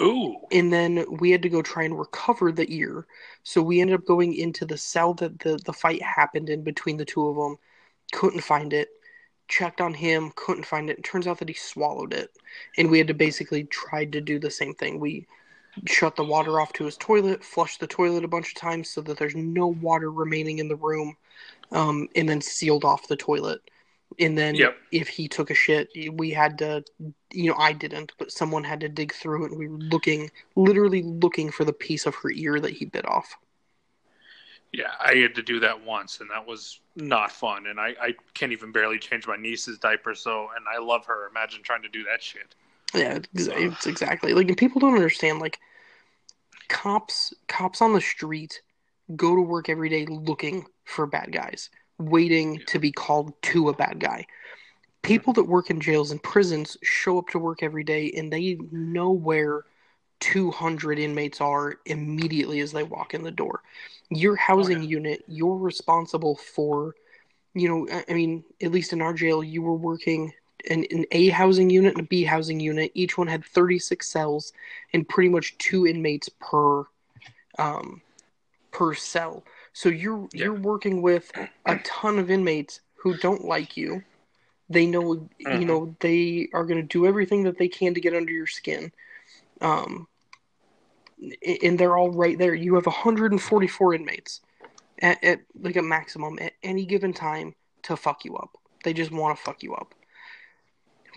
Ooh. 0.00 0.36
And 0.50 0.72
then 0.72 1.04
we 1.18 1.30
had 1.30 1.42
to 1.42 1.48
go 1.48 1.62
try 1.62 1.84
and 1.84 1.98
recover 1.98 2.50
the 2.50 2.66
ear. 2.74 3.06
So 3.42 3.62
we 3.62 3.80
ended 3.80 3.94
up 3.94 4.06
going 4.06 4.34
into 4.34 4.64
the 4.64 4.78
cell 4.78 5.14
that 5.14 5.38
the, 5.40 5.58
the 5.64 5.72
fight 5.72 6.02
happened 6.02 6.48
in 6.48 6.62
between 6.62 6.96
the 6.96 7.04
two 7.04 7.28
of 7.28 7.36
them. 7.36 7.56
Couldn't 8.12 8.40
find 8.40 8.72
it. 8.72 8.88
Checked 9.48 9.80
on 9.80 9.92
him. 9.92 10.32
Couldn't 10.34 10.66
find 10.66 10.88
it. 10.88 10.98
It 10.98 11.04
turns 11.04 11.26
out 11.26 11.38
that 11.38 11.48
he 11.48 11.54
swallowed 11.54 12.14
it. 12.14 12.30
And 12.78 12.90
we 12.90 12.98
had 12.98 13.08
to 13.08 13.14
basically 13.14 13.64
try 13.64 14.04
to 14.06 14.20
do 14.20 14.38
the 14.38 14.50
same 14.50 14.74
thing. 14.74 14.98
We 14.98 15.26
shut 15.86 16.16
the 16.16 16.24
water 16.24 16.60
off 16.60 16.72
to 16.74 16.84
his 16.84 16.96
toilet, 16.96 17.44
flushed 17.44 17.80
the 17.80 17.86
toilet 17.86 18.24
a 18.24 18.28
bunch 18.28 18.48
of 18.48 18.54
times 18.54 18.88
so 18.88 19.00
that 19.02 19.18
there's 19.18 19.34
no 19.34 19.68
water 19.68 20.10
remaining 20.10 20.58
in 20.58 20.68
the 20.68 20.76
room, 20.76 21.16
um, 21.70 22.08
and 22.14 22.28
then 22.28 22.40
sealed 22.40 22.84
off 22.84 23.08
the 23.08 23.16
toilet. 23.16 23.62
And 24.18 24.36
then 24.36 24.54
Yep. 24.54 24.76
if 24.90 25.08
he 25.08 25.28
took 25.28 25.50
a 25.50 25.54
shit, 25.54 25.88
we 26.12 26.30
had 26.30 26.58
to, 26.58 26.84
you 27.32 27.50
know, 27.50 27.56
I 27.56 27.72
didn't, 27.72 28.12
but 28.18 28.32
someone 28.32 28.64
had 28.64 28.80
to 28.80 28.88
dig 28.88 29.12
through 29.14 29.44
it. 29.44 29.50
And 29.50 29.58
we 29.58 29.68
were 29.68 29.78
looking, 29.78 30.30
literally 30.56 31.02
looking 31.02 31.50
for 31.50 31.64
the 31.64 31.72
piece 31.72 32.06
of 32.06 32.14
her 32.16 32.30
ear 32.30 32.60
that 32.60 32.72
he 32.72 32.84
bit 32.84 33.06
off. 33.08 33.36
Yeah, 34.72 34.92
I 34.98 35.16
had 35.16 35.34
to 35.34 35.42
do 35.42 35.60
that 35.60 35.84
once, 35.84 36.20
and 36.20 36.30
that 36.30 36.46
was 36.46 36.80
not 36.96 37.30
fun. 37.30 37.66
And 37.66 37.78
I, 37.78 37.94
I 38.00 38.14
can't 38.32 38.52
even 38.52 38.72
barely 38.72 38.98
change 38.98 39.26
my 39.26 39.36
niece's 39.36 39.78
diaper. 39.78 40.14
So, 40.14 40.48
and 40.56 40.64
I 40.66 40.78
love 40.78 41.04
her. 41.06 41.28
Imagine 41.28 41.62
trying 41.62 41.82
to 41.82 41.90
do 41.90 42.04
that 42.04 42.22
shit. 42.22 42.54
Yeah, 42.94 43.18
it's, 43.34 43.48
it's 43.48 43.86
exactly 43.86 44.32
like, 44.32 44.48
and 44.48 44.56
people 44.56 44.80
don't 44.80 44.94
understand. 44.94 45.40
Like, 45.40 45.58
cops, 46.68 47.34
cops 47.48 47.82
on 47.82 47.92
the 47.92 48.00
street 48.00 48.62
go 49.16 49.34
to 49.34 49.42
work 49.42 49.68
every 49.68 49.88
day 49.88 50.06
looking 50.06 50.64
for 50.84 51.06
bad 51.06 51.32
guys, 51.32 51.70
waiting 51.98 52.60
to 52.66 52.78
be 52.78 52.92
called 52.92 53.32
to 53.42 53.68
a 53.68 53.74
bad 53.74 54.00
guy. 54.00 54.26
People 55.02 55.32
that 55.34 55.44
work 55.44 55.70
in 55.70 55.80
jails 55.80 56.10
and 56.10 56.22
prisons 56.22 56.76
show 56.82 57.18
up 57.18 57.28
to 57.28 57.38
work 57.38 57.62
every 57.62 57.84
day, 57.84 58.12
and 58.16 58.32
they 58.32 58.58
know 58.70 59.10
where 59.10 59.64
200 60.20 60.98
inmates 60.98 61.40
are 61.40 61.74
immediately 61.86 62.60
as 62.60 62.70
they 62.70 62.84
walk 62.84 63.12
in 63.12 63.22
the 63.22 63.30
door. 63.30 63.62
Your 64.10 64.36
housing 64.36 64.82
yeah. 64.82 64.88
unit, 64.88 65.24
you're 65.26 65.56
responsible 65.56 66.36
for. 66.36 66.94
You 67.54 67.68
know, 67.68 67.88
I- 67.92 68.04
I 68.08 68.14
mean, 68.14 68.44
at 68.62 68.70
least 68.70 68.92
in 68.92 69.02
our 69.02 69.12
jail, 69.12 69.42
you 69.42 69.62
were 69.62 69.74
working 69.74 70.32
an, 70.70 70.84
an 70.90 71.04
A 71.10 71.28
housing 71.28 71.70
unit 71.70 71.96
and 71.96 72.04
a 72.04 72.08
B 72.08 72.22
housing 72.22 72.60
unit. 72.60 72.92
Each 72.94 73.18
one 73.18 73.26
had 73.26 73.44
36 73.44 74.06
cells 74.08 74.52
and 74.92 75.08
pretty 75.08 75.28
much 75.28 75.58
two 75.58 75.86
inmates 75.86 76.28
per 76.28 76.84
um, 77.58 78.00
per 78.70 78.94
cell. 78.94 79.44
So 79.72 79.88
you're 79.88 80.28
Yeah. 80.32 80.44
you're 80.44 80.54
working 80.54 81.02
with 81.02 81.32
a 81.66 81.76
ton 81.78 82.18
of 82.18 82.30
inmates 82.30 82.80
who 82.96 83.16
don't 83.18 83.44
like 83.44 83.76
you. 83.76 84.02
They 84.68 84.86
know 84.86 85.28
you 85.38 85.64
know 85.64 85.94
they 86.00 86.48
are 86.52 86.64
going 86.64 86.80
to 86.80 86.86
do 86.86 87.06
everything 87.06 87.44
that 87.44 87.58
they 87.58 87.68
can 87.68 87.94
to 87.94 88.00
get 88.00 88.14
under 88.14 88.32
your 88.32 88.46
skin. 88.46 88.92
Um, 89.60 90.08
and 91.62 91.78
they're 91.78 91.96
all 91.96 92.10
right 92.10 92.36
there. 92.38 92.54
You 92.54 92.74
have 92.74 92.86
144 92.86 93.94
inmates 93.94 94.40
at, 95.00 95.22
at 95.22 95.40
like 95.60 95.76
a 95.76 95.82
maximum 95.82 96.38
at 96.40 96.52
any 96.62 96.84
given 96.84 97.12
time 97.12 97.54
to 97.82 97.96
fuck 97.96 98.24
you 98.24 98.36
up. 98.36 98.50
They 98.84 98.92
just 98.92 99.12
want 99.12 99.36
to 99.36 99.42
fuck 99.42 99.62
you 99.62 99.74
up. 99.74 99.94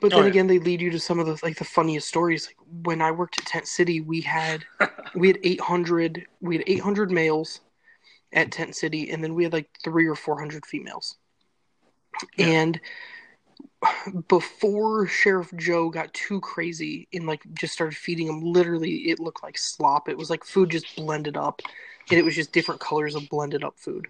But 0.01 0.13
Oh, 0.13 0.17
then 0.17 0.25
yeah. 0.25 0.29
again, 0.31 0.47
they 0.47 0.59
lead 0.59 0.81
you 0.81 0.91
to 0.91 0.99
some 0.99 1.19
of 1.19 1.25
the 1.25 1.39
like 1.41 1.57
the 1.57 1.63
funniest 1.65 2.07
stories. 2.07 2.47
Like 2.47 2.57
when 2.83 3.01
I 3.01 3.11
worked 3.11 3.39
at 3.39 3.45
Tent 3.45 3.67
City, 3.67 4.01
we 4.01 4.21
had 4.21 4.65
we 5.15 5.27
had 5.27 5.39
800 5.43 6.27
we 6.41 6.57
had 6.57 6.63
800 6.67 7.11
males 7.11 7.61
at 8.33 8.51
Tent 8.51 8.75
City, 8.75 9.11
and 9.11 9.23
then 9.23 9.33
we 9.33 9.43
had 9.43 9.53
like 9.53 9.69
three 9.83 10.07
or 10.07 10.15
400 10.15 10.65
females. 10.65 11.15
Yeah. 12.37 12.47
And 12.47 12.81
before 14.27 15.07
Sheriff 15.07 15.51
Joe 15.55 15.89
got 15.89 16.13
too 16.13 16.39
crazy 16.41 17.07
and 17.13 17.25
like 17.25 17.41
just 17.53 17.73
started 17.73 17.95
feeding 17.95 18.27
them, 18.27 18.41
literally 18.41 19.09
it 19.09 19.19
looked 19.19 19.43
like 19.43 19.57
slop. 19.57 20.09
It 20.09 20.17
was 20.17 20.29
like 20.29 20.43
food 20.43 20.69
just 20.69 20.95
blended 20.95 21.37
up, 21.37 21.61
and 22.09 22.19
it 22.19 22.25
was 22.25 22.35
just 22.35 22.51
different 22.51 22.81
colors 22.81 23.15
of 23.15 23.29
blended 23.29 23.63
up 23.63 23.77
food. 23.77 24.07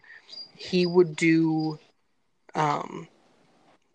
He 0.55 0.85
would 0.85 1.15
do, 1.15 1.79
um, 2.53 3.07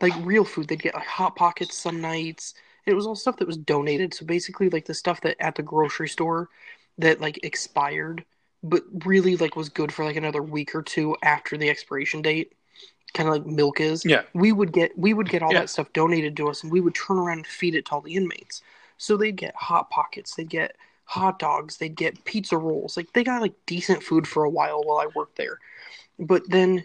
like 0.01 0.13
real 0.21 0.45
food. 0.45 0.69
They'd 0.69 0.83
get 0.83 0.95
like 0.95 1.07
hot 1.07 1.37
pockets 1.37 1.77
some 1.77 2.01
nights. 2.01 2.55
It 2.87 2.95
was 2.95 3.07
all 3.07 3.17
stuff 3.17 3.37
that 3.39 3.47
was 3.47 3.57
donated. 3.57 4.15
So 4.15 4.27
basically, 4.27 4.71
like 4.71 4.87
the 4.87 4.95
stuff 4.95 5.21
that 5.23 5.37
at 5.41 5.55
the 5.55 5.63
grocery 5.63 6.09
store 6.09 6.49
that 6.99 7.21
like 7.21 7.41
expired, 7.43 8.25
but 8.63 8.83
really 9.05 9.37
like 9.37 9.57
was 9.57 9.69
good 9.69 9.93
for 9.93 10.05
like 10.05 10.17
another 10.17 10.43
week 10.43 10.75
or 10.75 10.83
two 10.83 11.17
after 11.23 11.57
the 11.57 11.71
expiration 11.71 12.23
date. 12.23 12.53
Kind 13.15 13.29
of 13.29 13.35
like 13.35 13.47
milk 13.47 13.81
is 13.81 14.05
Yeah. 14.05 14.23
we 14.35 14.53
would 14.53 14.73
get 14.73 14.97
we 14.97 15.15
would 15.15 15.29
get 15.29 15.43
all 15.43 15.53
Yeah. 15.53 15.61
that 15.61 15.71
stuff 15.71 15.93
donated 15.93 16.37
to 16.37 16.49
us 16.49 16.63
and 16.63 16.71
we 16.71 16.81
would 16.81 16.95
turn 16.95 17.19
around 17.19 17.39
and 17.39 17.47
feed 17.47 17.75
it 17.75 17.87
to 17.87 17.93
all 17.93 18.01
the 18.01 18.15
inmates 18.15 18.63
so 18.99 19.17
they'd 19.17 19.37
get 19.37 19.55
hot 19.57 19.91
pockets 19.91 20.35
they'd 20.37 20.49
get 20.49 20.77
hot 21.07 21.41
dogs 21.41 21.79
they'd 21.79 21.97
get 21.97 22.25
pizza 22.25 22.57
rolls 22.57 22.97
like 22.97 23.13
they 23.13 23.25
got 23.25 23.41
like 23.43 23.55
decent 23.67 24.01
food 24.01 24.29
for 24.29 24.45
a 24.45 24.51
while 24.51 24.85
while 24.85 24.99
i 24.99 25.07
worked 25.17 25.37
there 25.37 25.59
but 26.21 26.49
then 26.49 26.85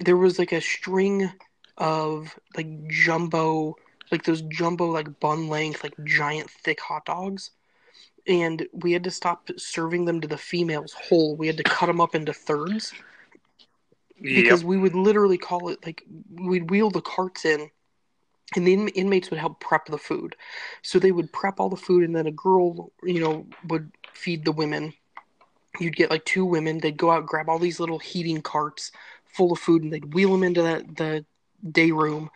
there 0.00 0.18
was 0.18 0.38
like 0.38 0.52
a 0.52 0.60
string 0.60 1.30
of 1.78 2.38
like 2.58 2.86
jumbo 2.88 3.74
like 4.12 4.24
those 4.24 4.42
jumbo 4.42 4.90
like 4.90 5.18
bun 5.18 5.48
length 5.48 5.82
like 5.82 5.94
giant 6.04 6.50
thick 6.50 6.78
hot 6.80 7.06
dogs 7.06 7.50
and 8.26 8.66
we 8.72 8.92
had 8.92 9.04
to 9.04 9.10
stop 9.10 9.48
serving 9.56 10.04
them 10.04 10.20
to 10.20 10.28
the 10.28 10.36
females 10.38 10.92
whole. 10.92 11.36
We 11.36 11.46
had 11.46 11.56
to 11.58 11.62
cut 11.62 11.86
them 11.86 12.00
up 12.00 12.14
into 12.14 12.32
thirds. 12.32 12.92
Because 14.20 14.62
Yep. 14.62 14.68
we 14.68 14.78
would 14.78 14.94
literally 14.94 15.36
call 15.36 15.68
it 15.68 15.84
like 15.84 16.02
we'd 16.30 16.70
wheel 16.70 16.88
the 16.90 17.02
carts 17.02 17.44
in 17.44 17.70
and 18.56 18.66
the 18.66 18.72
in- 18.72 18.88
inmates 18.88 19.30
would 19.30 19.40
help 19.40 19.60
prep 19.60 19.86
the 19.86 19.98
food. 19.98 20.36
So 20.82 20.98
they 20.98 21.12
would 21.12 21.32
prep 21.32 21.58
all 21.58 21.68
the 21.68 21.76
food 21.76 22.04
and 22.04 22.14
then 22.14 22.26
a 22.26 22.32
girl 22.32 22.92
you 23.02 23.20
know 23.20 23.46
would 23.68 23.90
feed 24.12 24.44
the 24.44 24.52
women. 24.52 24.94
You'd 25.80 25.96
get 25.96 26.10
like 26.10 26.24
two 26.24 26.44
women. 26.44 26.78
They'd 26.78 26.96
go 26.96 27.10
out 27.10 27.26
grab 27.26 27.48
all 27.48 27.58
these 27.58 27.80
little 27.80 27.98
heating 27.98 28.40
carts 28.40 28.92
full 29.26 29.52
of 29.52 29.58
food 29.58 29.82
and 29.82 29.92
they'd 29.92 30.14
wheel 30.14 30.30
them 30.30 30.44
into 30.44 30.62
that 30.62 30.96
the 30.96 31.26
day 31.70 31.90
room 31.90 32.30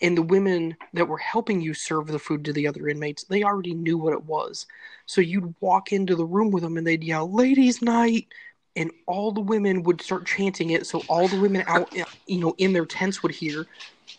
and 0.00 0.16
the 0.16 0.22
women 0.22 0.76
that 0.92 1.06
were 1.06 1.18
helping 1.18 1.60
you 1.60 1.72
serve 1.72 2.08
the 2.08 2.18
food 2.18 2.44
to 2.44 2.52
the 2.52 2.66
other 2.66 2.88
inmates 2.88 3.24
they 3.24 3.42
already 3.42 3.74
knew 3.74 3.96
what 3.96 4.12
it 4.12 4.24
was 4.24 4.66
so 5.06 5.20
you'd 5.20 5.54
walk 5.60 5.92
into 5.92 6.16
the 6.16 6.24
room 6.24 6.50
with 6.50 6.62
them 6.62 6.76
and 6.76 6.86
they'd 6.86 7.04
yell 7.04 7.32
ladies 7.32 7.80
night 7.82 8.26
and 8.74 8.90
all 9.06 9.32
the 9.32 9.40
women 9.40 9.82
would 9.82 10.00
start 10.00 10.26
chanting 10.26 10.70
it 10.70 10.86
so 10.86 11.02
all 11.08 11.28
the 11.28 11.40
women 11.40 11.62
out 11.66 11.94
you 12.26 12.38
know 12.38 12.54
in 12.58 12.72
their 12.72 12.86
tents 12.86 13.22
would 13.22 13.32
hear 13.32 13.66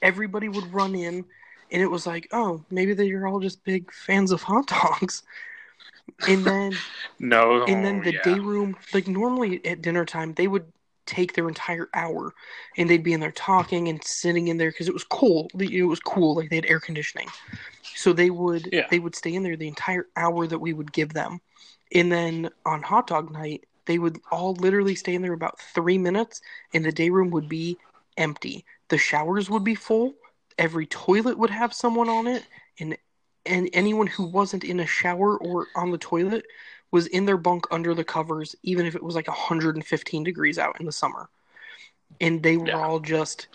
everybody 0.01 0.47
would 0.49 0.73
run 0.73 0.95
in 0.95 1.25
and 1.71 1.81
it 1.81 1.89
was 1.89 2.07
like 2.07 2.27
oh 2.31 2.63
maybe 2.69 2.93
they're 2.93 3.27
all 3.27 3.39
just 3.39 3.63
big 3.63 3.91
fans 3.91 4.31
of 4.31 4.41
hot 4.41 4.67
dogs 4.67 5.23
and 6.27 6.45
then 6.45 6.73
No. 7.19 7.63
and 7.65 7.85
then 7.85 8.01
the 8.01 8.09
oh, 8.09 8.21
yeah. 8.25 8.35
day 8.35 8.39
room 8.39 8.75
like 8.93 9.07
normally 9.07 9.65
at 9.65 9.81
dinner 9.81 10.05
time 10.05 10.33
they 10.33 10.47
would 10.47 10.65
take 11.05 11.33
their 11.33 11.47
entire 11.47 11.89
hour 11.93 12.33
and 12.77 12.89
they'd 12.89 13.03
be 13.03 13.13
in 13.13 13.19
there 13.19 13.31
talking 13.31 13.87
and 13.89 14.03
sitting 14.03 14.47
in 14.47 14.57
there 14.57 14.71
because 14.71 14.87
it 14.87 14.93
was 14.93 15.03
cool. 15.03 15.49
It 15.57 15.83
was 15.83 15.99
cool 15.99 16.35
like 16.35 16.49
they 16.49 16.57
had 16.57 16.65
air 16.65 16.79
conditioning. 16.79 17.27
So 17.95 18.13
they 18.13 18.29
would 18.29 18.69
Yeah. 18.71 18.87
they 18.89 18.99
would 18.99 19.15
stay 19.15 19.33
in 19.33 19.43
there 19.43 19.55
the 19.55 19.67
entire 19.67 20.07
hour 20.15 20.47
that 20.47 20.59
we 20.59 20.73
would 20.73 20.91
give 20.93 21.13
them. 21.13 21.41
And 21.93 22.11
then 22.11 22.49
on 22.65 22.81
hot 22.81 23.07
dog 23.07 23.31
night 23.31 23.65
they 23.85 23.99
would 23.99 24.19
all 24.31 24.53
literally 24.53 24.95
stay 24.95 25.13
in 25.13 25.21
there 25.21 25.33
about 25.33 25.59
three 25.59 25.97
minutes 25.97 26.41
and 26.73 26.85
the 26.85 26.91
day 26.91 27.09
room 27.09 27.29
would 27.31 27.49
be 27.49 27.77
empty. 28.17 28.65
The 28.87 28.97
showers 28.97 29.49
would 29.49 29.63
be 29.63 29.75
full. 29.75 30.15
Every 30.57 30.85
toilet 30.85 31.37
would 31.37 31.49
have 31.49 31.73
someone 31.73 32.09
on 32.09 32.27
it 32.27 32.43
and 32.79 32.97
and 33.45 33.69
anyone 33.73 34.07
who 34.07 34.23
wasn't 34.23 34.63
in 34.63 34.79
a 34.79 34.85
shower 34.87 35.35
or 35.37 35.67
on 35.75 35.91
the 35.91 35.97
toilet 35.97 36.45
was 36.93 37.07
in 37.07 37.25
their 37.25 37.37
bunk 37.37 37.65
under 37.71 37.95
the 37.95 38.03
covers 38.03 38.55
even 38.61 38.85
if 38.85 38.95
it 38.95 39.03
was 39.03 39.15
like 39.15 39.27
115 39.27 40.23
degrees 40.23 40.59
out 40.59 40.79
in 40.79 40.85
the 40.85 40.91
summer 40.91 41.27
and 42.21 42.43
they 42.43 42.55
were 42.55 42.67
Yeah. 42.67 42.85
all 42.85 42.99
just 42.99 43.47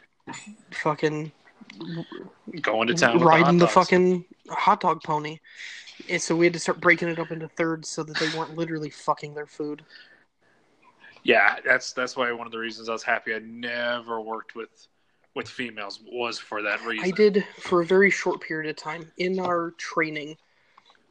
fucking 0.73 1.31
Going 2.61 2.89
to 2.89 2.95
town. 2.95 3.21
riding 3.21 3.59
the, 3.59 3.67
the, 3.67 3.71
fucking 3.71 4.25
hot 4.51 4.81
dog 4.81 5.03
pony 5.05 5.39
and 6.09 6.21
so 6.21 6.35
we 6.35 6.47
had 6.47 6.53
to 6.53 6.59
start 6.59 6.81
breaking 6.81 7.09
it 7.09 7.19
up 7.19 7.31
into 7.31 7.47
thirds 7.49 7.89
so 7.89 8.03
that 8.03 8.19
they 8.19 8.29
weren't 8.37 8.57
literally 8.57 8.91
fucking 8.91 9.35
their 9.35 9.47
food. 9.47 9.85
Yeah, 11.25 11.57
that's 11.65 11.93
that's 11.93 12.17
why 12.17 12.31
one 12.33 12.47
of 12.47 12.53
the 12.53 12.59
reasons 12.59 12.89
I 12.89 12.93
was 12.93 13.03
happy 13.03 13.35
I 13.35 13.41
never 13.41 14.21
worked 14.21 14.55
with 14.55 14.87
with 15.35 15.49
females 15.49 16.01
was 16.11 16.39
for 16.39 16.63
that 16.63 16.85
reason. 16.85 17.07
I 17.07 17.11
did 17.11 17.45
for 17.59 17.83
a 17.83 17.85
very 17.85 18.11
short 18.11 18.41
period 18.41 18.71
of 18.71 18.77
time 18.77 19.11
in 19.19 19.39
our 19.41 19.73
training, 19.73 20.37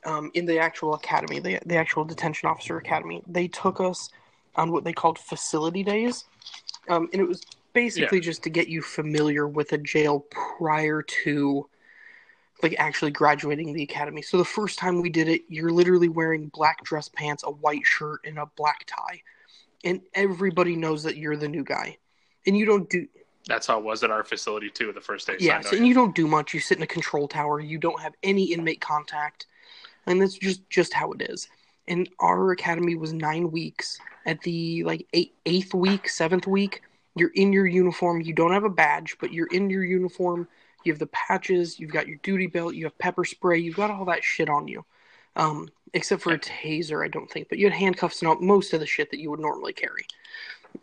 um, 0.07 0.31
in 0.33 0.45
the 0.45 0.57
actual 0.57 0.95
academy, 0.95 1.39
the 1.39 1.59
the 1.65 1.75
actual 1.75 2.05
detention 2.05 2.49
officer 2.49 2.77
academy. 2.77 3.21
They 3.27 3.47
took 3.47 3.79
us 3.79 4.09
on 4.55 4.71
what 4.71 4.83
they 4.83 4.93
called 4.93 5.19
facility 5.19 5.83
days, 5.83 6.25
um, 6.87 7.09
and 7.13 7.21
it 7.21 7.27
was 7.27 7.43
basically 7.73 8.19
just 8.19 8.41
to 8.43 8.49
get 8.49 8.67
you 8.69 8.81
familiar 8.81 9.47
with 9.47 9.71
a 9.73 9.77
jail 9.77 10.25
prior 10.31 11.03
to 11.03 11.69
like 12.63 12.75
actually 12.79 13.11
graduating 13.11 13.73
the 13.73 13.83
academy. 13.83 14.21
So 14.21 14.37
the 14.37 14.45
first 14.45 14.79
time 14.79 15.01
we 15.01 15.09
did 15.09 15.27
it, 15.27 15.41
you're 15.47 15.71
literally 15.71 16.09
wearing 16.09 16.47
black 16.47 16.83
dress 16.83 17.07
pants, 17.07 17.43
a 17.45 17.51
white 17.51 17.85
shirt, 17.85 18.21
and 18.25 18.39
a 18.39 18.47
black 18.55 18.85
tie. 18.87 19.21
And 19.83 20.01
everybody 20.15 20.75
knows 20.75 21.03
that 21.03 21.17
you're 21.17 21.35
the 21.35 21.47
new 21.47 21.63
guy. 21.63 21.97
And 22.47 22.57
you 22.57 22.65
don't 22.65 22.89
do 22.89 23.07
That's 23.47 23.67
how 23.67 23.77
it 23.77 23.83
was 23.83 24.03
at 24.03 24.09
our 24.09 24.23
facility 24.23 24.69
too. 24.69 24.91
The 24.91 25.01
first 25.01 25.27
day. 25.27 25.35
yeah, 25.39 25.61
so, 25.61 25.77
and 25.77 25.85
you 25.85 25.93
don't 25.93 26.15
do 26.15 26.25
much. 26.27 26.53
You 26.53 26.59
sit 26.59 26.77
in 26.77 26.83
a 26.83 26.87
control 26.87 27.27
tower. 27.27 27.59
You 27.59 27.77
don't 27.77 28.01
have 28.01 28.13
any 28.23 28.45
inmate 28.45 28.81
contact, 28.81 29.45
and 30.07 30.21
that's 30.21 30.37
just 30.37 30.67
just 30.69 30.93
how 30.93 31.11
it 31.11 31.21
is. 31.29 31.47
And 31.87 32.09
our 32.19 32.51
academy 32.51 32.95
was 32.95 33.13
nine 33.13 33.51
weeks. 33.51 33.99
At 34.25 34.41
the 34.41 34.83
like 34.83 35.07
eight, 35.13 35.35
eighth 35.45 35.73
week, 35.73 36.09
seventh 36.09 36.47
week, 36.47 36.81
you're 37.15 37.31
in 37.35 37.53
your 37.53 37.65
uniform. 37.67 38.21
You 38.21 38.33
don't 38.33 38.51
have 38.51 38.65
a 38.65 38.69
badge, 38.69 39.15
but 39.21 39.31
you're 39.31 39.47
in 39.47 39.69
your 39.69 39.85
uniform. 39.85 40.47
You 40.83 40.91
have 40.91 40.99
the 40.99 41.07
patches. 41.07 41.79
You've 41.79 41.93
got 41.93 42.07
your 42.07 42.17
duty 42.23 42.47
belt. 42.47 42.75
You 42.75 42.85
have 42.85 42.97
pepper 42.97 43.23
spray. 43.23 43.59
You've 43.59 43.75
got 43.75 43.91
all 43.91 44.05
that 44.05 44.23
shit 44.23 44.49
on 44.49 44.67
you, 44.67 44.83
um, 45.35 45.69
except 45.93 46.21
for 46.21 46.33
a 46.33 46.39
taser, 46.39 47.05
I 47.05 47.07
don't 47.07 47.29
think. 47.29 47.47
But 47.49 47.57
you 47.57 47.67
had 47.67 47.73
handcuffs 47.77 48.21
and 48.21 48.29
all, 48.29 48.39
most 48.39 48.73
of 48.73 48.81
the 48.81 48.85
shit 48.85 49.11
that 49.11 49.19
you 49.19 49.31
would 49.31 49.39
normally 49.39 49.73
carry 49.73 50.05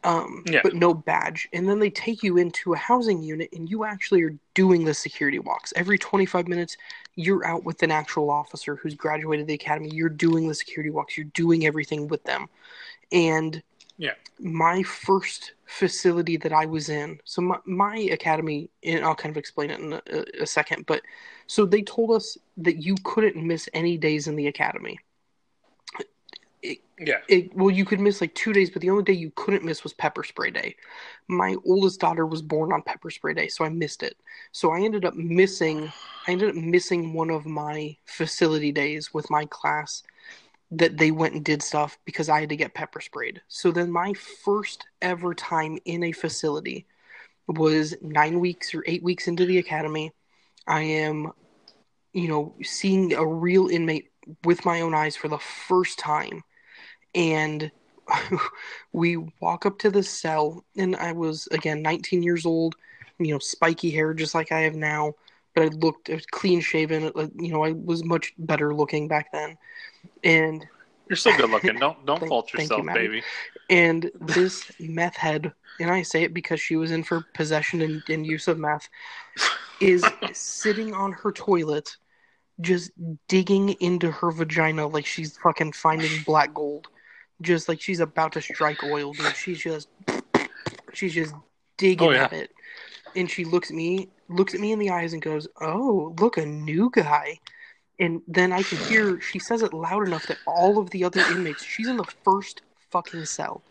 um, 0.04 0.44
Yeah. 0.46 0.60
but 0.62 0.74
no 0.74 0.92
badge. 0.94 1.48
And 1.52 1.68
then 1.68 1.78
they 1.78 1.90
take 1.90 2.22
you 2.22 2.36
into 2.36 2.72
a 2.72 2.76
housing 2.76 3.22
unit, 3.22 3.50
and 3.52 3.68
you 3.68 3.84
actually 3.84 4.22
are 4.22 4.34
doing 4.54 4.84
the 4.84 4.94
security 4.94 5.38
walks 5.38 5.72
every 5.76 5.98
25 5.98 6.48
minutes. 6.48 6.76
You're 7.14 7.46
out 7.46 7.64
with 7.64 7.82
an 7.82 7.90
actual 7.90 8.30
officer 8.30 8.76
who's 8.76 8.94
graduated 8.94 9.46
the 9.46 9.54
academy. 9.54 9.90
You're 9.92 10.08
doing 10.08 10.48
the 10.48 10.54
security 10.54 10.90
walks. 10.90 11.16
You're 11.16 11.26
doing 11.26 11.66
everything 11.66 12.08
with 12.08 12.22
them. 12.24 12.48
And 13.12 13.62
Yeah. 13.96 14.14
my 14.40 14.82
first 14.82 15.52
facility 15.66 16.36
that 16.38 16.52
I 16.52 16.66
was 16.66 16.88
in, 16.88 17.20
so 17.24 17.40
my, 17.42 17.58
my 17.64 17.96
academy, 17.96 18.68
and 18.82 19.04
I'll 19.04 19.14
kind 19.14 19.30
of 19.30 19.36
explain 19.36 19.70
it 19.70 19.80
in 19.80 19.92
a, 19.94 20.02
a- 20.10 20.42
a 20.42 20.46
second, 20.46 20.86
but 20.86 21.02
so 21.46 21.64
they 21.64 21.82
told 21.82 22.10
us 22.10 22.36
that 22.58 22.82
you 22.82 22.96
couldn't 23.04 23.36
miss 23.36 23.68
any 23.74 23.96
days 23.96 24.26
in 24.26 24.36
the 24.36 24.46
academy. 24.48 24.98
Yeah. 26.98 27.18
It, 27.28 27.54
well, 27.56 27.70
you 27.70 27.84
could 27.84 28.00
miss 28.00 28.20
like 28.20 28.34
two 28.34 28.52
days, 28.52 28.70
but 28.70 28.80
the 28.80 28.90
only 28.90 29.02
day 29.02 29.12
you 29.12 29.32
couldn't 29.34 29.64
miss 29.64 29.82
was 29.82 29.92
pepper 29.92 30.22
spray 30.22 30.50
day. 30.50 30.76
My 31.28 31.56
oldest 31.64 32.00
daughter 32.00 32.26
was 32.26 32.42
born 32.42 32.72
on 32.72 32.82
pepper 32.82 33.10
spray 33.10 33.34
day, 33.34 33.48
so 33.48 33.64
I 33.64 33.68
missed 33.68 34.02
it. 34.02 34.16
So 34.52 34.70
I 34.70 34.80
ended 34.80 35.04
up 35.04 35.14
missing. 35.14 35.92
I 36.26 36.32
ended 36.32 36.50
up 36.50 36.54
missing 36.54 37.12
one 37.12 37.30
of 37.30 37.46
my 37.46 37.96
facility 38.06 38.72
days 38.72 39.12
with 39.12 39.28
my 39.30 39.44
class 39.46 40.02
that 40.70 40.96
they 40.96 41.10
went 41.10 41.34
and 41.34 41.44
did 41.44 41.62
stuff 41.62 41.98
because 42.04 42.28
I 42.28 42.40
had 42.40 42.48
to 42.48 42.56
get 42.56 42.74
pepper 42.74 43.00
sprayed. 43.00 43.42
So 43.48 43.70
then 43.70 43.90
my 43.90 44.12
first 44.44 44.86
ever 45.02 45.34
time 45.34 45.78
in 45.84 46.04
a 46.04 46.12
facility 46.12 46.86
was 47.46 47.94
nine 48.00 48.40
weeks 48.40 48.74
or 48.74 48.82
eight 48.86 49.02
weeks 49.02 49.28
into 49.28 49.44
the 49.44 49.58
academy. 49.58 50.12
I 50.66 50.80
am, 50.82 51.32
you 52.12 52.28
know, 52.28 52.54
seeing 52.62 53.12
a 53.12 53.26
real 53.26 53.68
inmate 53.68 54.10
with 54.44 54.64
my 54.64 54.80
own 54.80 54.94
eyes 54.94 55.16
for 55.16 55.28
the 55.28 55.38
first 55.38 55.98
time 55.98 56.42
and 57.14 57.70
we 58.92 59.16
walk 59.40 59.64
up 59.66 59.78
to 59.78 59.90
the 59.90 60.02
cell 60.02 60.64
and 60.76 60.94
i 60.96 61.12
was 61.12 61.48
again 61.52 61.80
19 61.82 62.22
years 62.22 62.44
old 62.44 62.74
you 63.18 63.32
know 63.32 63.38
spiky 63.38 63.90
hair 63.90 64.12
just 64.12 64.34
like 64.34 64.52
i 64.52 64.60
have 64.60 64.74
now 64.74 65.12
but 65.54 65.64
i 65.64 65.66
looked 65.68 66.10
I 66.10 66.20
clean 66.30 66.60
shaven 66.60 67.10
you 67.38 67.52
know 67.52 67.64
i 67.64 67.72
was 67.72 68.04
much 68.04 68.32
better 68.38 68.74
looking 68.74 69.08
back 69.08 69.32
then 69.32 69.56
and 70.22 70.66
You're 71.08 71.16
still 71.16 71.36
good 71.36 71.50
looking. 71.50 71.78
Don't 71.78 72.04
don't 72.04 72.18
Thank- 72.20 72.28
fault 72.28 72.50
thank 72.54 72.70
you, 72.70 72.76
yourself, 72.76 72.94
baby. 72.94 73.22
and 73.70 74.10
this 74.20 74.70
meth 74.78 75.16
head 75.16 75.52
and 75.80 75.90
i 75.90 76.02
say 76.02 76.22
it 76.24 76.34
because 76.34 76.60
she 76.60 76.76
was 76.76 76.90
in 76.90 77.02
for 77.02 77.24
possession 77.34 77.80
and, 77.82 78.02
and 78.08 78.26
use 78.26 78.48
of 78.48 78.58
meth 78.58 78.88
is 79.80 80.04
sitting 80.32 80.94
on 80.94 81.12
her 81.12 81.32
toilet 81.32 81.96
just 82.60 82.92
digging 83.28 83.70
into 83.80 84.10
her 84.10 84.30
vagina 84.30 84.86
like 84.86 85.06
she's 85.06 85.36
fucking 85.38 85.72
finding 85.72 86.22
black 86.24 86.54
gold 86.54 86.86
just 87.42 87.68
like 87.68 87.80
she's 87.80 88.00
about 88.00 88.32
to 88.32 88.40
strike 88.40 88.82
oil 88.84 89.12
dude. 89.12 89.34
She's 89.36 89.58
just 89.58 89.88
she's 90.92 91.14
just 91.14 91.34
digging 91.76 92.08
Oh, 92.08 92.12
yeah. 92.12 92.24
at 92.24 92.32
it. 92.32 92.50
And 93.16 93.30
she 93.30 93.44
looks 93.44 93.70
at 93.70 93.76
me 93.76 94.08
looks 94.28 94.54
at 94.54 94.60
me 94.60 94.72
in 94.72 94.78
the 94.78 94.90
eyes 94.90 95.12
and 95.12 95.20
goes 95.22 95.46
oh 95.60 96.14
look 96.18 96.36
a 96.36 96.46
new 96.46 96.90
guy. 96.92 97.38
And 98.00 98.22
then 98.26 98.52
i 98.52 98.62
can 98.62 98.78
hear 98.78 99.20
she 99.20 99.38
says 99.38 99.62
it 99.62 99.72
loud 99.72 100.06
enough 100.06 100.26
that 100.26 100.38
all 100.46 100.78
of 100.78 100.90
the 100.90 101.04
other 101.04 101.20
inmates 101.20 101.62
she's 101.64 101.88
in 101.88 101.96
the 101.96 102.04
first 102.24 102.62
fucking 102.90 103.24
cell. 103.26 103.62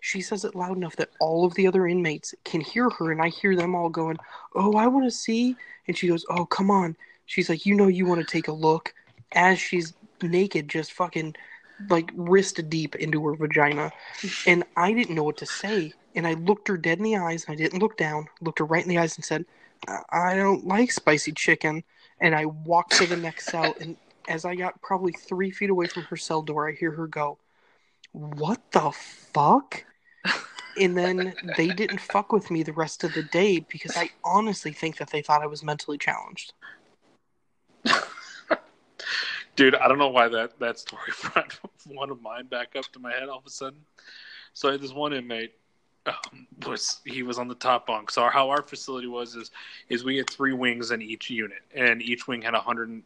She 0.00 0.20
says 0.20 0.44
it 0.44 0.56
loud 0.56 0.76
enough 0.76 0.96
that 0.96 1.10
all 1.20 1.44
of 1.44 1.54
the 1.54 1.66
other 1.68 1.86
inmates 1.86 2.34
can 2.44 2.60
hear 2.60 2.90
her 2.90 3.12
and 3.12 3.22
i 3.22 3.28
hear 3.28 3.54
them 3.54 3.74
all 3.74 3.88
going 3.88 4.16
oh 4.54 4.76
i 4.76 4.86
want 4.86 5.06
to 5.06 5.10
see. 5.10 5.56
And 5.86 5.96
she 5.96 6.08
goes 6.08 6.24
oh 6.30 6.44
come 6.46 6.70
on. 6.70 6.96
She's 7.26 7.48
like 7.48 7.66
you 7.66 7.74
know 7.74 7.88
you 7.88 8.06
want 8.06 8.20
to 8.20 8.26
take 8.26 8.48
a 8.48 8.52
look. 8.52 8.92
As 9.34 9.58
she's 9.58 9.94
naked 10.22 10.68
just 10.68 10.92
fucking 10.92 11.34
like 11.88 12.10
wrist 12.14 12.68
deep 12.68 12.94
into 12.96 13.24
her 13.26 13.34
vagina. 13.34 13.92
And 14.46 14.64
i 14.76 14.92
didn't 14.92 15.14
know 15.14 15.24
what 15.24 15.38
to 15.38 15.46
say. 15.46 15.92
And 16.14 16.26
i 16.26 16.34
looked 16.34 16.68
her 16.68 16.76
dead 16.76 16.98
in 16.98 17.04
the 17.04 17.16
eyes 17.16 17.44
and 17.44 17.54
i 17.54 17.56
didn't 17.56 17.80
look 17.80 17.96
down. 17.96 18.28
Looked 18.40 18.58
her 18.58 18.64
right 18.64 18.82
in 18.82 18.88
the 18.88 18.98
eyes 18.98 19.16
and 19.16 19.24
said 19.24 19.44
i, 20.10 20.36
don't 20.36 20.66
like 20.66 20.92
spicy 20.92 21.32
chicken. 21.32 21.84
And 22.20 22.34
i 22.34 22.46
walked 22.46 22.92
to 22.98 23.06
the 23.06 23.16
next 23.16 23.46
cell. 23.46 23.74
And 23.80 23.96
as 24.28 24.44
i 24.44 24.54
got 24.54 24.80
probably 24.82 25.12
three 25.12 25.50
feet 25.50 25.70
away 25.70 25.86
from 25.86 26.04
her 26.04 26.16
cell 26.16 26.42
door 26.42 26.68
i 26.68 26.72
hear 26.72 26.92
her 26.92 27.06
go 27.06 27.38
what 28.12 28.60
the 28.72 28.90
fuck? 28.90 29.84
And 30.78 30.96
then 30.96 31.34
they 31.56 31.68
didn't 31.68 32.00
fuck 32.00 32.32
with 32.32 32.50
me 32.50 32.62
the 32.62 32.72
rest 32.72 33.04
of 33.04 33.12
the 33.14 33.22
day 33.24 33.60
because 33.60 33.96
i 33.96 34.10
honestly 34.24 34.72
think 34.72 34.96
that 34.98 35.10
they 35.10 35.20
thought 35.22 35.42
i 35.42 35.46
was 35.46 35.62
mentally 35.62 35.98
challenged. 35.98 36.54
Dude, 39.56 39.74
I 39.74 39.86
don't 39.88 39.98
know 39.98 40.08
why 40.08 40.28
that, 40.28 40.58
that 40.60 40.78
story 40.78 41.12
brought 41.22 41.58
one 41.96 42.10
of 42.10 42.20
mine 42.22 42.46
back 42.46 42.76
up 42.76 42.84
to 42.92 42.98
my 42.98 43.12
head 43.12 43.28
all 43.28 43.38
of 43.38 43.46
a 43.46 43.50
sudden. 43.50 43.78
So 44.54 44.68
I 44.68 44.72
had 44.72 44.80
this 44.80 44.92
one 44.92 45.12
inmate 45.12 45.54
um, 46.06 46.46
was 46.66 47.00
he 47.04 47.22
was 47.22 47.38
on 47.38 47.48
the 47.48 47.54
top 47.54 47.86
bunk. 47.86 48.10
So 48.10 48.28
how 48.28 48.50
our 48.50 48.62
facility 48.62 49.06
was 49.06 49.34
is 49.34 49.50
is 49.88 50.04
we 50.04 50.16
had 50.16 50.28
three 50.28 50.52
wings 50.52 50.90
in 50.90 51.00
each 51.00 51.30
unit, 51.30 51.62
and 51.74 52.02
each 52.02 52.26
wing 52.26 52.42
had 52.42 52.54
a 52.54 52.60
hundred. 52.60 53.02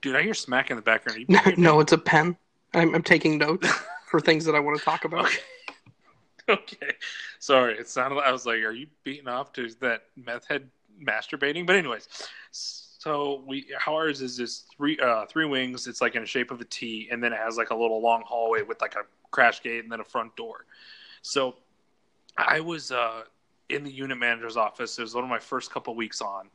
Dude, 0.00 0.16
I 0.16 0.22
hear 0.22 0.34
smack 0.34 0.70
in 0.70 0.76
the 0.76 0.82
background. 0.82 1.24
You 1.28 1.56
no 1.56 1.80
it's 1.80 1.92
a 1.92 1.98
pen 1.98 2.36
I'm, 2.74 2.94
I'm 2.94 3.02
taking 3.02 3.38
notes 3.38 3.68
for 4.06 4.20
things 4.20 4.44
that 4.44 4.54
i 4.54 4.60
want 4.60 4.78
to 4.78 4.84
talk 4.84 5.04
about 5.04 5.26
Okay. 5.26 5.38
okay. 6.48 6.94
Sorry, 7.38 7.78
it 7.78 7.88
sounded. 7.88 8.20
I 8.20 8.32
was 8.32 8.46
like, 8.46 8.62
"Are 8.62 8.72
you 8.72 8.86
beating 9.04 9.28
off 9.28 9.52
to 9.54 9.68
that 9.80 10.04
meth 10.16 10.46
head 10.46 10.68
masturbating?" 11.02 11.66
But 11.66 11.76
anyways, 11.76 12.08
so 13.02 13.42
we 13.48 13.66
how 13.76 13.96
ours 13.96 14.22
is 14.22 14.36
this 14.36 14.62
three 14.76 14.96
uh 15.00 15.26
three 15.26 15.44
wings. 15.44 15.88
It's 15.88 16.00
like 16.00 16.14
in 16.14 16.22
the 16.22 16.26
shape 16.26 16.52
of 16.52 16.60
a 16.60 16.64
T, 16.64 17.08
and 17.10 17.20
then 17.20 17.32
it 17.32 17.38
has 17.40 17.56
like 17.56 17.70
a 17.70 17.74
little 17.74 18.00
long 18.00 18.22
hallway 18.24 18.62
with 18.62 18.80
like 18.80 18.94
a 18.94 19.02
crash 19.32 19.60
gate 19.60 19.82
and 19.82 19.90
then 19.90 19.98
a 19.98 20.04
front 20.04 20.36
door. 20.36 20.66
So 21.20 21.56
I 22.38 22.60
was 22.60 22.92
uh 22.92 23.24
in 23.70 23.82
the 23.82 23.90
unit 23.90 24.18
manager's 24.18 24.56
office. 24.56 24.96
It 25.00 25.02
was 25.02 25.16
one 25.16 25.24
of 25.24 25.30
my 25.30 25.40
first 25.40 25.72
couple 25.72 25.96
weeks 25.96 26.20
on. 26.20 26.48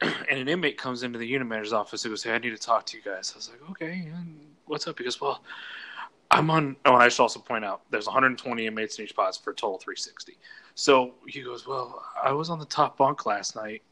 And 0.30 0.38
an 0.38 0.48
inmate 0.48 0.78
comes 0.78 1.02
into 1.02 1.18
the 1.18 1.26
unit 1.26 1.48
manager's 1.48 1.72
office. 1.72 2.04
He 2.04 2.08
goes, 2.08 2.22
"Hey, 2.22 2.32
I 2.34 2.38
need 2.38 2.50
to 2.50 2.56
talk 2.56 2.86
to 2.86 2.96
you 2.96 3.02
guys." 3.02 3.32
I 3.34 3.38
was 3.38 3.50
like, 3.50 3.70
"Okay, 3.70 4.08
what's 4.66 4.86
up?" 4.86 4.96
He 4.98 5.04
goes, 5.04 5.20
"Well, 5.20 5.42
I'm 6.30 6.50
on. 6.50 6.76
Oh, 6.84 6.94
and 6.94 7.02
I 7.02 7.08
should 7.08 7.22
also 7.22 7.40
point 7.40 7.64
out 7.64 7.82
there's 7.90 8.06
120 8.06 8.64
inmates 8.64 8.98
in 8.98 9.04
each 9.04 9.16
pods 9.16 9.36
for 9.36 9.50
a 9.50 9.54
total 9.54 9.78
360. 9.78 10.38
So 10.76 11.14
he 11.26 11.42
goes, 11.42 11.66
Well, 11.66 12.02
I 12.22 12.32
was 12.32 12.48
on 12.48 12.58
the 12.58 12.64
top 12.64 12.96
bunk 12.96 13.26
last 13.26 13.56
night. 13.56 13.82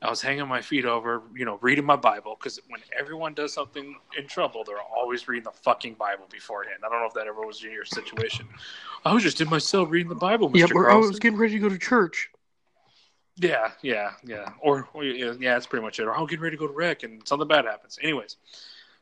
I 0.00 0.10
was 0.10 0.22
hanging 0.22 0.46
my 0.46 0.62
feet 0.62 0.84
over, 0.84 1.22
you 1.34 1.44
know, 1.44 1.58
reading 1.60 1.84
my 1.84 1.96
Bible 1.96 2.36
because 2.38 2.60
when 2.68 2.80
everyone 2.96 3.34
does 3.34 3.52
something 3.52 3.96
in 4.16 4.26
trouble, 4.28 4.62
they're 4.64 4.80
always 4.80 5.26
reading 5.26 5.44
the 5.44 5.50
fucking 5.50 5.94
Bible 5.94 6.26
beforehand. 6.30 6.78
I 6.86 6.88
don't 6.88 7.00
know 7.00 7.06
if 7.06 7.14
that 7.14 7.26
ever 7.26 7.44
was 7.44 7.64
in 7.64 7.72
your 7.72 7.84
situation. 7.84 8.46
I 9.04 9.12
was 9.12 9.24
just 9.24 9.40
in 9.40 9.50
my 9.50 9.58
cell 9.58 9.86
reading 9.86 10.08
the 10.08 10.14
Bible, 10.14 10.50
Mr. 10.50 10.74
Or 10.74 10.90
I 10.90 10.96
was 10.96 11.18
getting 11.18 11.38
ready 11.38 11.54
to 11.54 11.58
go 11.58 11.68
to 11.68 11.78
church. 11.78 12.30
Yeah, 13.36 13.70
yeah, 13.82 14.12
yeah. 14.24 14.50
Or, 14.60 14.88
or 14.94 15.04
yeah, 15.04 15.32
yeah, 15.38 15.54
that's 15.54 15.66
pretty 15.66 15.84
much 15.84 15.98
it. 15.98 16.04
Or 16.04 16.16
I'm 16.16 16.26
getting 16.26 16.42
ready 16.42 16.56
to 16.56 16.60
go 16.60 16.68
to 16.68 16.72
rec 16.72 17.02
and 17.02 17.26
something 17.26 17.48
bad 17.48 17.64
happens. 17.64 17.98
Anyways, 18.00 18.36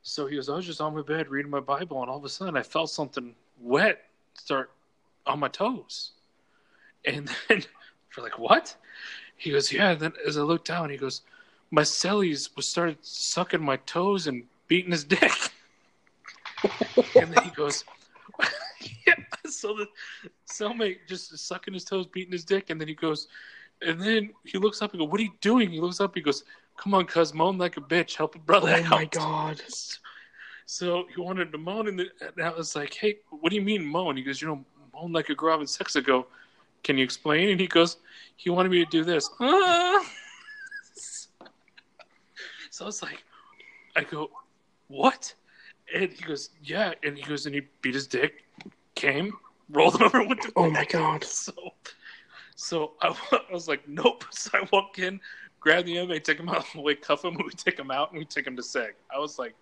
so 0.02 0.26
he 0.26 0.36
goes, 0.36 0.48
I 0.48 0.56
was 0.56 0.64
just 0.64 0.80
on 0.80 0.94
my 0.94 1.02
bed 1.02 1.28
reading 1.28 1.50
my 1.50 1.60
Bible, 1.60 2.00
and 2.00 2.10
all 2.10 2.18
of 2.18 2.24
a 2.24 2.28
sudden 2.28 2.56
I 2.56 2.62
felt 2.62 2.90
something 2.90 3.34
wet 3.60 4.02
start 4.34 4.70
on 5.26 5.40
my 5.40 5.48
toes. 5.48 6.12
And 7.04 7.28
then 7.48 7.62
we're 8.16 8.24
like, 8.24 8.38
what? 8.38 8.74
He 9.36 9.50
goes, 9.50 9.72
yeah. 9.72 9.90
And 9.90 10.00
then 10.00 10.12
as 10.26 10.36
I 10.38 10.42
looked 10.42 10.66
down, 10.66 10.90
he 10.90 10.96
goes, 10.96 11.22
my 11.70 11.82
cellies 11.82 12.54
was 12.56 12.66
started 12.66 12.98
sucking 13.02 13.62
my 13.62 13.76
toes 13.76 14.26
and 14.26 14.44
beating 14.68 14.92
his 14.92 15.04
dick. 15.04 15.32
and 17.16 17.32
then 17.32 17.44
he 17.44 17.50
goes, 17.50 17.84
yeah. 19.06 19.14
So 19.46 19.76
the 19.76 19.86
cellmate 20.48 20.98
just 21.06 21.36
sucking 21.38 21.74
his 21.74 21.84
toes, 21.84 22.06
beating 22.06 22.32
his 22.32 22.44
dick, 22.44 22.70
and 22.70 22.80
then 22.80 22.88
he 22.88 22.94
goes, 22.94 23.28
and 23.82 24.00
then 24.00 24.30
he 24.44 24.58
looks 24.58 24.80
up 24.82 24.92
and 24.92 25.00
goes, 25.00 25.08
"What 25.10 25.20
are 25.20 25.24
you 25.24 25.32
doing?" 25.40 25.70
He 25.70 25.80
looks 25.80 26.00
up, 26.00 26.14
he 26.14 26.20
goes, 26.20 26.44
"Come 26.76 26.94
on, 26.94 27.04
cuz, 27.06 27.34
moan 27.34 27.58
like 27.58 27.76
a 27.76 27.80
bitch, 27.80 28.16
help 28.16 28.34
a 28.34 28.38
brother 28.38 28.70
Oh 28.70 28.84
out." 28.84 28.90
my 28.90 29.04
god. 29.04 29.62
So 30.68 31.06
he 31.14 31.20
wanted 31.20 31.52
to 31.52 31.58
moan, 31.58 31.86
and, 31.86 31.96
the, 31.96 32.06
and 32.20 32.44
I 32.44 32.50
was 32.50 32.74
like, 32.74 32.92
"Hey, 32.92 33.18
what 33.30 33.50
do 33.50 33.56
you 33.56 33.62
mean 33.62 33.86
moan?" 33.86 34.16
He 34.16 34.24
goes, 34.24 34.42
"You 34.42 34.48
know, 34.48 34.64
moan 34.92 35.12
like 35.12 35.28
a 35.28 35.34
girl 35.34 35.52
having 35.52 35.68
sex." 35.68 35.94
I 35.94 36.00
go, 36.00 36.26
"Can 36.86 36.96
you 36.96 37.04
explain?" 37.04 37.48
And 37.48 37.60
he 37.60 37.66
goes, 37.66 37.96
"He 38.36 38.48
wanted 38.48 38.70
me 38.70 38.84
to 38.84 38.90
do 38.90 39.02
this." 39.02 39.28
Ah. 39.40 40.04
So 42.70 42.84
I 42.84 42.88
was 42.88 43.02
like, 43.02 43.24
I 43.96 44.04
go, 44.04 44.30
"What?" 44.88 45.32
And 45.94 46.12
he 46.12 46.22
goes, 46.22 46.50
"Yeah." 46.62 46.92
And 47.02 47.16
he 47.16 47.24
goes, 47.24 47.46
and 47.46 47.54
he 47.54 47.62
beat 47.80 47.94
his 47.94 48.06
dick, 48.06 48.44
came, 48.94 49.32
rolled 49.70 49.96
him 49.96 50.02
over, 50.02 50.22
went 50.22 50.42
to 50.42 50.52
Oh 50.56 50.68
my 50.68 50.84
god. 50.84 51.24
so, 51.44 51.52
so 52.54 52.92
I, 53.00 53.08
I 53.32 53.52
was 53.52 53.66
like, 53.66 53.88
nope. 53.88 54.24
So 54.30 54.50
I 54.58 54.68
walk 54.72 54.98
in, 54.98 55.20
grab 55.58 55.86
the 55.86 55.96
inmate, 55.96 56.24
take 56.24 56.38
him 56.38 56.50
out, 56.50 56.66
we 56.74 56.94
cuff 56.96 57.24
him, 57.24 57.36
and 57.36 57.44
we 57.46 57.52
take 57.52 57.78
him 57.78 57.90
out, 57.90 58.10
and 58.10 58.18
we 58.18 58.26
take 58.26 58.46
him 58.46 58.56
to 58.56 58.62
seg. 58.62 58.90
I 59.14 59.18
was 59.18 59.38
like, 59.38 59.54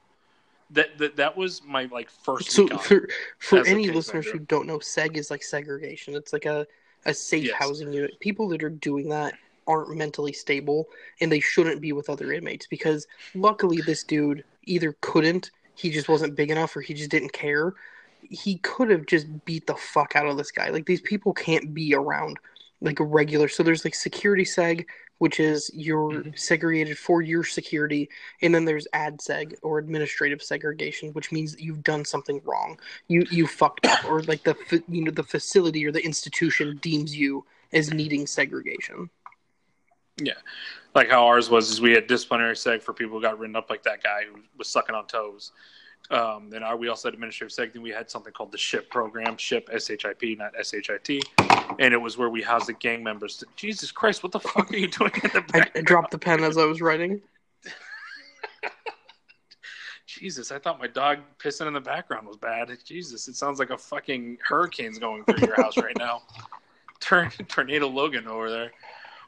that 0.71 0.99
that, 0.99 1.17
that 1.17 1.37
was 1.37 1.63
my 1.65 1.85
like 1.93 2.11
first. 2.11 2.51
So 2.51 2.65
week 2.65 2.75
on 2.75 2.81
it. 2.81 2.85
for 2.85 3.09
for 3.39 3.67
any 3.67 3.91
listeners 3.91 4.27
who 4.27 4.41
don't 4.41 4.67
know, 4.67 4.79
seg 4.79 5.17
is 5.17 5.31
like 5.31 5.43
segregation. 5.43 6.15
It's 6.15 6.33
like 6.33 6.47
a 6.47 6.67
a 7.07 7.15
safe 7.15 7.45
Yes. 7.45 7.55
housing 7.59 7.93
unit. 7.93 8.19
People 8.21 8.49
that 8.49 8.63
are 8.63 8.71
doing 8.71 9.09
that 9.11 9.35
aren't 9.67 9.97
mentally 9.97 10.33
stable, 10.33 10.89
and 11.21 11.31
they 11.31 11.41
shouldn't 11.41 11.81
be 11.81 11.93
with 11.93 12.11
other 12.11 12.33
inmates 12.33 12.67
because 12.67 13.07
luckily 13.35 13.81
this 13.81 14.05
dude 14.05 14.45
either 14.65 14.97
couldn't, 15.01 15.51
he 15.75 15.91
just 15.91 16.09
wasn't 16.09 16.37
big 16.37 16.51
enough, 16.51 16.77
or 16.77 16.81
he 16.81 16.95
just 16.95 17.11
didn't 17.11 17.33
care. 17.33 17.75
He 18.23 18.59
could 18.59 18.91
have 18.91 19.07
just 19.07 19.45
beat 19.45 19.67
the 19.67 19.75
fuck 19.75 20.17
out 20.17 20.27
of 20.27 20.37
this 20.37 20.51
guy. 20.51 20.71
Like 20.71 20.87
these 20.87 21.01
people 21.01 21.33
can't 21.33 21.75
be 21.75 21.95
around 21.95 22.39
like 22.81 23.01
a 23.01 23.05
regular. 23.05 23.49
So 23.49 23.63
there's 23.63 23.85
like 23.85 23.95
security 23.95 24.45
seg, 24.45 24.85
which 25.19 25.41
is 25.41 25.71
you're 25.75 26.11
Mhm. 26.11 26.39
segregated 26.39 26.99
for 26.99 27.23
your 27.23 27.45
security, 27.45 28.09
and 28.43 28.55
then 28.55 28.65
there's 28.65 28.89
ad 28.93 29.19
seg 29.19 29.55
or 29.63 29.79
administrative 29.79 30.43
segregation, 30.43 31.13
which 31.13 31.33
means 31.33 31.53
that 31.53 31.63
you've 31.63 31.83
done 31.83 32.05
something 32.05 32.41
wrong. 32.45 32.79
You 33.09 33.27
you 33.31 33.47
fucked 33.47 33.87
up, 33.87 34.05
or 34.05 34.23
like 34.23 34.43
the 34.43 34.57
you 34.89 35.05
know 35.05 35.11
the 35.11 35.23
facility 35.23 35.87
or 35.87 35.93
the 35.93 36.05
institution 36.05 36.79
deems 36.79 37.17
you 37.17 37.47
as 37.73 37.93
needing 37.93 38.27
segregation. 38.27 39.11
Yeah, 40.17 40.35
like 40.95 41.11
how 41.11 41.27
ours 41.27 41.51
was, 41.51 41.71
is 41.71 41.81
we 41.81 41.93
had 41.93 42.07
disciplinary 42.07 42.55
seg 42.55 42.83
for 42.83 42.93
people 42.93 43.17
who 43.17 43.23
got 43.23 43.39
written 43.39 43.57
up 43.57 43.69
like 43.69 43.83
that 43.83 44.03
guy 44.03 44.25
who 44.25 44.41
was 44.57 44.69
sucking 44.69 44.95
on 44.95 45.07
toes. 45.07 45.53
Um, 46.11 46.51
then 46.51 46.63
our, 46.63 46.77
we 46.77 46.89
also 46.89 47.09
had 47.09 47.15
administrative 47.15 47.57
seg. 47.57 47.73
Then 47.73 47.83
we 47.83 47.91
had 47.91 48.11
something 48.11 48.33
called 48.33 48.53
the 48.53 48.59
SHIP 48.59 48.91
program, 48.91 49.37
SHIP 49.39 49.71
S 49.73 49.89
H 49.89 50.05
I 50.05 50.13
P, 50.13 50.35
not 50.35 50.53
S 50.59 50.75
H 50.75 50.91
I 50.91 50.99
T, 50.99 51.23
and 51.79 51.95
it 51.95 52.01
was 52.01 52.19
where 52.19 52.29
we 52.29 52.43
housed 52.43 52.67
the 52.67 52.75
gang 52.75 53.03
members. 53.03 53.43
Jesus 53.57 53.91
Christ, 53.91 54.23
what 54.23 54.33
the 54.33 54.41
fuck 54.41 54.71
are 54.71 54.77
you 54.77 54.89
doing 54.89 55.13
in 55.23 55.31
the 55.33 55.45
I, 55.55 55.59
back? 55.59 55.73
I 55.75 55.81
dropped 55.81 56.11
the 56.11 56.19
pen 56.19 56.45
as 56.45 56.59
I 56.59 56.65
was 56.67 56.83
writing. 56.83 57.23
Jesus, 60.07 60.53
I 60.53 60.59
thought 60.59 60.79
my 60.79 60.87
dog 60.87 61.21
pissing 61.39 61.67
in 61.67 61.73
the 61.73 61.81
background 61.81 62.27
was 62.27 62.37
bad. 62.37 62.71
Jesus, 62.85 63.27
it 63.27 63.37
sounds 63.37 63.59
like 63.59 63.71
a 63.71 63.79
fucking 63.79 64.39
hurricane's 64.47 64.99
going 64.99 65.25
through 65.25 65.47
your 65.47 65.57
house 65.57 65.79
right 65.79 65.97
now. 65.99 66.23
Turn 67.01 67.31
tornado 67.49 67.89
Logan 67.89 68.29
over 68.29 68.51
there. 68.51 68.73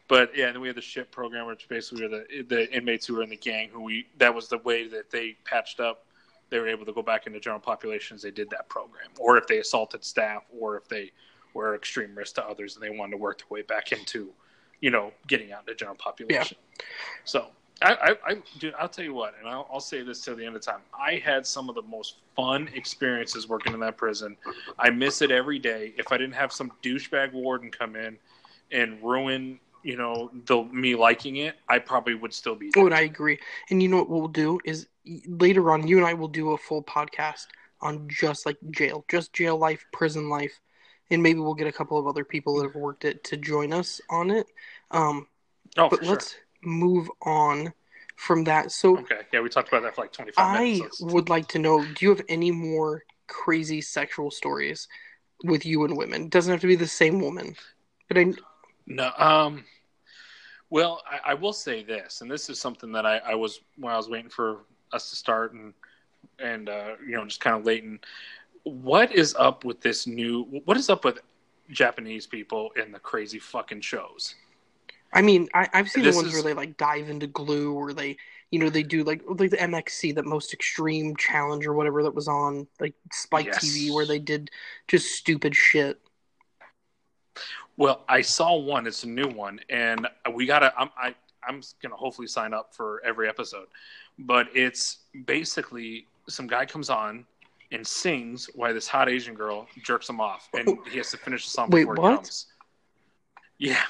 But 0.09 0.37
yeah, 0.37 0.47
and 0.47 0.55
then 0.55 0.61
we 0.61 0.69
had 0.69 0.77
the 0.77 0.83
ship 0.83 1.11
program, 1.11 1.47
which 1.47 1.69
basically 1.69 2.07
were 2.07 2.09
the 2.09 2.43
the 2.49 2.73
inmates 2.73 3.07
who 3.07 3.17
were 3.17 3.23
in 3.23 3.31
the 3.31 3.37
gang 3.37 3.71
who 3.71 3.81
we 3.81 4.07
that 4.19 4.35
was 4.35 4.49
the 4.49 4.59
way 4.59 4.87
that 4.89 5.11
they 5.11 5.37
patched 5.45 5.81
up. 5.81 6.06
They 6.51 6.59
were 6.59 6.69
able 6.69 6.87
to 6.87 6.93
go 6.93 7.03
back 7.03 7.27
into 7.27 7.41
general 7.41 7.61
populations. 7.61 8.23
They 8.23 8.31
did 8.31 8.51
that 8.51 8.69
program, 8.69 9.09
or 9.19 9.37
if 9.37 9.47
they 9.47 9.59
assaulted 9.59 10.05
staff, 10.05 10.45
or 10.57 10.77
if 10.77 10.89
they 10.89 11.13
were 11.55 11.75
extreme 11.75 12.15
risk 12.15 12.37
to 12.37 12.47
others 12.47 12.77
and 12.77 12.83
they 12.83 12.91
wanted 12.91 13.13
to 13.13 13.17
work 13.17 13.39
their 13.39 13.47
way 13.49 13.63
back 13.63 13.93
into, 13.93 14.33
you 14.81 14.91
know, 14.91 15.13
getting 15.27 15.53
out 15.53 15.61
into 15.61 15.75
general 15.75 15.97
population. 15.97 16.57
So 17.25 17.49
I, 17.83 17.95
I, 17.95 18.31
I 18.31 18.35
dude, 18.59 18.75
I'll 18.79 18.89
tell 18.89 19.05
you 19.05 19.15
what, 19.15 19.35
and 19.39 19.49
I'll, 19.49 19.67
I'll 19.73 19.81
say 19.81 20.03
this 20.03 20.25
till 20.25 20.37
the 20.37 20.45
end 20.45 20.57
of 20.57 20.63
time. 20.63 20.81
I 20.99 21.17
had 21.17 21.47
some 21.47 21.69
of 21.69 21.75
the 21.75 21.83
most 21.83 22.17
fun 22.35 22.69
experiences 22.75 23.49
working 23.49 23.75
in 23.75 23.81
that 23.81 23.97
prison. 23.97 24.37
I 24.79 24.91
miss 24.91 25.23
it 25.23 25.31
every 25.31 25.59
day. 25.59 25.95
If 25.99 26.13
I 26.13 26.19
didn't 26.19 26.35
have 26.35 26.53
some 26.53 26.73
douchebag 26.83 27.33
warden 27.33 27.71
come 27.71 27.97
in 27.97 28.19
and 28.71 29.03
ruin, 29.03 29.59
you 29.87 29.97
know, 29.97 30.31
the 30.47 30.65
me 30.65 30.95
liking 30.97 31.37
it, 31.37 31.57
I 31.69 31.79
probably 31.79 32.15
would 32.15 32.35
still 32.35 32.57
be. 32.57 32.71
Oh, 32.77 32.87
and 32.87 32.95
I 32.95 33.03
agree. 33.03 33.39
And 33.71 33.83
you 33.83 33.89
know 33.89 33.99
what 33.99 34.11
we'll 34.11 34.29
do 34.29 34.59
is 34.65 34.89
later 35.29 35.71
on, 35.71 35.87
you 35.87 35.97
and 35.99 36.07
I 36.07 36.15
will 36.15 36.29
do 36.29 36.51
a 36.53 36.59
full 36.59 36.83
podcast 36.83 37.47
on 37.81 38.09
just 38.09 38.47
like 38.47 38.59
jail, 38.71 39.05
just 39.09 39.33
jail 39.33 39.57
life, 39.57 39.85
prison 39.93 40.29
life, 40.29 40.61
and 41.11 41.23
maybe 41.23 41.39
we'll 41.39 41.55
get 41.55 41.69
a 41.69 41.73
couple 41.73 41.99
of 41.99 42.07
other 42.07 42.25
people 42.25 42.57
that 42.57 42.65
have 42.67 42.75
worked 42.75 43.05
it 43.05 43.23
to 43.25 43.37
join 43.37 43.73
us 43.73 44.01
on 44.11 44.31
it. 44.31 44.47
Um, 44.91 45.29
oh, 45.77 45.89
but 45.89 46.03
let's 46.03 46.37
move 46.65 47.09
on 47.23 47.73
from 48.17 48.45
that. 48.45 48.73
So 48.73 48.99
Okay, 48.99 49.21
yeah, 49.33 49.41
we 49.41 49.49
talked 49.49 49.69
about 49.69 49.83
that 49.85 49.95
for 49.95 50.01
like 50.03 50.13
twenty 50.13 50.33
five 50.33 50.51
I 50.51 50.81
minutes. 50.81 51.01
would 51.01 51.29
like 51.29 51.49
to 51.49 51.59
know: 51.59 51.85
Do 51.85 52.05
you 52.05 52.11
have 52.11 52.23
any 52.29 52.51
more 52.51 53.05
crazy 53.29 53.81
sexual 53.81 54.31
stories 54.31 54.89
with 55.45 55.65
you 55.65 55.85
and 55.85 55.97
women? 55.97 56.25
It 56.25 56.31
doesn't 56.31 56.51
have 56.51 56.61
to 56.63 56.67
be 56.67 56.77
the 56.77 56.89
same 56.89 57.21
woman, 57.21 57.55
but 58.09 58.19
I 58.19 58.33
No, 58.87 59.13
um, 59.17 59.65
well, 60.71 61.03
I, 61.11 61.33
I 61.33 61.35
will 61.35 61.53
say 61.53 61.83
this, 61.83 62.21
and 62.21 62.31
this 62.31 62.49
is 62.51 62.61
something 62.61 62.93
that 62.93 63.07
I, 63.07 63.19
I 63.19 63.35
was 63.35 63.61
when 63.79 63.93
I 63.93 63.97
was 63.97 64.09
waiting 64.09 64.31
for 64.31 64.61
us 64.93 65.11
to 65.11 65.17
start, 65.17 65.53
and 65.53 65.73
and 66.39 66.69
uh, 66.69 66.95
you 67.05 67.13
know, 67.17 67.25
just 67.25 67.41
kind 67.41 67.57
of 67.57 67.65
late. 67.65 67.85
And 67.85 67.99
what 68.65 69.13
is 69.15 69.35
up 69.39 69.65
with 69.65 69.81
this 69.81 70.07
new? 70.07 70.45
What 70.65 70.77
is 70.77 70.91
up 70.91 71.05
with 71.05 71.21
Japanese 71.71 72.27
people 72.27 72.71
in 72.83 72.93
the 72.93 72.99
crazy 72.99 73.39
fucking 73.39 73.81
shows? 73.81 74.35
I 75.13 75.23
mean, 75.23 75.49
I, 75.55 75.69
I've 75.73 75.89
seen 75.89 76.03
This 76.05 76.15
the 76.17 76.23
ones 76.23 76.29
is- 76.29 76.35
where 76.35 76.43
they 76.43 76.55
like 76.55 76.77
dive 76.77 77.09
into 77.09 77.29
glue, 77.29 77.73
or 77.73 77.93
they, 77.93 78.17
you 78.51 78.59
know, 78.59 78.69
they 78.69 78.83
do 78.83 79.05
like 79.05 79.23
like 79.27 79.51
the 79.51 79.57
MXC, 79.57 80.15
that 80.17 80.25
most 80.27 80.53
extreme 80.53 81.17
challenge 81.17 81.65
or 81.67 81.75
whatever 81.75 82.03
that 82.03 82.15
was 82.15 82.29
on 82.29 82.67
like 82.81 82.95
Spike 83.13 83.47
Yes. 83.47 83.65
TV, 83.65 83.95
where 83.95 84.05
they 84.05 84.19
did 84.19 84.51
just 84.89 85.15
stupid 85.15 85.55
shit. 85.55 86.01
Well, 87.77 88.05
I 88.09 88.23
saw 88.23 88.57
one. 88.57 88.87
It's 88.87 89.05
a 89.05 89.09
new 89.09 89.29
one, 89.29 89.61
and 89.69 90.07
we 90.35 90.47
gotta. 90.47 90.73
I'm 90.79 90.91
I, 90.97 91.15
I'm 91.47 91.63
gonna 91.83 91.97
hopefully 91.97 92.29
sign 92.29 92.55
up 92.55 92.75
for 92.75 93.03
every 93.05 93.29
episode, 93.29 93.67
but 94.19 94.49
it's 94.55 94.99
basically 95.27 96.07
some 96.29 96.47
guy 96.47 96.65
comes 96.67 96.91
on 96.91 97.27
and 97.73 97.87
sings 97.87 98.49
while 98.55 98.73
this 98.73 98.89
hot 98.89 99.09
Asian 99.09 99.35
girl 99.35 99.67
jerks 99.83 100.09
him 100.09 100.21
off, 100.21 100.49
and 100.55 100.69
oh. 100.69 100.79
he 100.91 100.99
has 100.99 101.11
to 101.11 101.17
finish 101.17 101.45
the 101.45 101.51
song 101.51 101.69
Wait, 101.71 101.83
before 101.83 101.97
what? 101.97 102.11
he 102.11 102.17
comes. 102.17 102.47
Yeah, 103.59 103.83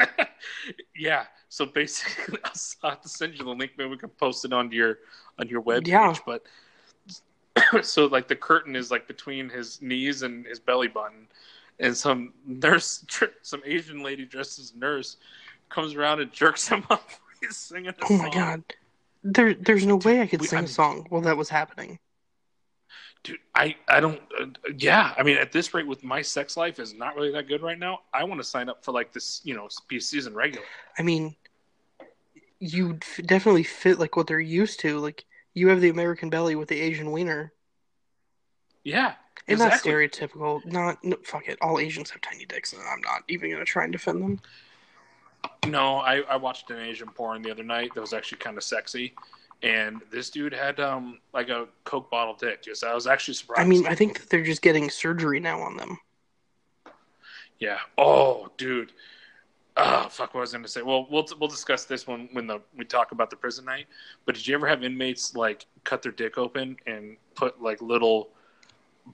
yeah. 0.96 1.24
So 1.48 1.66
basically, 1.66 2.38
I'll 2.82 2.90
have 2.90 3.00
to 3.02 3.08
send 3.08 3.34
you 3.34 3.44
the 3.44 3.50
link. 3.50 3.72
Maybe 3.76 3.90
we 3.90 3.96
can 3.96 4.08
post 4.10 4.44
it 4.44 4.52
onto 4.52 4.76
your 4.76 4.98
on 5.38 5.48
your 5.48 5.60
web 5.60 5.86
Yeah. 5.86 6.12
page. 6.12 6.22
But 6.26 6.42
so 7.84 8.06
like 8.06 8.28
the 8.28 8.36
curtain 8.36 8.74
is 8.74 8.90
like 8.90 9.06
between 9.06 9.48
his 9.48 9.80
knees 9.80 10.22
and 10.22 10.46
his 10.46 10.58
belly 10.58 10.88
button, 10.88 11.26
and 11.80 11.96
some 11.96 12.32
nurse, 12.46 13.04
some 13.42 13.62
Asian 13.64 14.02
lady 14.02 14.24
dressed 14.24 14.58
as 14.58 14.74
nurse, 14.74 15.16
comes 15.68 15.94
around 15.94 16.20
and 16.20 16.32
jerks 16.32 16.68
him 16.68 16.84
up. 16.90 17.08
He's 17.40 17.56
singing. 17.56 17.88
A 17.88 17.94
Oh 18.08 18.16
my 18.16 18.24
song. 18.24 18.32
god, 18.32 18.62
there 19.22 19.54
there's 19.54 19.84
no 19.86 19.96
way 19.96 20.20
I 20.20 20.26
could 20.26 20.40
we- 20.40 20.46
sing 20.46 20.58
I'm- 20.58 20.64
a 20.66 20.68
song 20.68 21.06
while 21.10 21.22
that 21.22 21.36
was 21.36 21.48
happening. 21.48 21.98
dude! 23.22 23.38
I 23.54 23.74
I 23.88 24.00
don't. 24.00 24.20
Uh, 24.40 24.46
yeah, 24.78 25.14
I 25.18 25.22
mean, 25.22 25.36
at 25.36 25.50
this 25.52 25.74
rate, 25.74 25.86
with 25.86 26.04
my 26.04 26.22
sex 26.22 26.56
life 26.56 26.78
is 26.78 26.94
not 26.94 27.16
really 27.16 27.32
that 27.32 27.48
good 27.48 27.62
right 27.62 27.78
now. 27.78 28.00
I 28.12 28.24
want 28.24 28.40
to 28.40 28.44
sign 28.44 28.68
up 28.68 28.84
for 28.84 28.92
like 28.92 29.12
this, 29.12 29.40
you 29.44 29.54
know, 29.54 29.68
be 29.88 29.96
a 29.96 30.00
season 30.00 30.34
regular. 30.34 30.64
I 30.98 31.02
mean, 31.02 31.34
you 32.60 32.98
f- 33.02 33.20
definitely 33.26 33.64
fit 33.64 33.98
like 33.98 34.16
what 34.16 34.26
they're 34.26 34.40
used 34.40 34.80
to. 34.80 34.98
Like 35.00 35.24
you 35.54 35.68
have 35.68 35.80
the 35.80 35.88
American 35.90 36.30
belly 36.30 36.54
with 36.56 36.68
the 36.68 36.80
Asian 36.80 37.12
wiener, 37.12 37.52
Yeah, 38.84 39.14
and 39.48 39.54
exactly. 39.54 39.92
that's 39.92 40.18
stereotypical. 40.18 40.64
Not 40.64 41.02
no, 41.04 41.16
fuck 41.22 41.48
it. 41.48 41.58
All 41.60 41.78
Asians 41.78 42.10
have 42.10 42.20
tiny 42.22 42.46
dicks, 42.46 42.72
and 42.72 42.82
I'm 42.82 43.00
not 43.00 43.22
even 43.28 43.50
gonna 43.50 43.64
try 43.64 43.84
and 43.84 43.92
defend 43.92 44.22
them. 44.22 44.40
No, 45.66 45.96
I, 45.98 46.20
I 46.22 46.36
watched 46.36 46.70
an 46.70 46.78
Asian 46.78 47.08
porn 47.08 47.42
the 47.42 47.50
other 47.50 47.64
night 47.64 47.94
that 47.94 48.00
was 48.00 48.12
actually 48.14 48.38
kind 48.38 48.56
of 48.56 48.64
sexy, 48.64 49.14
and 49.62 50.02
this 50.10 50.30
dude 50.30 50.52
had 50.54 50.80
um 50.80 51.20
like 51.32 51.48
a 51.48 51.66
Coke 51.84 52.10
bottle 52.10 52.34
dick. 52.34 52.62
Just 52.62 52.84
I 52.84 52.94
was 52.94 53.06
actually 53.06 53.34
surprised. 53.34 53.60
I 53.60 53.68
mean, 53.68 53.86
I 53.86 53.94
think 53.94 54.20
that 54.20 54.30
they're 54.30 54.44
just 54.44 54.62
getting 54.62 54.90
surgery 54.90 55.40
now 55.40 55.60
on 55.60 55.76
them. 55.76 55.98
yeah. 57.58 57.78
Oh, 57.98 58.48
dude. 58.56 58.92
Oh, 59.76 60.08
fuck! 60.08 60.34
What 60.34 60.42
was 60.42 60.54
I 60.54 60.58
was 60.58 60.72
to 60.72 60.80
say. 60.80 60.82
Well, 60.82 61.06
we'll 61.10 61.26
we'll 61.40 61.48
discuss 61.48 61.84
this 61.84 62.06
when 62.06 62.28
when 62.32 62.46
the 62.46 62.60
we 62.76 62.84
talk 62.84 63.12
about 63.12 63.30
the 63.30 63.36
prison 63.36 63.64
night. 63.64 63.86
But 64.24 64.36
did 64.36 64.46
you 64.46 64.54
ever 64.54 64.68
have 64.68 64.84
inmates 64.84 65.34
like 65.34 65.66
cut 65.84 66.02
their 66.02 66.12
dick 66.12 66.38
open 66.38 66.76
and 66.86 67.16
put 67.34 67.60
like 67.60 67.82
little 67.82 68.30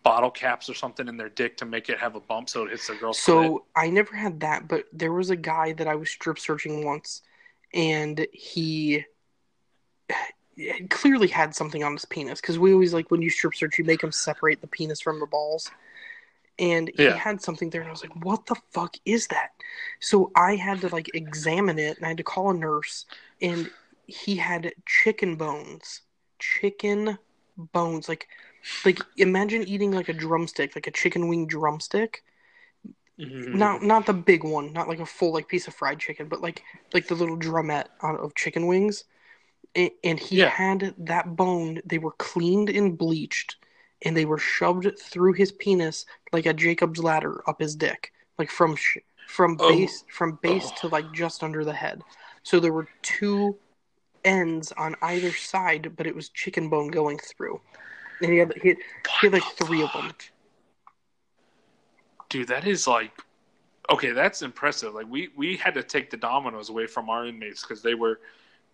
bottle 0.03 0.31
caps 0.31 0.69
or 0.69 0.75
something 0.75 1.09
in 1.09 1.17
their 1.17 1.29
dick 1.29 1.57
to 1.59 1.65
make 1.65 1.89
it 1.89 1.99
have 1.99 2.15
a 2.15 2.21
bump 2.21 2.49
so 2.49 2.65
it 2.65 2.71
hits 2.71 2.87
the 2.87 2.95
girl's 2.95 3.19
clit? 3.19 3.23
So 3.25 3.65
I 3.75 3.91
never 3.91 4.15
had 4.15 4.41
that, 4.41 4.69
but 4.69 4.87
there 4.93 5.13
was 5.13 5.31
a 5.31 5.37
guy 5.37 5.73
that 5.75 5.89
I 5.89 5.95
was 5.95 6.11
strip 6.11 6.39
searching 6.39 6.85
once, 6.85 7.23
and 7.75 8.27
he 8.33 9.05
clearly 10.91 11.29
had 11.29 11.55
something 11.55 11.83
on 11.83 11.93
his 11.93 12.05
penis 12.05 12.41
because 12.41 12.59
we 12.59 12.73
always 12.73 12.93
like 12.93 13.11
when 13.11 13.23
you 13.23 13.31
strip 13.31 13.55
search, 13.55 13.79
you 13.79 13.85
make 13.85 14.03
him 14.03 14.13
separate 14.13 14.61
the 14.61 14.67
penis 14.67 15.01
from 15.01 15.19
the 15.21 15.27
balls. 15.27 15.71
And 16.59 16.91
he 16.95 17.05
Yeah. 17.05 17.17
had 17.17 17.41
something 17.41 17.71
there, 17.71 17.81
and 17.81 17.89
I 17.89 17.93
was 17.93 18.03
like, 18.03 18.15
"What 18.23 18.45
the 18.47 18.57
fuck 18.71 18.97
is 19.07 19.29
that?" 19.29 19.51
So 19.99 20.31
I 20.37 20.57
had 20.57 20.83
to 20.83 20.89
like 20.89 21.11
examine 21.15 21.79
it, 21.79 21.97
and 21.97 22.05
I 22.05 22.09
had 22.09 22.19
to 22.19 22.23
call 22.23 22.51
a 22.51 22.55
nurse, 22.55 23.07
and 23.41 23.71
he 24.07 24.37
had 24.37 24.73
chicken 24.85 25.37
bones, 25.37 26.03
chicken 26.39 27.19
bones, 27.57 28.09
like 28.09 28.29
like 28.85 29.01
imagine 29.17 29.63
eating 29.65 29.93
like 29.93 30.09
a 30.09 30.13
drumstick, 30.13 30.75
like 30.75 30.87
a 30.87 30.91
chicken 30.91 31.29
wing 31.29 31.47
drumstick, 31.47 32.23
Mhm. 33.19 33.55
not 33.55 33.83
not 33.83 34.07
the 34.07 34.13
big 34.15 34.45
one, 34.45 34.73
not 34.73 34.89
like 34.89 35.01
a 35.01 35.07
full 35.07 35.33
like 35.33 35.49
piece 35.49 35.67
of 35.69 35.75
fried 35.75 35.99
chicken, 35.99 36.29
but 36.29 36.41
like 36.41 36.63
like 36.95 37.07
the 37.07 37.15
little 37.15 37.37
drumette 37.39 37.89
of 38.03 38.35
chicken 38.35 38.67
wings. 38.67 39.05
A- 39.77 39.95
And 40.03 40.19
he 40.19 40.39
Yeah. 40.39 40.49
had 40.49 40.95
that 40.99 41.37
bone. 41.37 41.81
They 41.85 41.99
were 41.99 42.13
cleaned 42.13 42.71
and 42.71 42.99
bleached, 42.99 43.57
and 44.03 44.17
they 44.17 44.25
were 44.25 44.39
shoved 44.39 44.99
through 44.99 45.35
his 45.35 45.53
penis 45.53 46.07
like 46.33 46.47
a 46.47 46.53
Jacob's 46.55 47.03
ladder 47.03 47.49
up 47.49 47.61
his 47.61 47.77
dick, 47.77 48.13
like 48.39 48.51
from 48.51 48.75
sh- 48.77 48.99
from 49.29 49.57
Oh. 49.61 49.69
base 49.69 50.05
from 50.11 50.39
base 50.43 50.71
Oh. 50.73 50.75
to 50.81 50.89
like 50.89 51.13
just 51.13 51.45
under 51.45 51.65
the 51.65 51.73
head. 51.75 52.03
So 52.43 52.59
there 52.59 52.73
were 52.73 52.89
two 53.03 53.59
ends 54.25 54.73
on 54.73 54.97
either 55.03 55.33
side, 55.33 55.95
but 55.97 56.07
it 56.07 56.15
was 56.15 56.31
chicken 56.31 56.69
bone 56.69 56.89
going 56.89 57.19
through. 57.19 57.61
And 58.23 58.33
he 58.33 58.39
had 58.39 58.53
he 58.63 58.71
he 58.71 58.77
had 59.23 59.33
like 59.33 59.45
three 59.57 59.83
of 59.83 59.93
them. 59.93 60.13
Dude, 62.29 62.49
that 62.49 62.67
is 62.67 62.87
like 62.87 63.13
okay. 63.91 64.11
That's 64.13 64.43
impressive. 64.43 64.95
Like 64.95 65.07
we 65.09 65.31
we 65.37 65.57
had 65.57 65.75
to 65.75 65.83
take 65.83 66.11
the 66.11 66.17
dominoes 66.17 66.69
away 66.69 66.87
from 66.87 67.09
our 67.09 67.27
inmates 67.27 67.63
because 67.63 67.83
they 67.83 67.95
were 67.95 68.21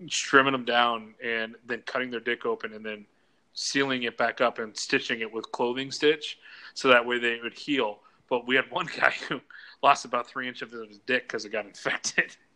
trimming 0.09 0.53
them 0.53 0.65
down 0.65 1.15
and 1.25 1.55
then 1.67 1.83
cutting 1.87 2.11
their 2.11 2.21
dick 2.21 2.45
open 2.45 2.75
and 2.75 2.85
then 2.85 3.07
sealing 3.55 4.03
it 4.03 4.19
back 4.19 4.41
up 4.41 4.59
and 4.59 4.77
stitching 4.77 5.21
it 5.21 5.33
with 5.33 5.51
clothing 5.51 5.91
stitch 5.91 6.39
so 6.75 6.89
that 6.89 7.05
way 7.05 7.19
they 7.19 7.41
would 7.43 7.55
heal. 7.55 8.01
But 8.29 8.47
we 8.47 8.55
had 8.55 8.67
one 8.71 8.87
guy 8.87 9.15
who 9.29 9.41
lost 9.83 10.05
about 10.05 10.29
three 10.29 10.47
inches 10.49 10.73
of 10.73 10.89
his 10.89 10.99
dick 11.07 11.25
because 11.25 11.45
it 11.45 11.51
got 11.51 11.65
infected. 11.67 12.37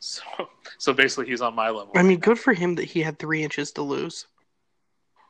So 0.00 0.22
so 0.78 0.94
basically, 0.94 1.26
he's 1.26 1.42
on 1.42 1.54
my 1.54 1.68
level. 1.68 1.92
I 1.94 2.02
mean, 2.02 2.20
good 2.20 2.38
for 2.38 2.54
him 2.54 2.74
that 2.76 2.84
he 2.86 3.02
had 3.02 3.18
three 3.18 3.42
inches 3.42 3.70
to 3.72 3.82
lose. 3.82 4.26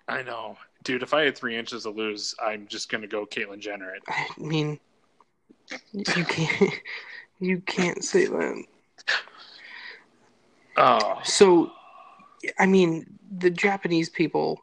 I 0.07 0.22
know, 0.22 0.57
dude. 0.83 1.03
If 1.03 1.14
I 1.14 1.22
had 1.24 1.37
three 1.37 1.57
inches 1.57 1.85
to 1.85 1.91
lose, 1.91 2.35
I'm 2.41 2.66
just 2.68 2.91
gonna 2.91 3.07
go 3.07 3.26
Caitlyn 3.26 3.61
Jenner 3.61 3.95
it. 3.95 4.03
I 4.09 4.26
mean, 4.39 4.79
you 5.93 6.24
can't 6.24 6.72
you 7.41 7.61
can't 7.61 8.05
say 8.05 8.26
that. 8.26 8.64
Oh, 10.76 11.20
So, 11.24 11.72
I 12.59 12.66
mean, 12.66 13.18
the 13.37 13.51
Japanese 13.51 14.09
people 14.09 14.61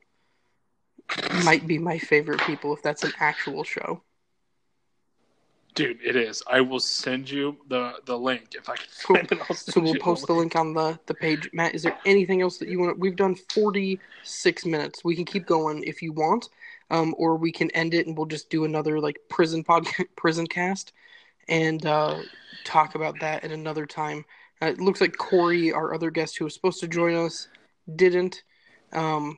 might 1.44 1.68
be 1.68 1.78
my 1.78 2.00
favorite 2.00 2.40
people 2.42 2.74
if 2.74 2.82
that's 2.82 3.04
an 3.04 3.12
actual 3.20 3.64
show. 3.66 4.02
Dude, 5.76 6.00
it 6.04 6.16
is. 6.16 6.42
I 6.48 6.62
will 6.62 6.80
send 6.80 7.30
you 7.30 7.58
the 7.68 7.96
the 8.06 8.18
link 8.18 8.56
if 8.56 8.70
I 8.70 8.76
can 8.76 8.86
Cool. 9.04 9.18
find 9.18 9.32
it. 9.32 9.40
I'll 9.50 9.56
So 9.56 9.82
we'll 9.82 9.96
post 9.96 10.28
the 10.28 10.34
link 10.34 10.56
on 10.56 10.74
the 10.74 11.00
the 11.06 11.14
page. 11.14 11.50
Matt, 11.54 11.76
is 11.76 11.84
there 11.84 11.98
anything 12.06 12.42
else 12.42 12.58
that 12.58 12.70
you 12.70 12.80
want? 12.80 12.98
We've 13.00 13.16
done 13.16 13.36
forty 13.36 14.00
six 14.24 14.66
minutes. 14.66 15.04
We 15.04 15.16
can 15.16 15.26
keep 15.26 15.46
going 15.46 15.84
if 15.84 16.02
you 16.02 16.12
want, 16.14 16.50
um, 16.90 17.14
or 17.18 17.36
we 17.36 17.52
can 17.52 17.70
end 17.72 17.94
it 17.94 18.08
and 18.08 18.18
we'll 18.18 18.26
just 18.26 18.50
do 18.50 18.66
another 18.66 19.00
like 19.00 19.20
prison 19.30 19.64
podcast, 19.64 20.06
prison 20.16 20.48
cast, 20.48 20.94
and 21.48 21.86
uh, 21.86 22.16
talk 22.64 22.96
about 22.96 23.20
that 23.20 23.44
at 23.44 23.52
another 23.52 23.86
time. 23.86 24.26
Uh, 24.62 24.68
it 24.68 24.80
looks 24.80 25.02
like 25.02 25.18
Corey, 25.18 25.72
our 25.74 25.94
other 25.94 26.10
guest 26.10 26.38
who 26.38 26.46
was 26.46 26.54
supposed 26.54 26.80
to 26.80 26.88
join 26.88 27.14
us, 27.14 27.48
didn't. 27.96 28.44
Um, 28.94 29.38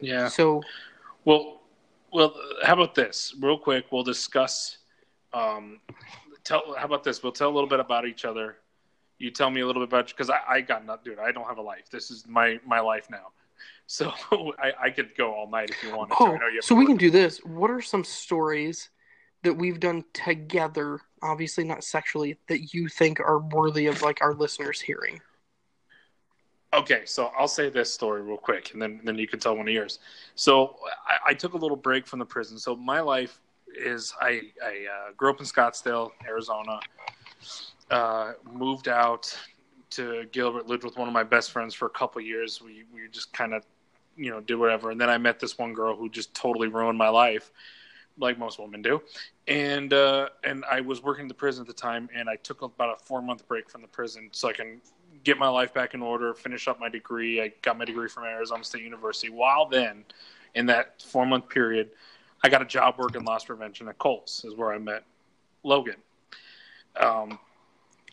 Yeah. 0.00 0.28
so 0.28 0.62
Well, 1.24 1.60
well, 2.12 2.34
how 2.64 2.72
about 2.74 2.94
this, 2.94 3.34
real 3.40 3.58
quick? 3.58 3.86
We'll 3.92 4.02
discuss. 4.02 4.77
Um, 5.32 5.80
tell. 6.44 6.74
How 6.76 6.84
about 6.84 7.04
this? 7.04 7.22
We'll 7.22 7.32
tell 7.32 7.48
a 7.50 7.54
little 7.54 7.68
bit 7.68 7.80
about 7.80 8.06
each 8.06 8.24
other. 8.24 8.56
You 9.18 9.30
tell 9.30 9.50
me 9.50 9.60
a 9.62 9.66
little 9.66 9.82
bit 9.82 9.88
about 9.92 10.08
because 10.08 10.30
I, 10.30 10.38
I 10.48 10.60
got 10.60 10.86
not, 10.86 11.04
dude. 11.04 11.18
I 11.18 11.32
don't 11.32 11.46
have 11.46 11.58
a 11.58 11.62
life. 11.62 11.90
This 11.90 12.10
is 12.10 12.26
my 12.26 12.58
my 12.66 12.80
life 12.80 13.08
now. 13.10 13.28
So 13.90 14.12
I, 14.62 14.72
I 14.84 14.90
could 14.90 15.16
go 15.16 15.32
all 15.34 15.50
night 15.50 15.70
if 15.70 15.82
you 15.82 15.88
to. 15.88 15.96
I 15.96 16.16
Oh, 16.20 16.36
know 16.36 16.46
you 16.46 16.60
so 16.60 16.68
to 16.68 16.74
we 16.74 16.82
work. 16.84 16.88
can 16.88 16.96
do 16.98 17.10
this. 17.10 17.38
What 17.38 17.70
are 17.70 17.80
some 17.80 18.04
stories 18.04 18.90
that 19.44 19.54
we've 19.54 19.80
done 19.80 20.04
together, 20.12 21.00
obviously 21.22 21.64
not 21.64 21.82
sexually, 21.82 22.36
that 22.48 22.74
you 22.74 22.86
think 22.88 23.18
are 23.18 23.38
worthy 23.38 23.86
of 23.86 24.02
like 24.02 24.18
our 24.20 24.34
listeners 24.34 24.78
hearing? 24.78 25.20
Okay, 26.74 27.02
so 27.06 27.32
I'll 27.36 27.48
say 27.48 27.70
this 27.70 27.92
story 27.92 28.20
real 28.20 28.36
quick, 28.36 28.72
and 28.74 28.82
then 28.82 29.00
then 29.04 29.16
you 29.16 29.26
can 29.26 29.40
tell 29.40 29.56
one 29.56 29.66
of 29.66 29.72
yours. 29.72 30.00
So 30.34 30.76
I, 31.06 31.30
I 31.30 31.34
took 31.34 31.54
a 31.54 31.58
little 31.58 31.76
break 31.76 32.06
from 32.06 32.18
the 32.18 32.26
prison. 32.26 32.58
So 32.58 32.76
my 32.76 33.00
life 33.00 33.40
is 33.76 34.14
I 34.20 34.42
I 34.64 34.86
uh, 34.92 35.12
grew 35.16 35.30
up 35.30 35.40
in 35.40 35.46
Scottsdale, 35.46 36.10
Arizona. 36.26 36.80
Uh, 37.90 38.32
moved 38.52 38.88
out 38.88 39.36
to 39.90 40.26
Gilbert, 40.32 40.66
lived 40.66 40.84
with 40.84 40.96
one 40.98 41.08
of 41.08 41.14
my 41.14 41.22
best 41.22 41.50
friends 41.50 41.74
for 41.74 41.86
a 41.86 41.90
couple 41.90 42.20
years. 42.20 42.60
We 42.60 42.84
we 42.92 43.08
just 43.10 43.32
kind 43.32 43.54
of 43.54 43.64
you 44.16 44.30
know 44.30 44.40
did 44.40 44.56
whatever, 44.56 44.90
and 44.90 45.00
then 45.00 45.10
I 45.10 45.18
met 45.18 45.40
this 45.40 45.58
one 45.58 45.72
girl 45.72 45.96
who 45.96 46.08
just 46.08 46.34
totally 46.34 46.68
ruined 46.68 46.98
my 46.98 47.08
life, 47.08 47.50
like 48.18 48.38
most 48.38 48.58
women 48.58 48.82
do. 48.82 49.00
And 49.46 49.92
uh, 49.92 50.28
and 50.44 50.64
I 50.70 50.80
was 50.80 51.02
working 51.02 51.22
in 51.22 51.28
the 51.28 51.34
prison 51.34 51.62
at 51.62 51.66
the 51.66 51.72
time, 51.72 52.08
and 52.14 52.28
I 52.28 52.36
took 52.36 52.62
about 52.62 52.98
a 53.00 53.04
four 53.04 53.22
month 53.22 53.46
break 53.48 53.70
from 53.70 53.82
the 53.82 53.88
prison 53.88 54.28
so 54.32 54.48
I 54.48 54.52
can 54.52 54.80
get 55.24 55.38
my 55.38 55.48
life 55.48 55.74
back 55.74 55.94
in 55.94 56.02
order, 56.02 56.32
finish 56.34 56.68
up 56.68 56.78
my 56.78 56.88
degree. 56.88 57.42
I 57.42 57.52
got 57.62 57.76
my 57.78 57.84
degree 57.84 58.08
from 58.08 58.24
Arizona 58.24 58.64
State 58.64 58.82
University. 58.82 59.30
While 59.30 59.66
then, 59.66 60.04
in 60.54 60.66
that 60.66 61.02
four 61.02 61.26
month 61.26 61.48
period, 61.48 61.90
I 62.42 62.48
got 62.48 62.62
a 62.62 62.66
job 62.66 62.96
working 62.98 63.24
loss 63.24 63.44
prevention 63.44 63.88
at 63.88 63.98
Kohl's, 63.98 64.44
is 64.44 64.54
where 64.54 64.72
I 64.72 64.78
met 64.78 65.04
Logan. 65.62 65.96
Um, 66.98 67.38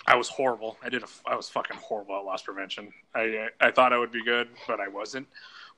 I 0.07 0.15
was 0.15 0.29
horrible. 0.29 0.77
I 0.83 0.89
did 0.89 1.03
a, 1.03 1.07
I 1.25 1.35
was 1.35 1.49
fucking 1.49 1.77
horrible 1.77 2.17
at 2.17 2.25
loss 2.25 2.43
prevention. 2.43 2.91
I 3.13 3.47
I 3.59 3.71
thought 3.71 3.93
I 3.93 3.97
would 3.97 4.11
be 4.11 4.23
good, 4.23 4.49
but 4.67 4.79
I 4.79 4.87
wasn't. 4.87 5.27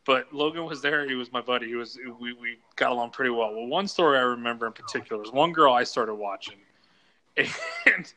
But 0.06 0.34
Logan 0.34 0.66
was 0.66 0.82
there. 0.82 1.08
He 1.08 1.16
was 1.16 1.32
my 1.32 1.42
buddy. 1.42 1.68
He 1.68 1.76
was 1.76 1.98
we, 2.20 2.34
we 2.34 2.58
got 2.76 2.92
along 2.92 3.12
pretty 3.12 3.32
well. 3.32 3.54
Well, 3.54 3.68
one 3.68 3.88
story 3.88 4.18
I 4.18 4.22
remember 4.22 4.68
in 4.68 4.74
particular 4.74 5.22
was 5.22 5.32
one 5.32 5.52
girl 5.52 5.74
I 5.74 5.84
started 5.84 6.16
watching, 6.16 6.58
and 7.38 8.14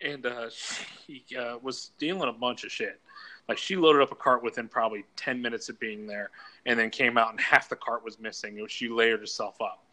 and 0.00 0.26
uh, 0.26 0.50
she 0.50 1.24
uh, 1.38 1.58
was 1.62 1.78
stealing 1.78 2.28
a 2.28 2.32
bunch 2.32 2.64
of 2.64 2.72
shit. 2.72 3.00
Like 3.48 3.58
she 3.58 3.76
loaded 3.76 4.02
up 4.02 4.12
a 4.12 4.14
cart 4.14 4.42
within 4.42 4.68
probably 4.68 5.04
ten 5.16 5.40
minutes 5.40 5.68
of 5.68 5.78
being 5.78 6.06
there, 6.06 6.30
and 6.66 6.78
then 6.78 6.90
came 6.90 7.16
out 7.18 7.30
and 7.30 7.40
half 7.52 7.68
the 7.68 7.76
cart 7.76 8.04
was 8.04 8.18
missing. 8.18 8.64
She 8.68 8.88
layered 8.88 9.20
herself 9.20 9.60
up. 9.60 9.84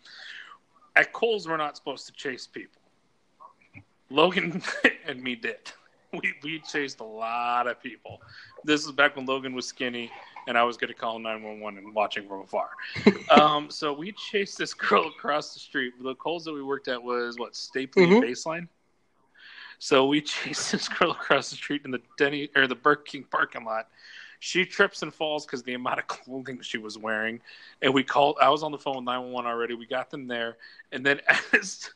At 0.95 1.13
Kohl's, 1.13 1.47
we're 1.47 1.57
not 1.57 1.77
supposed 1.77 2.05
to 2.07 2.11
chase 2.13 2.47
people. 2.47 2.81
Logan 4.09 4.61
and 5.07 5.21
me 5.21 5.35
did. 5.35 5.57
We 6.13 6.33
we 6.43 6.59
chased 6.59 6.99
a 6.99 7.05
lot 7.05 7.67
of 7.67 7.81
people. 7.81 8.21
This 8.65 8.85
is 8.85 8.91
back 8.91 9.15
when 9.15 9.25
Logan 9.25 9.53
was 9.53 9.65
skinny, 9.65 10.11
and 10.45 10.57
I 10.57 10.63
was 10.63 10.75
going 10.75 10.89
to 10.89 10.93
call 10.93 11.17
nine 11.19 11.41
one 11.41 11.61
one 11.61 11.77
and 11.77 11.95
watching 11.95 12.27
from 12.27 12.41
afar. 12.41 12.67
um, 13.29 13.69
so 13.69 13.93
we 13.93 14.11
chased 14.11 14.57
this 14.57 14.73
girl 14.73 15.07
across 15.07 15.53
the 15.53 15.61
street. 15.61 15.93
The 16.03 16.13
Kohl's 16.15 16.43
that 16.43 16.51
we 16.53 16.61
worked 16.63 16.89
at 16.89 17.01
was 17.01 17.39
what 17.39 17.53
Stapley 17.53 18.09
Mhm. 18.09 18.21
Baseline. 18.21 18.67
So 19.79 20.05
we 20.05 20.19
chased 20.19 20.73
this 20.73 20.89
girl 20.89 21.11
across 21.11 21.49
the 21.49 21.55
street 21.55 21.83
in 21.85 21.91
the 21.91 22.01
Denny 22.17 22.49
or 22.57 22.67
the 22.67 22.75
Burger 22.75 23.03
King 23.03 23.23
parking 23.31 23.63
lot. 23.63 23.87
She 24.43 24.65
trips 24.65 25.03
and 25.03 25.13
falls 25.13 25.45
because 25.45 25.61
the 25.61 25.75
amount 25.75 25.99
of 25.99 26.07
clothing 26.07 26.59
she 26.61 26.79
was 26.79 26.97
wearing, 26.97 27.39
and 27.83 27.93
we 27.93 28.03
called. 28.03 28.37
I 28.41 28.49
was 28.49 28.63
on 28.63 28.71
the 28.71 28.77
phone 28.77 28.95
with 28.95 29.05
nine 29.05 29.21
one 29.21 29.31
one 29.31 29.45
already. 29.45 29.75
We 29.75 29.85
got 29.85 30.09
them 30.09 30.27
there, 30.27 30.57
and 30.91 31.05
then 31.05 31.21
as 31.53 31.91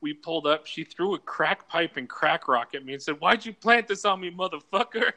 we 0.00 0.14
pulled 0.14 0.46
up, 0.46 0.66
she 0.66 0.82
threw 0.82 1.14
a 1.14 1.18
crack 1.18 1.68
pipe 1.68 1.98
and 1.98 2.08
crack 2.08 2.48
rock 2.48 2.74
at 2.74 2.86
me 2.86 2.94
and 2.94 3.02
said, 3.02 3.20
"Why'd 3.20 3.44
you 3.44 3.52
plant 3.52 3.86
this 3.86 4.06
on 4.06 4.18
me, 4.18 4.30
motherfucker?" 4.30 5.12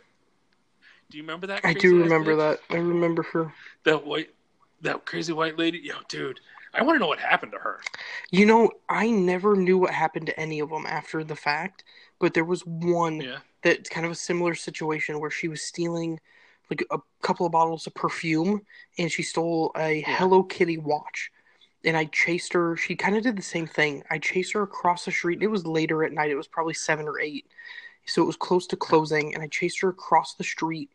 Do 1.10 1.18
you 1.18 1.24
remember 1.24 1.48
that? 1.48 1.62
I 1.64 1.74
do 1.74 1.98
remember 1.98 2.34
bitch? 2.34 2.38
that. 2.38 2.60
I 2.70 2.80
remember 2.80 3.24
her. 3.24 3.54
That 3.86 4.06
white, 4.06 4.32
that 4.82 5.06
crazy 5.06 5.32
white 5.32 5.58
lady. 5.58 5.80
Yo, 5.80 5.94
dude, 6.10 6.42
I 6.74 6.84
want 6.84 6.96
to 6.96 7.00
know 7.00 7.08
what 7.08 7.20
happened 7.20 7.54
to 7.54 7.60
her. 7.60 7.80
You 8.30 8.46
know, 8.46 8.72
I 8.90 9.10
never 9.10 9.56
knew 9.56 9.78
what 9.78 9.92
happened 9.92 10.26
to 10.26 10.38
any 10.38 10.60
of 10.60 10.70
them 10.70 10.86
after 10.86 11.24
the 11.24 11.36
fact, 11.36 11.86
but 12.20 12.34
there 12.34 12.44
was 12.44 12.66
one 12.66 13.22
Yeah. 13.22 13.38
that's 13.62 13.90
kind 13.90 14.06
of 14.06 14.12
a 14.12 14.16
similar 14.16 14.54
situation 14.54 15.22
where 15.22 15.32
she 15.32 15.48
was 15.48 15.62
stealing 15.62 16.20
like 16.70 16.86
a 16.92 17.00
couple 17.22 17.46
of 17.46 17.52
bottles 17.52 17.88
of 17.88 17.94
perfume 17.94 18.62
and 18.98 19.12
she 19.12 19.24
stole 19.24 19.72
a 19.78 20.02
Hello 20.08 20.44
Kitty 20.44 20.78
watch. 20.78 21.32
And 21.86 21.98
I 21.98 22.06
chased 22.06 22.54
her. 22.54 22.78
She 22.78 22.96
kind 22.96 23.18
of 23.18 23.24
did 23.24 23.36
the 23.36 23.42
same 23.42 23.68
thing. 23.68 24.04
I 24.10 24.18
chased 24.18 24.54
her 24.54 24.62
across 24.64 25.04
the 25.04 25.12
street. 25.12 25.44
It 25.44 25.48
was 25.48 25.66
later 25.66 26.04
at 26.06 26.14
night. 26.14 26.32
It 26.32 26.36
was 26.36 26.48
probably 26.48 26.74
seven 26.74 27.08
or 27.10 27.20
eight, 27.20 27.46
so 28.06 28.22
it 28.22 28.26
was 28.26 28.38
close 28.38 28.66
to 28.68 28.78
closing. 28.78 29.34
And 29.34 29.44
I 29.44 29.48
chased 29.48 29.82
her 29.82 29.90
across 29.90 30.36
the 30.36 30.46
street. 30.46 30.90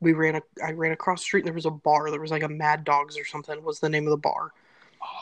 We 0.00 0.12
ran. 0.12 0.34
A, 0.34 0.42
I 0.62 0.72
ran 0.72 0.92
across 0.92 1.20
the 1.20 1.24
street. 1.24 1.40
and 1.40 1.46
There 1.46 1.54
was 1.54 1.64
a 1.64 1.70
bar. 1.70 2.10
There 2.10 2.20
was 2.20 2.30
like 2.30 2.42
a 2.42 2.48
Mad 2.48 2.84
Dogs 2.84 3.16
or 3.18 3.24
something. 3.24 3.64
Was 3.64 3.80
the 3.80 3.88
name 3.88 4.04
of 4.04 4.10
the 4.10 4.18
bar. 4.18 4.52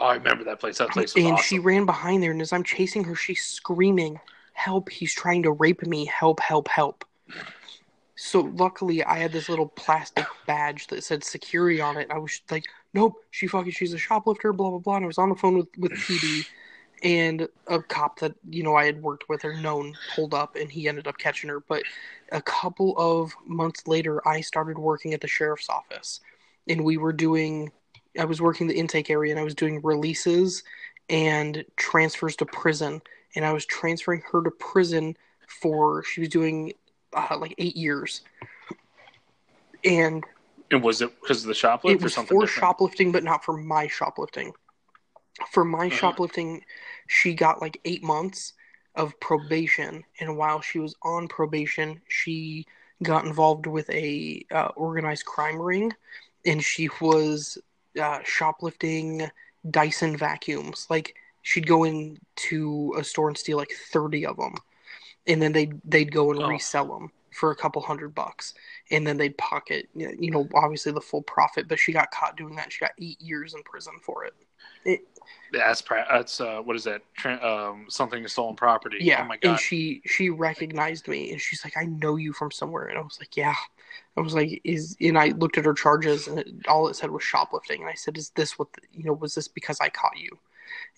Oh, 0.00 0.07
I 0.07 0.14
remember 0.14 0.42
that 0.42 0.59
place. 0.59 0.78
That 0.78 0.90
place 0.90 1.14
was 1.14 1.22
and 1.24 1.34
awesome. 1.34 1.44
she 1.44 1.59
ran 1.61 1.86
behind 1.86 2.20
there, 2.20 2.32
and 2.32 2.42
as 2.42 2.53
I'm 2.53 2.64
chasing 2.64 3.05
her, 3.05 3.14
she's 3.14 3.44
screaming, 3.44 4.18
"Help! 4.55 4.88
He's 4.88 5.14
trying 5.14 5.44
to 5.44 5.53
rape 5.53 5.86
me! 5.86 6.05
Help! 6.07 6.40
Help! 6.40 6.66
Help!" 6.66 7.05
So 8.25 8.43
luckily, 8.55 9.03
I 9.03 9.18
had 9.18 9.33
this 9.33 9.49
little 9.49 9.66
plastic 9.66 10.27
badge 10.47 10.87
that 10.87 11.03
said 11.03 11.25
security 11.25 11.81
on 11.81 11.97
it. 11.97 12.07
I 12.09 12.18
was 12.18 12.41
like, 12.53 12.64
nope, 12.95 13.14
she 13.33 13.49
fucking, 13.49 13.73
she's 13.73 13.95
a 13.95 13.99
shoplifter, 13.99 14.53
blah 14.53 14.70
blah 14.70 14.79
blah. 14.79 14.95
And 14.95 15.05
I 15.05 15.09
was 15.09 15.18
on 15.18 15.29
the 15.29 15.35
phone 15.35 15.57
with 15.57 15.66
with 15.77 15.91
PD, 15.91 16.47
and 17.03 17.49
a 17.66 17.83
cop 17.83 18.20
that 18.20 18.37
you 18.49 18.62
know 18.62 18.77
I 18.77 18.85
had 18.85 19.03
worked 19.03 19.29
with 19.29 19.45
or 19.45 19.57
known 19.57 19.95
pulled 20.14 20.35
up, 20.35 20.55
and 20.55 20.70
he 20.70 20.87
ended 20.87 21.09
up 21.09 21.18
catching 21.18 21.51
her. 21.51 21.59
But 21.59 21.83
a 22.31 22.41
couple 22.41 22.97
of 22.97 23.35
months 23.45 23.89
later, 23.89 24.27
I 24.27 24.41
started 24.41 24.79
working 24.79 25.14
at 25.14 25.20
the 25.20 25.27
sheriff's 25.27 25.68
office, 25.68 26.20
and 26.68 26.85
we 26.85 26.99
were 26.99 27.12
doing. 27.12 27.73
I 28.16 28.25
was 28.25 28.41
working 28.41 28.68
the 28.68 28.79
intake 28.79 29.11
area, 29.11 29.33
and 29.33 29.41
I 29.41 29.45
was 29.45 29.57
doing 29.57 29.81
releases 29.83 30.62
and 31.11 31.64
transfers 31.77 32.37
to 32.37 32.47
prison, 32.47 33.03
and 33.35 33.45
I 33.45 33.53
was 33.53 33.66
transferring 33.66 34.23
her 34.31 34.45
to 34.45 34.51
prison 34.53 35.16
for 35.61 36.03
she 36.05 36.20
was 36.20 36.29
doing 36.29 36.73
uh, 37.14 37.36
like 37.38 37.54
eight 37.58 37.76
years, 37.76 38.22
and 39.84 40.24
And 40.70 40.82
was 40.82 41.00
it 41.02 41.20
because 41.20 41.42
of 41.42 41.48
the 41.48 41.54
shoplift 41.54 41.86
it 41.86 42.02
or 42.04 42.08
was 42.08 42.14
something 42.14 42.36
for 42.36 42.46
different? 42.46 42.70
shoplifting, 42.70 43.12
but 43.12 43.24
not 43.24 43.44
for 43.44 43.56
my 43.56 43.86
shoplifting. 43.88 44.52
For 45.50 45.64
my 45.64 45.88
Uh-huh. 45.90 46.12
shoplifting, 46.12 46.64
she 47.06 47.34
got 47.34 47.60
like 47.60 47.80
eight 47.84 48.02
months 48.02 48.52
of 48.94 49.18
probation, 49.20 50.04
and 50.20 50.36
while 50.36 50.60
she 50.60 50.78
was 50.78 50.94
on 51.02 51.28
probation, 51.28 52.02
she 52.08 52.66
got 53.02 53.24
involved 53.24 53.66
with 53.66 53.88
a 53.90 54.44
uh, 54.50 54.68
organized 54.76 55.24
crime 55.26 55.60
ring, 55.60 55.92
and 56.44 56.62
she 56.62 56.88
was 57.00 57.58
uh, 58.00 58.20
shoplifting 58.24 59.30
Dyson 59.68 60.16
vacuums. 60.16 60.86
Like 60.90 61.14
she'd 61.42 61.66
go 61.66 61.84
into 61.84 62.94
a 62.98 63.04
store 63.04 63.28
and 63.28 63.36
steal 63.38 63.56
like 63.58 63.72
thirty 63.92 64.26
of 64.26 64.36
them, 64.36 64.54
and 65.27 65.41
then 65.43 65.53
they 65.53 65.70
they'd 65.85 66.12
go 66.12 66.31
and 66.33 66.43
Oh. 66.43 66.49
resell 66.49 66.87
them 66.87 67.12
for 67.33 67.51
a 67.51 67.57
couple 67.57 67.81
hundred 67.81 68.14
bucks. 68.14 68.53
And 68.91 69.07
then 69.07 69.16
they'd 69.16 69.37
pocket 69.39 69.89
you 69.95 70.31
know 70.31 70.49
obviously 70.55 70.93
the 70.93 71.01
full 71.01 71.23
profit 71.23 71.68
but 71.68 71.79
she 71.79 71.93
got 71.93 72.11
caught 72.11 72.37
doing 72.37 72.57
that. 72.57 72.73
She 72.73 72.81
got 72.81 72.93
eight 73.01 73.20
years 73.20 73.55
in 73.55 73.62
prison 73.62 73.95
for 74.03 74.25
it. 74.25 74.35
That's 75.53 75.83
that's 75.83 76.41
uh, 76.41 76.61
what 76.62 76.77
is 76.77 76.85
that? 76.85 77.03
Um, 77.43 77.87
something 77.89 78.27
stolen 78.27 78.57
property. 78.57 78.99
yeah 79.01 79.23
Oh 79.23 79.27
my 79.29 79.37
god. 79.37 79.51
and 79.51 79.59
she 79.61 80.03
she 80.07 80.31
recognized 80.31 81.09
me 81.09 81.31
and 81.31 81.41
she's 81.41 81.62
like 81.64 81.77
i 81.77 81.85
know 81.85 82.16
you 82.16 82.33
from 82.33 82.51
somewhere. 82.51 82.87
And 82.89 82.99
i 82.99 83.03
was 83.03 83.18
like 83.20 83.37
yeah. 83.37 83.55
I 84.16 84.20
was 84.20 84.35
like 84.35 84.61
is 84.64 84.97
and 85.01 85.18
i 85.18 85.29
looked 85.29 85.59
at 85.59 85.64
her 85.64 85.75
charges 85.75 86.27
and 86.27 86.39
it, 86.39 86.49
all 86.68 86.89
it 86.89 86.97
said 86.97 87.11
was 87.11 87.23
shoplifting. 87.23 87.81
And 87.81 87.89
i 87.91 87.95
said 87.95 88.16
is 88.18 88.31
this 88.31 88.59
what 88.59 88.73
the, 88.73 88.81
you 88.93 89.05
know 89.05 89.12
was 89.12 89.35
this 89.35 89.49
because 89.49 89.79
i 89.81 89.89
caught 89.89 90.18
you? 90.18 90.31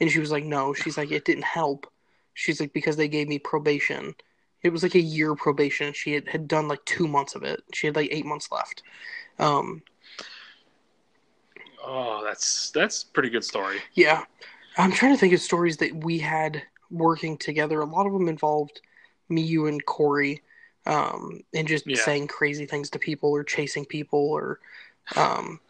And 0.01 0.11
she 0.11 0.21
was 0.21 0.31
like 0.31 0.45
no. 0.45 0.73
She's 0.73 0.97
like 0.97 1.11
it 1.13 1.25
didn't 1.25 1.45
help 1.45 1.91
she's 2.35 2.61
like 2.61 2.73
because 2.73 2.97
they 2.97 3.09
gave 3.09 3.29
me 3.29 3.39
probation 3.39 4.15
it 4.63 4.71
was 4.71 4.83
like 4.83 4.95
a 4.95 5.01
year 5.01 5.35
probation 5.35 5.93
she 5.93 6.13
had, 6.13 6.29
had 6.29 6.47
done 6.49 6.69
like 6.69 6.85
two 6.85 7.09
months 7.09 7.35
of 7.35 7.43
it 7.43 7.63
she 7.73 7.87
had 7.87 7.97
like 7.97 8.09
eight 8.13 8.27
months 8.27 8.51
left 8.53 8.83
um 9.39 9.83
oh, 11.85 12.23
that's 12.25 12.71
that's 12.71 13.03
a 13.03 13.07
pretty 13.09 13.31
good 13.31 13.45
story. 13.45 13.79
Yeah. 13.95 14.25
I'm 14.77 14.93
trying 14.93 15.15
to 15.15 15.19
think 15.19 15.33
of 15.33 15.41
stories 15.41 15.77
that 15.79 16.05
we 16.05 16.19
had 16.19 16.63
working 16.91 17.37
together. 17.37 17.81
A 17.81 17.85
lot 17.85 18.07
of 18.07 18.13
them 18.13 18.29
involved 18.29 18.81
me, 19.29 19.43
you, 19.43 19.67
and 19.67 19.85
Corey, 19.85 20.43
um, 20.87 21.41
and 21.55 21.69
just 21.69 21.87
Yeah. 21.87 21.97
saying 21.97 22.29
crazy 22.29 22.67
things 22.67 22.91
to 22.91 22.99
people 22.99 23.31
or 23.31 23.45
chasing 23.45 23.85
people 23.85 24.19
or, 24.19 24.61
um, 25.17 25.61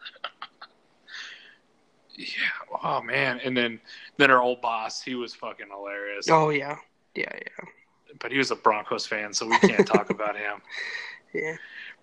Yeah. 2.17 2.77
Oh 2.83 3.01
man. 3.01 3.39
And 3.43 3.55
then 3.55 3.79
then 4.17 4.31
our 4.31 4.41
old 4.41 4.61
boss, 4.61 5.01
he 5.01 5.15
was 5.15 5.33
fucking 5.35 5.67
hilarious. 5.69 6.27
oh 6.29 6.49
yeah, 6.49 6.77
yeah, 7.15 7.31
yeah, 7.33 7.65
But 8.19 8.31
he 8.31 8.37
was 8.37 8.51
a 8.51 8.55
Broncos 8.55 9.05
fan, 9.05 9.33
so 9.33 9.47
we 9.47 9.57
can't 9.59 9.85
talk 9.87 10.09
about 10.11 10.35
him. 10.37 10.61
yeah. 11.33 11.55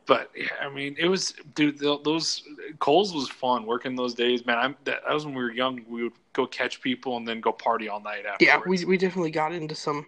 But 0.05 0.31
yeah, 0.37 0.49
I 0.61 0.69
mean, 0.69 0.97
it 0.99 1.07
was 1.07 1.33
dude. 1.55 1.79
Those 1.79 2.43
Kohl's 2.81 3.15
was 3.15 3.29
fun 3.29 3.67
working 3.67 3.95
those 3.95 4.15
days, 4.15 4.45
man. 4.45 4.59
I'm 4.59 4.77
that, 4.85 5.03
that 5.07 5.15
was 5.15 5.25
when 5.25 5.35
we 5.35 5.43
were 5.43 5.53
young. 5.53 5.85
We 5.89 6.03
would 6.03 6.13
go 6.33 6.45
catch 6.47 6.81
people 6.81 7.17
and 7.17 7.27
then 7.27 7.41
go 7.41 7.53
party 7.53 7.89
all 7.89 8.01
night 8.01 8.27
after. 8.27 8.45
Yeah, 8.45 8.61
we 8.67 8.85
we 8.85 8.97
definitely 8.97 9.31
got 9.31 9.53
into 9.53 9.77
some. 9.77 10.07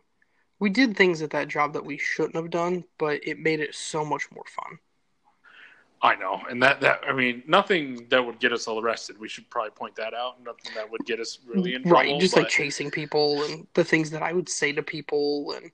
We 0.59 0.69
did 0.71 0.97
things 0.97 1.23
at 1.23 1.31
that 1.31 1.49
job 1.49 1.73
that 1.75 1.85
we 1.85 1.97
shouldn't 1.99 2.35
have 2.37 2.51
done, 2.51 2.85
but 2.99 3.21
it 3.27 3.39
made 3.39 3.61
it 3.61 3.75
so 3.75 4.05
much 4.05 4.31
more 4.33 4.45
fun. 4.49 4.79
I 6.05 6.17
know, 6.17 6.43
and 6.51 6.63
that 6.63 6.83
that 6.83 7.01
I 7.09 7.15
mean, 7.15 7.43
nothing 7.47 8.07
that 8.11 8.25
would 8.25 8.39
get 8.39 8.53
us 8.53 8.69
all 8.69 8.79
arrested. 8.79 9.19
We 9.19 9.27
should 9.29 9.49
probably 9.49 9.71
point 9.71 9.97
that 9.97 10.13
out. 10.13 10.35
Nothing 10.45 10.75
that 10.75 10.91
would 10.91 11.05
get 11.07 11.19
us 11.19 11.39
really 11.47 11.75
in 11.75 11.83
trouble. 11.83 12.13
right 12.13 12.21
just 12.21 12.37
like 12.37 12.49
chasing 12.49 12.91
people 12.91 13.43
and 13.45 13.67
the 13.75 13.85
things 13.85 14.11
that 14.11 14.23
i 14.23 14.33
would 14.33 14.49
say 14.49 14.71
to 14.71 14.83
people 14.83 15.53
and 15.57 15.71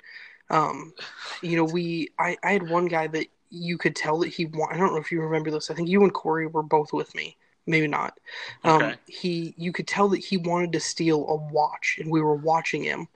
um 0.50 0.94
you 1.42 1.56
know 1.56 1.64
we 1.64 2.08
i 2.20 2.36
i 2.44 2.52
had 2.52 2.62
one 2.62 2.86
guy 2.86 3.08
that 3.08 3.26
you 3.50 3.76
could 3.76 3.96
tell 3.96 4.18
that 4.20 4.28
he 4.28 4.46
i 4.70 4.76
don't 4.76 4.92
know 4.92 4.98
if 4.98 5.10
you 5.10 5.20
remember 5.20 5.50
this 5.50 5.70
i 5.70 5.74
think 5.74 5.88
you 5.88 6.02
and 6.04 6.14
corey 6.14 6.46
were 6.46 6.62
both 6.62 6.92
with 6.92 7.12
me 7.14 7.36
maybe 7.66 7.88
not 7.88 8.18
um 8.64 8.82
Okay. 8.82 8.94
he 9.06 9.54
you 9.56 9.72
could 9.72 9.88
tell 9.88 10.08
that 10.08 10.24
he 10.24 10.36
wanted 10.36 10.72
to 10.72 10.80
steal 10.80 11.26
a 11.28 11.34
watch 11.52 11.98
and 12.00 12.10
we 12.10 12.20
were 12.20 12.36
watching 12.36 12.84
him 12.84 13.08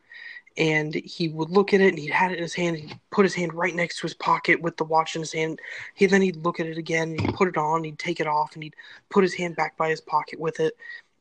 and 0.57 0.95
he 0.95 1.29
would 1.29 1.51
look 1.51 1.75
at 1.75 1.81
it 1.81 1.89
and 1.89 1.99
he'd 1.99 2.11
had 2.11 2.31
it 2.31 2.37
in 2.37 2.43
his 2.43 2.55
hand 2.55 2.77
he'd 2.77 2.99
put 3.11 3.25
his 3.25 3.35
hand 3.35 3.53
right 3.55 3.75
next 3.75 3.97
to 3.97 4.03
his 4.03 4.15
pocket 4.15 4.61
with 4.61 4.77
the 4.77 4.85
watch 4.85 5.17
in 5.17 5.23
his 5.23 5.33
hand. 5.33 5.59
He 5.95 6.07
then 6.07 6.23
he'd 6.23 6.37
look 6.45 6.61
at 6.61 6.67
it 6.67 6.79
again 6.79 7.11
and 7.11 7.21
he'd 7.21 7.35
put 7.35 7.49
it 7.49 7.57
on 7.57 7.83
he'd 7.83 7.99
take 7.99 8.21
it 8.21 8.27
off 8.27 8.55
and 8.55 8.63
he'd 8.63 8.77
put 9.11 9.25
his 9.25 9.35
hand 9.35 9.57
back 9.57 9.77
by 9.77 9.91
his 9.91 10.01
pocket 10.01 10.39
with 10.39 10.61
it. 10.61 10.75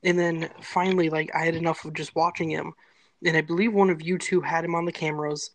And 0.04 0.20
then 0.20 0.50
finally 0.62 1.10
like 1.10 1.32
i 1.34 1.46
had 1.46 1.56
enough 1.56 1.84
of 1.86 1.94
just 1.94 2.16
watching 2.16 2.50
him 2.50 2.74
and 3.26 3.36
i 3.36 3.42
believe 3.42 3.74
one 3.74 3.90
of 3.90 4.02
you 4.02 4.18
two 4.18 4.42
had 4.42 4.66
him 4.66 4.76
on 4.76 4.86
the 4.86 4.92
cameras. 4.92 5.52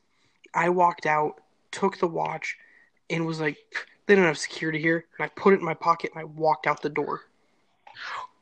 I 0.54 0.70
walked 0.70 1.06
out 1.06 1.40
took 1.70 1.98
the 1.98 2.08
watch 2.08 2.56
and 3.10 3.26
was 3.26 3.40
like 3.40 3.58
they 4.06 4.14
don't 4.14 4.24
have 4.24 4.38
security 4.38 4.80
here 4.80 5.04
and 5.18 5.24
i 5.24 5.28
put 5.36 5.52
it 5.54 5.60
in 5.60 5.64
my 5.64 5.74
pocket 5.74 6.10
and 6.14 6.20
i 6.20 6.24
walked 6.24 6.66
out 6.66 6.82
the 6.82 6.88
door. 6.88 7.22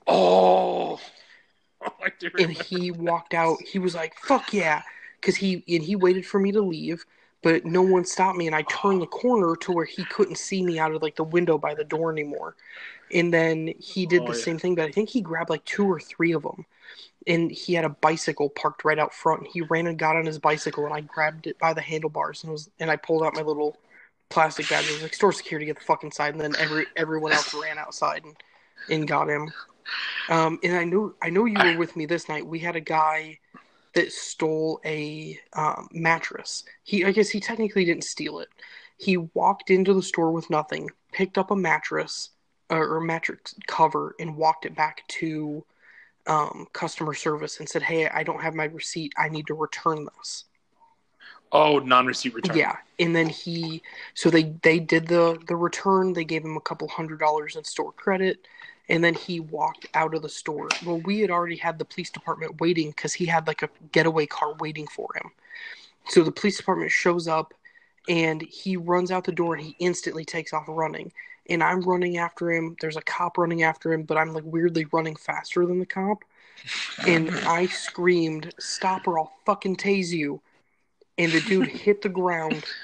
Oh, 0.06 1.00
I 1.82 2.10
do 2.18 2.30
and 2.38 2.52
he 2.52 2.90
walked 2.90 3.34
out. 3.34 3.60
he 3.60 3.78
was 3.78 3.94
like 3.94 4.14
fuck 4.16 4.54
yeah 4.54 4.82
because 5.26 5.36
he 5.36 5.64
and 5.68 5.82
he 5.82 5.96
waited 5.96 6.24
for 6.24 6.38
me 6.38 6.52
to 6.52 6.62
leave 6.62 7.04
but 7.42 7.64
no 7.64 7.82
one 7.82 8.04
stopped 8.04 8.38
me 8.38 8.46
and 8.46 8.54
i 8.54 8.62
turned 8.62 9.02
the 9.02 9.06
corner 9.06 9.56
to 9.56 9.72
where 9.72 9.84
he 9.84 10.04
couldn't 10.04 10.38
see 10.38 10.62
me 10.62 10.78
out 10.78 10.94
of 10.94 11.02
like 11.02 11.16
the 11.16 11.24
window 11.24 11.58
by 11.58 11.74
the 11.74 11.84
door 11.84 12.12
anymore 12.12 12.54
and 13.12 13.34
then 13.34 13.72
he 13.78 14.06
did 14.06 14.22
Oh, 14.22 14.26
the 14.26 14.34
yeah. 14.34 14.44
same 14.44 14.58
thing 14.58 14.74
but 14.76 14.84
i 14.84 14.92
think 14.92 15.08
he 15.08 15.20
grabbed 15.20 15.50
like 15.50 15.64
two 15.64 15.86
or 15.90 16.00
three 16.00 16.32
of 16.32 16.42
them 16.42 16.64
and 17.26 17.50
he 17.50 17.74
had 17.74 17.84
a 17.84 17.88
bicycle 17.88 18.48
parked 18.50 18.84
right 18.84 18.98
out 18.98 19.12
front 19.12 19.42
and 19.42 19.50
he 19.52 19.62
ran 19.62 19.88
and 19.88 19.98
got 19.98 20.16
on 20.16 20.26
his 20.26 20.38
bicycle 20.38 20.84
and 20.84 20.94
i 20.94 21.00
grabbed 21.00 21.46
it 21.46 21.58
by 21.58 21.72
the 21.74 21.80
handlebars 21.80 22.44
and 22.44 22.52
was 22.52 22.70
and 22.78 22.90
i 22.90 22.96
pulled 22.96 23.24
out 23.24 23.34
my 23.34 23.42
little 23.42 23.76
plastic 24.28 24.68
badge. 24.68 24.88
It 24.88 24.92
was 24.92 25.02
like 25.02 25.14
store 25.14 25.32
security, 25.32 25.66
get 25.66 25.78
the 25.78 25.84
fuck 25.84 26.04
inside, 26.04 26.34
and 26.34 26.40
then 26.40 26.56
every 26.58 26.86
everyone 26.96 27.32
else 27.32 27.54
ran 27.54 27.78
outside 27.78 28.24
and, 28.24 28.36
and 28.90 29.06
got 29.08 29.28
him. 29.28 29.52
Um, 30.28 30.58
and 30.62 30.76
I 30.76 30.84
know 30.84 31.14
I 31.22 31.30
know 31.30 31.44
you 31.44 31.62
were 31.62 31.72
with 31.78 31.96
me 31.96 32.06
this 32.06 32.28
night. 32.28 32.46
We 32.46 32.58
had 32.58 32.76
a 32.76 32.80
guy 32.80 33.38
that 33.96 34.12
stole 34.12 34.78
a 34.84 35.38
um, 35.54 35.88
mattress. 35.90 36.64
He 36.84 37.04
I 37.04 37.12
guess 37.12 37.30
he 37.30 37.40
technically 37.40 37.84
didn't 37.84 38.04
steal 38.04 38.38
it. 38.38 38.48
He 38.98 39.16
walked 39.16 39.70
into 39.70 39.94
the 39.94 40.02
store 40.02 40.30
with 40.30 40.48
nothing, 40.50 40.90
picked 41.12 41.38
up 41.38 41.50
a 41.50 41.56
mattress 41.56 42.30
uh, 42.70 42.76
or 42.76 43.00
mattress 43.00 43.54
cover, 43.66 44.14
and 44.20 44.36
walked 44.36 44.66
it 44.66 44.76
back 44.76 45.02
to 45.08 45.64
um, 46.26 46.66
customer 46.74 47.14
service 47.14 47.58
and 47.58 47.68
said, 47.68 47.82
"Hey, 47.82 48.06
I 48.06 48.22
don't 48.22 48.42
have 48.42 48.54
my 48.54 48.64
receipt. 48.64 49.14
I 49.16 49.30
need 49.30 49.46
to 49.46 49.54
return 49.54 50.06
this." 50.18 50.44
Oh, 51.52 51.78
non-receipt 51.78 52.34
return. 52.34 52.56
Yeah, 52.56 52.76
and 52.98 53.16
then 53.16 53.30
he, 53.30 53.82
so 54.12 54.28
they 54.28 54.54
they 54.62 54.78
did 54.78 55.08
the 55.08 55.38
the 55.48 55.56
return. 55.56 56.12
They 56.12 56.24
gave 56.24 56.44
him 56.44 56.58
a 56.58 56.60
couple 56.60 56.86
hundred 56.88 57.18
dollars 57.18 57.56
in 57.56 57.64
store 57.64 57.92
credit, 57.92 58.46
and 58.88 59.02
then 59.02 59.14
he 59.14 59.40
walked 59.40 59.86
out 59.94 60.14
of 60.14 60.22
the 60.22 60.28
store. 60.28 60.68
Well, 60.84 61.00
we 61.00 61.20
had 61.20 61.30
already 61.30 61.56
had 61.56 61.78
the 61.78 61.84
police 61.84 62.10
department 62.10 62.60
waiting 62.60 62.90
because 62.90 63.14
he 63.14 63.26
had 63.26 63.46
like 63.46 63.62
a 63.62 63.70
getaway 63.92 64.26
car 64.26 64.54
waiting 64.54 64.86
for 64.86 65.08
him. 65.16 65.30
So 66.08 66.22
the 66.22 66.32
police 66.32 66.56
department 66.56 66.92
shows 66.92 67.26
up, 67.26 67.52
and 68.08 68.40
he 68.42 68.76
runs 68.76 69.10
out 69.10 69.24
the 69.24 69.32
door 69.32 69.54
and 69.54 69.64
he 69.64 69.74
instantly 69.80 70.24
takes 70.24 70.52
off 70.52 70.64
running. 70.68 71.12
And 71.48 71.62
I'm 71.62 71.80
running 71.80 72.18
after 72.18 72.52
him. 72.52 72.76
There's 72.80 72.96
a 72.96 73.02
cop 73.02 73.38
running 73.38 73.62
after 73.62 73.92
him, 73.92 74.02
but 74.02 74.16
I'm 74.16 74.32
like 74.32 74.44
weirdly 74.44 74.86
running 74.92 75.16
faster 75.16 75.66
than 75.66 75.78
the 75.78 75.86
cop. 75.86 76.24
And 77.06 77.30
I 77.30 77.66
screamed, 77.66 78.54
"Stop 78.58 79.06
or 79.06 79.18
I'll 79.18 79.32
fucking 79.44 79.76
tase 79.76 80.10
you!" 80.10 80.40
And 81.18 81.32
the 81.32 81.40
dude 81.40 81.68
hit 81.68 82.02
the 82.02 82.08
ground. 82.08 82.64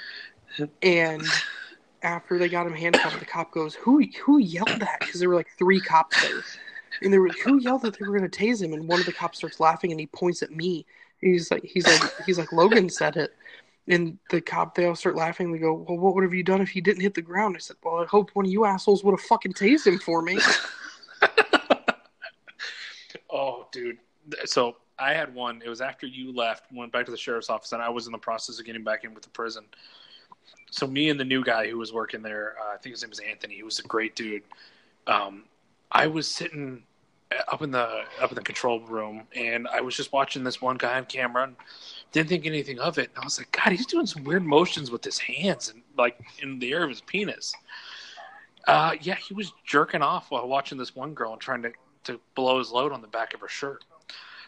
And 0.82 1.24
after 2.02 2.38
they 2.38 2.48
got 2.48 2.66
him 2.66 2.74
handcuffed, 2.74 3.18
the 3.18 3.24
cop 3.24 3.50
goes, 3.52 3.74
"Who 3.74 4.02
who 4.24 4.38
yelled 4.38 4.80
that?" 4.80 5.00
Because 5.00 5.20
there 5.20 5.28
were 5.28 5.36
like 5.36 5.50
three 5.58 5.80
cops 5.80 6.20
there, 6.22 6.42
and 7.02 7.12
they 7.12 7.18
were 7.18 7.28
who 7.44 7.58
yelled 7.58 7.82
that 7.82 7.98
they 7.98 8.06
were 8.06 8.16
going 8.16 8.28
to 8.28 8.44
tase 8.44 8.62
him. 8.62 8.72
And 8.72 8.88
one 8.88 9.00
of 9.00 9.06
the 9.06 9.12
cops 9.12 9.38
starts 9.38 9.60
laughing, 9.60 9.90
and 9.90 10.00
he 10.00 10.06
points 10.06 10.42
at 10.42 10.50
me. 10.50 10.86
He's 11.20 11.50
like, 11.50 11.64
he's 11.64 11.86
like, 11.86 12.12
he's 12.26 12.38
like, 12.38 12.52
Logan 12.52 12.88
said 12.88 13.16
it. 13.16 13.34
And 13.88 14.18
the 14.30 14.40
cop, 14.40 14.74
they 14.74 14.86
all 14.86 14.94
start 14.94 15.16
laughing. 15.16 15.52
They 15.52 15.58
go, 15.58 15.74
"Well, 15.74 15.98
what 15.98 16.14
would 16.14 16.24
have 16.24 16.34
you 16.34 16.44
done 16.44 16.60
if 16.60 16.68
he 16.70 16.80
didn't 16.80 17.02
hit 17.02 17.14
the 17.14 17.22
ground?" 17.22 17.56
I 17.56 17.60
said, 17.60 17.76
"Well, 17.82 17.98
I 17.98 18.06
hope 18.06 18.30
one 18.34 18.46
of 18.46 18.52
you 18.52 18.64
assholes 18.64 19.02
would 19.02 19.12
have 19.12 19.26
fucking 19.26 19.54
tased 19.54 19.86
him 19.86 19.98
for 19.98 20.22
me." 20.22 20.38
Oh, 23.32 23.66
dude. 23.72 23.96
So 24.44 24.76
I 24.98 25.14
had 25.14 25.34
one. 25.34 25.62
It 25.64 25.68
was 25.68 25.80
after 25.80 26.06
you 26.06 26.32
left, 26.32 26.70
went 26.70 26.92
back 26.92 27.06
to 27.06 27.10
the 27.10 27.16
sheriff's 27.16 27.48
office, 27.48 27.72
and 27.72 27.82
I 27.82 27.88
was 27.88 28.06
in 28.06 28.12
the 28.12 28.18
process 28.18 28.58
of 28.58 28.66
getting 28.66 28.84
back 28.84 29.04
in 29.04 29.14
with 29.14 29.24
the 29.24 29.30
prison. 29.30 29.64
So 30.70 30.86
me 30.86 31.10
and 31.10 31.20
the 31.20 31.24
new 31.24 31.44
guy 31.44 31.68
who 31.68 31.78
was 31.78 31.92
working 31.92 32.22
there, 32.22 32.54
uh, 32.60 32.74
I 32.74 32.78
think 32.78 32.94
his 32.94 33.02
name 33.02 33.10
was 33.10 33.20
Anthony. 33.20 33.56
He 33.56 33.62
was 33.62 33.78
a 33.78 33.82
great 33.82 34.16
dude. 34.16 34.42
Um, 35.06 35.44
I 35.90 36.06
was 36.06 36.26
sitting 36.26 36.82
up 37.50 37.62
in 37.62 37.70
the 37.70 38.04
up 38.20 38.30
in 38.30 38.34
the 38.34 38.42
control 38.42 38.80
room, 38.80 39.24
and 39.36 39.68
I 39.68 39.80
was 39.80 39.96
just 39.96 40.12
watching 40.12 40.44
this 40.44 40.60
one 40.60 40.76
guy 40.76 40.96
on 40.96 41.04
camera, 41.06 41.44
and 41.44 41.56
didn't 42.12 42.28
think 42.28 42.46
anything 42.46 42.78
of 42.78 42.98
it. 42.98 43.10
And 43.14 43.22
I 43.22 43.24
was 43.24 43.38
like, 43.38 43.52
God, 43.52 43.72
he's 43.72 43.86
doing 43.86 44.06
some 44.06 44.24
weird 44.24 44.44
motions 44.44 44.90
with 44.90 45.04
his 45.04 45.18
hands 45.18 45.70
and 45.70 45.82
like 45.96 46.18
in 46.40 46.58
the 46.58 46.72
air 46.72 46.84
of 46.84 46.90
his 46.90 47.00
penis. 47.02 47.54
Uh, 48.66 48.94
yeah, 49.00 49.16
he 49.16 49.34
was 49.34 49.52
jerking 49.66 50.02
off 50.02 50.30
while 50.30 50.46
watching 50.46 50.78
this 50.78 50.94
one 50.94 51.14
girl 51.14 51.32
and 51.32 51.40
trying 51.40 51.62
to 51.62 51.72
to 52.04 52.20
blow 52.34 52.58
his 52.58 52.70
load 52.70 52.92
on 52.92 53.00
the 53.00 53.08
back 53.08 53.34
of 53.34 53.40
her 53.40 53.48
shirt. 53.48 53.84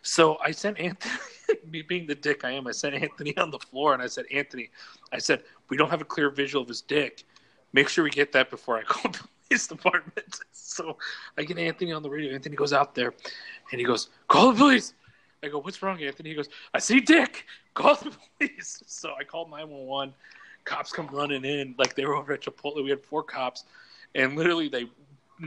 So 0.02 0.36
I 0.44 0.50
sent 0.50 0.78
Anthony, 0.78 1.14
me 1.70 1.82
being 1.82 2.06
the 2.06 2.14
dick 2.14 2.44
I 2.44 2.50
am, 2.50 2.66
I 2.66 2.72
sent 2.72 2.94
Anthony 2.94 3.36
on 3.38 3.50
the 3.50 3.58
floor 3.58 3.94
and 3.94 4.02
I 4.02 4.06
said, 4.06 4.26
Anthony, 4.30 4.70
I 5.12 5.18
said, 5.18 5.42
we 5.68 5.76
don't 5.76 5.90
have 5.90 6.00
a 6.00 6.04
clear 6.04 6.30
visual 6.30 6.62
of 6.62 6.68
his 6.68 6.82
dick. 6.82 7.24
Make 7.72 7.88
sure 7.88 8.04
we 8.04 8.10
get 8.10 8.32
that 8.32 8.50
before 8.50 8.78
I 8.78 8.82
call 8.82 9.10
the 9.10 9.20
police 9.48 9.66
department. 9.66 10.40
So 10.66 10.96
I 11.38 11.44
get 11.44 11.56
Anthony 11.56 11.92
on 11.92 12.02
the 12.02 12.10
radio. 12.10 12.34
Anthony 12.34 12.56
goes 12.56 12.72
out 12.72 12.96
there 12.96 13.14
and 13.70 13.78
he 13.78 13.86
goes, 13.86 14.08
call 14.26 14.50
the 14.50 14.58
police. 14.58 14.92
I 15.40 15.46
go, 15.46 15.60
what's 15.60 15.80
wrong, 15.82 16.02
Anthony? 16.02 16.30
He 16.30 16.34
goes, 16.34 16.48
I 16.72 16.80
see 16.80 16.98
dick. 16.98 17.46
Call 17.74 17.94
the 17.94 18.10
police. 18.38 18.82
So 18.86 19.12
I 19.16 19.22
called 19.22 19.50
911. 19.50 20.12
Cops 20.64 20.90
come 20.90 21.06
running 21.12 21.44
in. 21.44 21.76
Like 21.78 21.94
they 21.94 22.06
were 22.06 22.16
over 22.16 22.32
at 22.32 22.40
Chipotle. 22.40 22.82
We 22.82 22.90
had 22.90 23.04
four 23.04 23.22
cops. 23.22 23.64
And 24.16 24.36
literally 24.36 24.68
they 24.68 24.86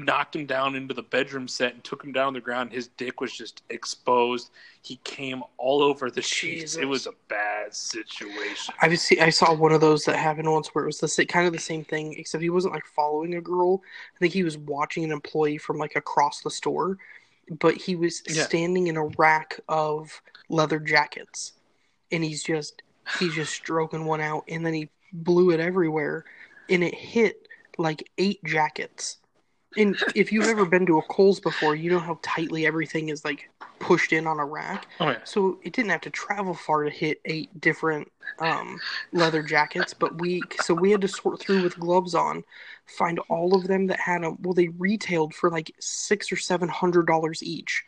knocked 0.06 0.36
him 0.36 0.46
down 0.46 0.76
into 0.76 0.94
the 0.94 1.04
bedroom 1.04 1.48
set 1.48 1.74
and 1.74 1.84
took 1.84 2.04
him 2.04 2.12
down 2.12 2.28
on 2.28 2.34
the 2.34 2.42
ground. 2.42 2.72
His 2.72 2.88
dick 2.88 3.22
was 3.22 3.32
just 3.36 3.62
exposed. 3.70 4.50
He 4.82 4.98
came 5.04 5.44
all 5.58 5.82
over 5.84 6.10
the 6.10 6.22
sheets. 6.22 6.62
Jesus. 6.62 6.78
It 6.82 6.86
was 6.86 7.08
a 7.08 7.14
bad 7.28 7.74
situation. 7.74 8.74
I 8.82 8.94
see, 8.96 9.20
I 9.20 9.30
saw 9.30 9.54
one 9.54 9.72
of 9.72 9.82
those 9.82 10.06
that 10.06 10.16
happened 10.18 10.52
once 10.52 10.68
where 10.70 10.84
it 10.84 10.88
was 10.88 11.00
the 11.00 11.08
sa- 11.08 11.24
kind 11.24 11.48
of 11.48 11.54
the 11.54 11.60
same 11.60 11.84
thing, 11.84 12.16
except 12.18 12.42
he 12.42 12.50
wasn't 12.50 12.74
like 12.74 12.86
following 12.86 13.36
a 13.36 13.42
girl. 13.42 13.82
I 14.16 14.20
think 14.20 14.34
he 14.34 14.44
was 14.44 14.58
watching 14.58 15.04
an 15.04 15.12
employee 15.12 15.58
from 15.58 15.78
like 15.78 15.96
across 15.96 16.42
the 16.42 16.52
store, 16.52 16.98
but 17.60 17.76
he 17.76 17.96
was 17.96 18.24
Yeah. 18.28 18.44
standing 18.44 18.88
in 18.88 18.98
a 18.98 19.06
rack 19.18 19.60
of 19.68 20.22
leather 20.50 20.80
jackets, 20.80 21.54
and 22.12 22.24
he's 22.24 22.44
just 22.44 22.82
he's 23.20 23.34
just 23.34 23.54
stroking 23.54 24.06
one 24.06 24.22
out, 24.22 24.44
and 24.48 24.66
then 24.66 24.74
he 24.74 24.90
blew 25.14 25.52
it 25.52 25.60
everywhere, 25.60 26.26
and 26.70 26.84
it 26.84 26.94
hit 26.94 27.48
like 27.78 28.10
eight 28.18 28.44
jackets. 28.44 29.18
And 29.76 29.98
if 30.16 30.32
you've 30.32 30.48
ever 30.48 30.66
been 30.66 30.86
to 30.86 30.98
a 30.98 31.02
Kohl's 31.04 31.40
before, 31.40 31.76
you 31.76 31.92
know 31.92 32.00
how 32.00 32.18
tightly 32.22 32.66
everything 32.66 33.10
is 33.10 33.26
like 33.26 33.50
pushed 33.80 34.14
in 34.14 34.26
on 34.26 34.40
a 34.40 34.46
rack. 34.46 34.88
Oh 35.00 35.10
yeah. 35.10 35.20
So 35.24 35.60
it 35.62 35.74
didn't 35.74 35.92
have 35.92 36.02
to 36.02 36.10
travel 36.10 36.54
far 36.54 36.84
to 36.84 36.90
hit 36.90 37.22
eight 37.26 37.60
different 37.60 38.12
um, 38.40 38.80
leather 39.12 39.44
jackets, 39.44 39.94
but 39.94 40.20
we 40.22 40.42
so 40.62 40.74
we 40.74 40.92
had 40.92 41.02
to 41.02 41.08
sort 41.08 41.40
through 41.40 41.62
with 41.64 41.78
gloves 41.80 42.16
on, 42.16 42.44
find 42.86 43.20
all 43.30 43.56
of 43.56 43.68
them 43.68 43.88
that 43.88 44.00
had 44.00 44.24
them. 44.24 44.38
Well, 44.42 44.54
they 44.54 44.70
retailed 44.70 45.34
for 45.34 45.50
like 45.52 45.72
six 45.80 46.32
or 46.32 46.38
seven 46.38 46.70
hundred 46.70 47.06
dollars 47.06 47.44
each. 47.44 47.84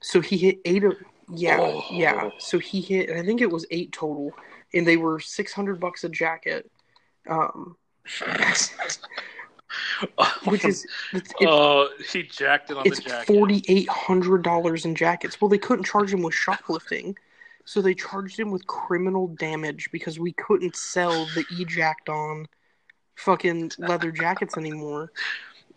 So 0.00 0.20
he 0.20 0.36
hit 0.36 0.58
eight 0.64 0.84
of 0.84 0.96
yeah 1.32 1.58
Oh. 1.60 1.84
yeah. 1.90 2.30
So 2.38 2.58
he 2.58 2.80
hit 2.80 3.10
I 3.10 3.22
think 3.24 3.40
it 3.40 3.50
was 3.50 3.64
eight 3.70 3.92
total, 3.92 4.32
and 4.74 4.86
they 4.86 4.96
were 4.96 5.20
six 5.20 5.52
hundred 5.52 5.80
bucks 5.80 6.04
a 6.04 6.08
jacket, 6.08 6.70
um, 7.28 7.76
which 10.44 10.64
is 10.64 10.86
it's, 11.12 11.30
it- 11.40 11.48
oh, 11.48 11.88
he 12.12 12.22
jacked 12.22 12.70
it 12.70 12.76
on 12.76 12.86
it's 12.86 13.00
the 13.00 13.08
jacket. 13.10 13.26
forty 13.26 13.64
eight 13.68 13.88
hundred 13.88 14.42
dollars 14.42 14.84
in 14.84 14.94
jackets. 14.94 15.40
Well, 15.40 15.48
they 15.48 15.58
couldn't 15.58 15.84
charge 15.84 16.12
him 16.12 16.22
with 16.22 16.34
shoplifting, 16.34 17.16
so 17.64 17.80
they 17.80 17.94
charged 17.94 18.38
him 18.38 18.50
with 18.50 18.66
criminal 18.66 19.28
damage 19.28 19.88
because 19.92 20.18
we 20.18 20.32
couldn't 20.32 20.76
sell 20.76 21.26
the 21.34 21.44
ejacked 21.52 22.08
on 22.08 22.46
fucking 23.16 23.72
leather 23.78 24.10
jackets 24.10 24.56
anymore. 24.56 25.12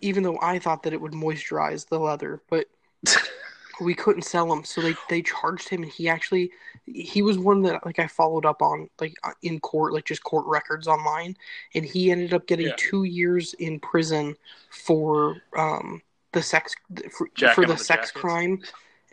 Even 0.02 0.24
though 0.24 0.38
I 0.41 0.60
thought 0.60 0.84
that 0.84 0.93
it 0.93 1.02
would 1.02 1.14
moisturize 1.14 1.88
the 1.88 2.00
leather, 2.00 2.41
but 2.50 2.68
we 3.80 3.94
couldn't 3.94 4.24
sell 4.24 4.52
him, 4.52 4.64
so 4.64 4.82
they 4.82 4.98
they 5.08 5.22
charged 5.22 5.70
him, 5.70 5.84
and 5.84 5.92
he 5.92 6.10
actually 6.10 6.52
he 6.86 7.22
was 7.22 7.38
one 7.38 7.62
that 7.64 7.86
like 7.86 8.00
I 8.00 8.08
followed 8.08 8.46
up 8.46 8.62
on 8.62 8.90
like 9.00 9.14
uh, 9.24 9.32
in 9.44 9.60
court, 9.60 9.94
like 9.94 10.06
just 10.06 10.24
court 10.24 10.46
records 10.48 10.88
online, 10.88 11.36
and 11.76 11.86
he 11.86 12.12
ended 12.12 12.34
up 12.34 12.48
getting 12.48 12.68
Yeah. 12.68 12.76
two 12.76 13.04
years 13.04 13.54
in 13.56 13.80
prison 13.80 14.36
for 14.70 15.42
um 15.56 16.02
the 16.34 16.42
sex 16.42 16.76
for, 17.12 17.30
for 17.48 17.66
the 17.66 17.78
the 17.78 17.78
sex 17.78 18.12
jackets? 18.12 18.12
crime 18.12 18.60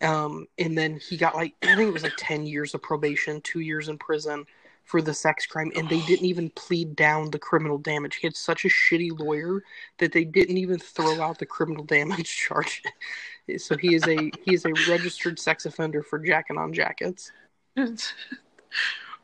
um 0.03 0.47
and 0.59 0.77
then 0.77 0.99
he 0.99 1.17
got 1.17 1.35
like 1.35 1.55
i 1.62 1.75
think 1.75 1.89
it 1.89 1.93
was 1.93 2.03
like 2.03 2.15
10 2.17 2.47
years 2.47 2.75
of 2.75 2.83
probation 2.83 3.41
two 3.43 3.61
years 3.61 3.89
in 3.89 3.97
prison 3.99 4.45
for 4.85 5.01
the 5.03 5.14
sex 5.14 5.47
crime 5.47 5.70
and 5.76 5.89
they 5.89 6.01
didn't 6.07 6.26
even 6.26 6.51
plead 6.51 6.95
down 6.95 7.30
the 7.30 7.39
criminal 7.39 7.78
damage 7.78 8.16
he 8.16 8.26
had 8.26 8.37
such 8.37 8.64
a 8.64 8.68
shitty 8.68 9.18
lawyer 9.18 9.62
that 9.99 10.12
they 10.12 10.24
didn't 10.24 10.59
even 10.59 10.78
throw 10.78 11.20
out 11.22 11.39
the 11.39 11.47
criminal 11.47 11.85
damage 11.85 12.37
charge 12.47 12.82
so 13.57 13.76
he 13.76 13.95
is 13.95 14.07
a 14.07 14.30
he 14.45 14.55
is 14.55 14.64
a 14.64 14.72
registered 14.91 15.39
sex 15.39 15.66
offender 15.66 16.03
for 16.03 16.18
jacking 16.18 16.59
on 16.59 16.72
jackets 16.72 17.32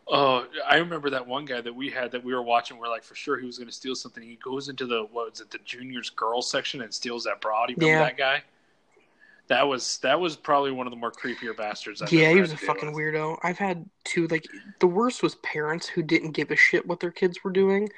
oh, 0.09 0.47
I 0.69 0.77
remember 0.77 1.11
that 1.11 1.27
one 1.27 1.45
guy 1.45 1.61
that 1.61 1.75
we 1.75 1.89
had 1.91 2.11
that 2.13 2.25
we 2.25 2.35
were 2.35 2.43
watching. 2.43 2.79
We're 2.79 2.89
like, 2.89 3.05
for 3.05 3.15
sure 3.15 3.39
he 3.39 3.47
was 3.47 3.59
going 3.59 3.69
to 3.69 3.75
steal 3.75 3.95
something. 3.95 4.23
He 4.23 4.37
goes 4.37 4.69
into 4.69 4.87
the 4.87 5.07
what 5.13 5.31
was 5.31 5.41
it, 5.41 5.51
the 5.51 5.59
juniors 5.65 6.11
girls 6.11 6.51
section 6.51 6.83
and 6.83 6.93
steals 6.93 7.25
that 7.25 7.41
bra. 7.41 7.67
Do 7.67 7.73
you 7.73 7.77
remember 7.79 8.01
Yeah. 8.01 8.09
that 8.09 8.17
guy? 8.17 8.43
That 9.51 9.67
was 9.67 9.99
that 9.99 10.21
was 10.21 10.37
probably 10.37 10.71
one 10.71 10.87
of 10.87 10.93
the 10.93 10.97
more 10.97 11.11
creepier 11.11 11.57
bastards. 11.57 12.01
I've 12.01 12.13
yeah 12.13 12.31
he 12.33 12.41
was 12.41 12.53
a 12.53 12.57
fucking 12.57 12.93
with. 12.93 13.03
weirdo 13.15 13.37
i've 13.43 13.59
had 13.59 13.85
two 14.05 14.29
like 14.29 14.47
the 14.79 14.87
worst 14.87 15.25
was 15.25 15.35
parents 15.37 15.89
who 15.89 16.03
didn't 16.03 16.31
give 16.31 16.53
a 16.53 16.57
shit 16.57 16.87
what 16.87 17.01
their 17.01 17.11
kids 17.11 17.43
were 17.43 17.51
doing 17.51 17.89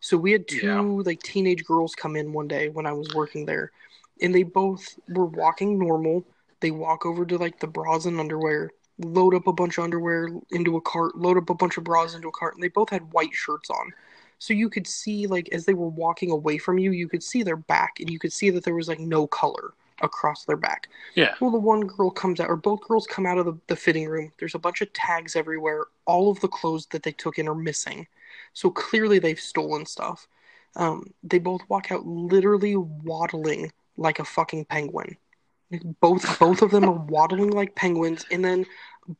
so 0.00 0.18
we 0.18 0.32
had 0.32 0.46
two 0.46 0.66
Yeah. 0.66 0.80
like 0.82 1.22
teenage 1.22 1.64
girls 1.64 1.94
come 1.94 2.14
in 2.14 2.34
one 2.34 2.46
day 2.46 2.68
when 2.68 2.84
i 2.84 2.92
was 2.92 3.08
working 3.14 3.46
there 3.46 3.72
and 4.20 4.34
they 4.34 4.42
both 4.42 4.98
were 5.08 5.24
walking 5.26 5.78
normal 5.78 6.24
they 6.60 6.70
walk 6.70 7.06
over 7.06 7.24
to 7.24 7.38
like 7.38 7.58
the 7.58 7.66
bras 7.66 8.04
and 8.04 8.20
underwear 8.20 8.70
load 8.98 9.34
up 9.34 9.46
a 9.46 9.52
bunch 9.52 9.78
of 9.78 9.84
underwear 9.84 10.28
into 10.50 10.76
a 10.76 10.80
cart 10.82 11.16
load 11.16 11.38
up 11.38 11.48
a 11.48 11.54
bunch 11.54 11.78
of 11.78 11.84
bras 11.84 12.14
into 12.14 12.28
a 12.28 12.32
cart 12.32 12.52
and 12.54 12.62
they 12.62 12.68
both 12.68 12.90
had 12.90 13.10
white 13.14 13.32
shirts 13.32 13.70
on 13.70 13.90
so 14.38 14.52
you 14.52 14.68
could 14.68 14.86
see 14.86 15.26
like 15.26 15.48
as 15.52 15.64
they 15.64 15.74
were 15.74 15.88
walking 15.88 16.30
away 16.30 16.58
from 16.58 16.76
you 16.78 16.90
you 16.92 17.08
could 17.08 17.22
see 17.22 17.42
their 17.42 17.56
back 17.56 17.98
and 17.98 18.10
you 18.10 18.18
could 18.18 18.32
see 18.32 18.50
that 18.50 18.62
there 18.62 18.74
was 18.74 18.88
like 18.88 19.00
no 19.00 19.26
color 19.26 19.72
across 20.02 20.44
their 20.44 20.56
back 20.56 20.88
Yeah. 21.14 21.34
well, 21.40 21.50
the 21.50 21.58
one 21.58 21.80
girl 21.80 22.10
comes 22.10 22.40
out, 22.40 22.48
or 22.48 22.56
both 22.56 22.80
girls 22.80 23.06
come 23.06 23.26
out 23.26 23.38
of 23.38 23.46
the, 23.46 23.58
the 23.66 23.76
fitting 23.76 24.08
room. 24.08 24.32
There's 24.38 24.54
a 24.54 24.58
bunch 24.58 24.80
of 24.80 24.92
tags 24.92 25.36
everywhere. 25.36 25.86
All 26.06 26.30
of 26.30 26.40
the 26.40 26.48
clothes 26.48 26.86
that 26.90 27.02
they 27.02 27.12
took 27.12 27.38
in 27.38 27.48
are 27.48 27.54
missing. 27.54 28.06
So 28.52 28.70
clearly 28.70 29.18
they've 29.18 29.40
stolen 29.40 29.86
stuff. 29.86 30.26
Um, 30.76 31.12
they 31.22 31.38
both 31.38 31.62
walk 31.68 31.90
out 31.90 32.06
literally 32.06 32.76
waddling 32.76 33.72
like 33.96 34.18
a 34.18 34.24
fucking 34.24 34.66
penguin. 34.66 35.16
Both 36.00 36.38
both 36.38 36.62
of 36.62 36.70
them 36.70 36.84
are 36.84 36.92
waddling 37.08 37.50
like 37.50 37.74
penguins, 37.74 38.24
and 38.30 38.44
then 38.44 38.64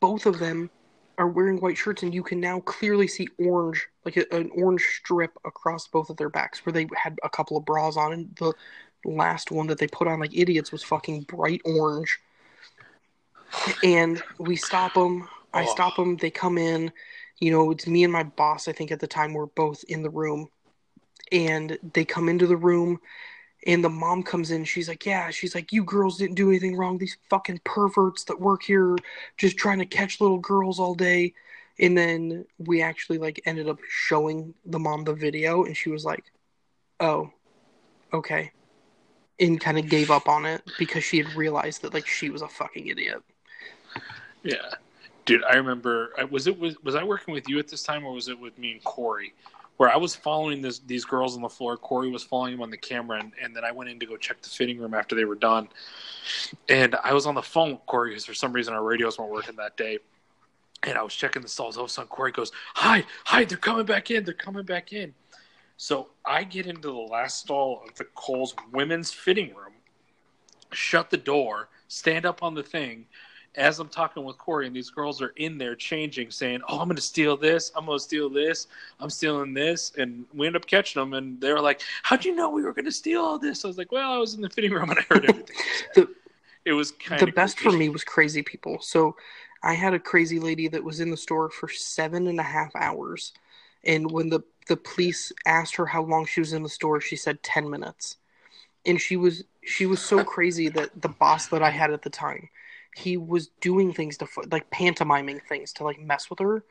both 0.01 0.27
of 0.27 0.39
them 0.39 0.71
are 1.19 1.29
wearing 1.29 1.61
white 1.61 1.77
shirts, 1.77 2.03
and 2.03 2.15
you 2.15 2.23
can 2.23 2.41
now 2.41 2.61
clearly 2.61 3.09
see 3.09 3.29
orange, 3.39 3.87
like 4.05 4.17
a, 4.17 4.25
an 4.35 4.51
orange 4.55 4.87
strip 5.01 5.33
across 5.45 5.89
both 5.89 6.11
of 6.11 6.17
their 6.17 6.31
backs, 6.31 6.65
where 6.65 6.73
they 6.73 6.87
had 6.97 7.19
a 7.25 7.29
couple 7.29 7.57
of 7.57 7.65
bras 7.65 7.97
on, 7.97 8.13
and 8.13 8.37
the 8.37 8.53
last 9.05 9.51
one 9.51 9.67
that 9.69 9.79
they 9.79 9.87
put 9.87 10.09
on 10.09 10.21
like 10.21 10.37
idiots 10.37 10.73
was 10.73 10.83
fucking 10.83 11.23
bright 11.23 11.63
orange. 11.65 12.19
And 13.83 14.23
we 14.39 14.57
stop 14.57 14.95
them. 14.95 15.29
I 15.55 15.65
stop 15.65 15.97
them. 15.97 16.17
They 16.17 16.31
come 16.31 16.59
in. 16.59 16.93
You 17.39 17.53
know, 17.53 17.71
it's 17.71 17.87
me 17.87 18.05
and 18.05 18.13
my 18.13 18.25
boss. 18.25 18.69
I 18.69 18.73
think 18.73 18.91
at 18.91 19.01
the 19.01 19.07
time 19.07 19.33
we're 19.33 19.47
both 19.47 19.85
in 19.85 20.03
the 20.03 20.11
room, 20.11 20.49
and 21.33 21.79
they 21.95 22.05
come 22.05 22.29
into 22.29 22.47
the 22.47 22.57
room. 22.57 23.01
And 23.67 23.83
the 23.83 23.91
mom 23.91 24.23
comes 24.23 24.51
in. 24.51 24.65
She's 24.65 24.89
like, 24.89 25.05
"Yeah." 25.05 25.31
She's 25.31 25.55
like, 25.55 25.73
"You 25.73 25.83
girls 25.85 26.19
didn't 26.19 26.37
do 26.37 26.49
anything 26.49 26.77
wrong. 26.77 26.99
These 26.99 27.17
fucking 27.29 27.61
perverts 27.65 28.25
that 28.25 28.41
work 28.41 28.63
here, 28.63 28.97
just 29.37 29.57
trying 29.57 29.79
to 29.79 29.87
catch 29.87 30.21
little 30.21 30.39
girls 30.39 30.79
all 30.79 30.95
day." 30.95 31.35
And 31.81 31.97
then 31.97 32.45
we 32.59 32.83
actually 32.83 33.19
like 33.19 33.41
ended 33.47 33.69
up 33.69 33.79
showing 33.89 34.55
the 34.65 34.79
mom 34.79 35.05
the 35.05 35.15
video, 35.15 35.65
and 35.65 35.77
she 35.77 35.91
was 35.91 36.05
like, 36.05 36.25
"Oh, 37.01 37.31
okay," 38.13 38.53
and 39.41 39.61
kind 39.61 39.79
of 39.79 39.89
gave 39.89 40.11
up 40.11 40.29
on 40.29 40.45
it 40.45 40.63
because 40.79 41.05
she 41.05 41.19
had 41.19 41.33
realized 41.35 41.83
that 41.83 41.95
like 41.95 42.07
she 42.07 42.31
was 42.31 42.43
a 42.43 42.49
fucking 42.49 42.87
idiot. 42.89 43.23
Yeah, 44.43 44.75
dude, 45.25 45.45
I 45.45 45.57
remember. 45.57 46.11
Was 46.31 46.47
it 46.47 46.59
was 46.59 46.83
was 46.83 46.95
I 46.95 47.05
working 47.05 47.35
with 47.35 47.49
you 47.49 47.59
at 47.59 47.69
this 47.69 47.83
time, 47.83 48.05
or 48.05 48.13
was 48.13 48.29
it 48.29 48.39
with 48.39 48.59
me 48.59 48.73
and 48.73 48.85
Corey? 48.85 49.35
Where 49.77 49.89
I 49.89 49.97
was 49.97 50.17
following 50.17 50.61
this 50.61 50.81
these 50.81 51.05
girls 51.05 51.37
on 51.37 51.43
the 51.43 51.49
floor. 51.49 51.77
Corey 51.77 52.11
was 52.11 52.25
following 52.25 52.53
them 52.53 52.63
on 52.63 52.71
the 52.71 52.77
camera, 52.77 53.21
and, 53.21 53.33
and 53.41 53.55
then 53.55 53.65
I 53.65 53.71
went 53.71 53.91
in 53.91 54.01
to 54.01 54.07
go 54.07 54.17
check 54.17 54.43
the 54.43 54.49
fitting 54.49 54.79
room 54.79 54.95
after 54.95 55.15
they 55.15 55.25
were 55.25 55.37
done. 55.37 55.69
And 56.69 56.97
I 57.05 57.13
was 57.15 57.27
on 57.27 57.35
the 57.35 57.43
phone 57.43 57.73
with 57.73 57.87
Corey 57.87 58.11
because 58.11 58.25
for 58.25 58.35
some 58.35 58.53
reason 58.53 58.75
our 58.75 58.83
radios 58.83 59.19
weren't 59.19 59.31
working 59.31 59.57
that 59.57 59.77
day. 59.77 59.99
And 60.85 60.97
I 60.97 61.03
was 61.03 61.15
checking 61.15 61.43
the 61.43 61.49
stalls. 61.49 61.77
All 61.77 61.85
of 61.85 61.91
a 61.91 61.93
sudden, 61.93 62.09
Corey 62.09 62.31
goes, 62.31 62.53
"Hi, 62.75 63.05
hi! 63.25 63.45
They're 63.45 63.59
coming 63.59 63.85
back 63.85 64.11
in! 64.11 64.25
They're 64.25 64.35
coming 64.35 64.65
back 64.65 64.93
in!" 64.93 65.13
So 65.79 66.09
I 66.27 66.43
get 66.43 66.67
into 66.67 66.89
the 66.89 66.93
last 66.93 67.39
stall 67.39 67.83
of 67.87 67.95
the 67.95 68.05
Kohl's 68.17 68.55
women's 68.73 69.13
fitting 69.13 69.55
room, 69.55 69.75
shut 70.73 71.09
the 71.09 71.17
door, 71.17 71.69
stand 71.87 72.27
up 72.27 72.43
on 72.43 72.55
the 72.55 72.65
thing, 72.65 73.07
as 73.55 73.79
I'm 73.79 73.89
talking 73.89 74.25
with 74.25 74.37
Corey, 74.39 74.67
and 74.67 74.75
these 74.75 74.91
girls 74.91 75.23
are 75.23 75.33
in 75.37 75.57
there 75.57 75.77
changing, 75.77 76.33
saying, 76.33 76.63
"Oh, 76.69 76.81
I'm 76.81 76.89
going 76.89 76.97
to 76.97 77.03
steal 77.03 77.37
this. 77.37 77.71
I'm 77.77 77.87
going 77.87 77.97
to 77.97 78.03
steal 78.03 78.29
this. 78.29 78.67
I'm 78.99 79.09
stealing 79.09 79.55
this," 79.55 79.93
and 79.97 80.27
we 80.35 80.49
end 80.49 80.57
up 80.57 80.67
catching 80.67 81.01
them, 81.01 81.15
and 81.15 81.41
they 81.41 81.53
were 81.53 81.61
like, 81.61 81.81
"How'd 82.03 82.25
you 82.25 82.35
know 82.35 82.51
we 82.51 82.63
were 82.63 82.73
going 82.73 82.85
to 82.85 82.93
steal 82.93 83.23
all 83.23 83.39
this?" 83.39 83.65
I 83.65 83.69
was 83.69 83.79
like, 83.79 83.93
"Well, 83.93 84.11
I 84.11 84.19
was 84.19 84.35
in 84.35 84.41
the 84.41 84.51
fitting 84.51 84.73
room 84.73 84.91
and 84.91 84.99
I 84.99 85.03
heard 85.03 85.25
everything." 85.29 85.57
the, 85.95 86.09
it 86.65 86.73
was 86.73 86.91
kind 86.91 87.21
the 87.21 87.33
best 87.33 87.61
for 87.61 87.71
me 87.71 87.89
was 87.89 88.03
crazy 88.03 88.43
people. 88.43 88.81
So 88.81 89.17
I 89.63 89.75
had 89.75 89.95
a 89.95 89.99
crazy 89.99 90.41
lady 90.41 90.67
that 90.69 90.83
was 90.83 90.99
in 90.99 91.11
the 91.11 91.17
store 91.17 91.51
for 91.51 91.69
seven 91.69 92.27
and 92.27 92.41
a 92.41 92.45
half 92.45 92.75
hours, 92.75 93.33
and 93.85 94.11
when 94.11 94.29
the 94.29 94.41
the 94.69 94.77
police 94.77 95.33
asked 95.47 95.77
her 95.77 95.87
how 95.87 96.03
long 96.03 96.27
she 96.27 96.41
was 96.41 96.53
in 96.53 96.63
the 96.63 96.69
store, 96.69 97.01
she 97.01 97.17
said 97.17 97.43
ten 97.43 97.69
minutes, 97.69 98.17
and 98.87 99.01
she 99.01 99.17
was 99.17 99.45
she 99.65 99.87
was 99.87 100.01
so 100.01 100.23
crazy 100.35 100.69
that 100.69 100.91
the 101.01 101.09
boss 101.09 101.49
that 101.49 101.63
I 101.63 101.71
had 101.71 101.93
at 101.93 102.03
the 102.03 102.11
time 102.11 102.49
he 102.99 103.17
was 103.17 103.49
doing 103.61 103.93
things 103.93 104.17
to 104.19 104.27
like 104.51 104.69
pantomiming 104.71 105.41
things 105.49 105.73
to 105.75 105.85
like 105.85 106.01
mess 106.01 106.29
with 106.31 106.39
her. 106.41 106.65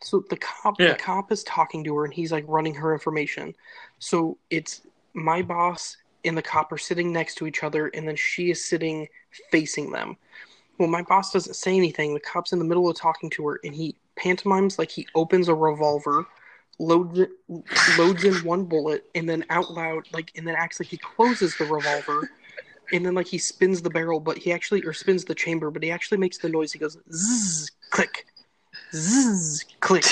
So 0.00 0.24
the 0.28 0.36
cop, 0.36 0.80
yeah. 0.80 0.88
the 0.88 0.94
cop 0.94 1.30
is 1.30 1.44
talking 1.44 1.84
to 1.84 1.96
her, 1.96 2.04
and 2.04 2.12
he's 2.12 2.32
like 2.32 2.44
running 2.48 2.74
her 2.74 2.92
information. 2.92 3.54
So 3.98 4.38
it's 4.50 4.82
my 5.12 5.42
boss 5.42 5.96
and 6.24 6.36
the 6.36 6.42
cop 6.42 6.72
are 6.72 6.78
sitting 6.78 7.12
next 7.12 7.34
to 7.36 7.46
each 7.46 7.62
other, 7.62 7.88
and 7.88 8.08
then 8.08 8.16
she 8.16 8.50
is 8.50 8.64
sitting 8.64 9.06
facing 9.50 9.90
them. 9.90 10.16
Well, 10.78 10.88
my 10.88 11.02
boss 11.02 11.32
doesn't 11.32 11.54
say 11.54 11.76
anything. 11.76 12.14
The 12.14 12.20
cop's 12.20 12.52
in 12.52 12.58
the 12.58 12.64
middle 12.64 12.88
of 12.88 12.96
talking 12.96 13.30
to 13.30 13.46
her, 13.48 13.60
and 13.62 13.74
he 13.74 13.94
pantomimes 14.16 14.78
like 14.78 14.90
he 14.90 15.06
opens 15.14 15.48
a 15.48 15.54
revolver, 15.54 16.26
loads 16.78 17.18
it, 17.18 17.30
loads 17.98 18.24
in 18.24 18.34
one 18.44 18.64
bullet, 18.64 19.04
and 19.14 19.28
then 19.28 19.44
out 19.50 19.72
loud, 19.72 20.08
like, 20.12 20.32
and 20.36 20.46
then 20.46 20.54
acts 20.56 20.80
like 20.80 20.88
he 20.88 20.98
closes 20.98 21.56
the 21.56 21.64
revolver 21.64 22.28
and 22.92 23.04
then 23.04 23.14
like 23.14 23.26
he 23.26 23.38
spins 23.38 23.82
the 23.82 23.90
barrel, 23.90 24.20
but 24.20 24.38
he 24.38 24.52
actually 24.52 24.82
or 24.84 24.92
spins 24.92 25.24
the 25.24 25.34
chamber, 25.34 25.70
but 25.70 25.82
he 25.82 25.90
actually 25.90 26.18
makes 26.18 26.38
the 26.38 26.48
noise. 26.48 26.72
He 26.72 26.78
goes 26.78 26.96
zzz, 27.12 27.70
click, 27.90 28.26
zzz, 28.92 29.64
click, 29.80 30.04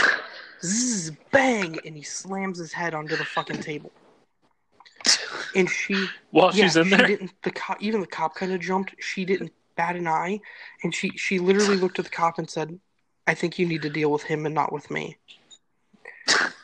zzz, 0.63 1.11
bang, 1.31 1.79
and 1.85 1.97
he 1.97 2.03
slams 2.03 2.59
his 2.59 2.73
head 2.73 2.95
onto 2.95 3.17
the 3.17 3.25
fucking 3.25 3.61
table. 3.61 3.93
And 5.55 5.69
she, 5.69 6.09
while 6.31 6.51
yeah, 6.55 6.65
she's 6.65 6.77
in 6.77 6.85
she 6.85 6.91
there, 6.97 7.07
didn't. 7.07 7.33
The 7.43 7.51
cop, 7.51 7.83
even 7.83 8.01
the 8.01 8.07
cop, 8.07 8.35
kind 8.35 8.53
of 8.53 8.61
jumped. 8.61 8.95
She 9.01 9.25
didn't 9.25 9.53
bat 9.77 9.97
an 9.97 10.09
eye, 10.09 10.41
and 10.83 10.95
she 10.95 11.11
she 11.11 11.39
literally 11.39 11.77
looked 11.77 11.99
at 11.99 12.07
the 12.07 12.11
cop 12.11 12.39
and 12.39 12.49
said, 12.49 12.79
"I 13.27 13.35
think 13.35 13.59
you 13.59 13.67
need 13.67 13.83
to 13.83 13.91
deal 13.91 14.11
with 14.11 14.23
him 14.23 14.47
and 14.47 14.55
not 14.55 14.73
with 14.73 14.91
me." 14.91 15.19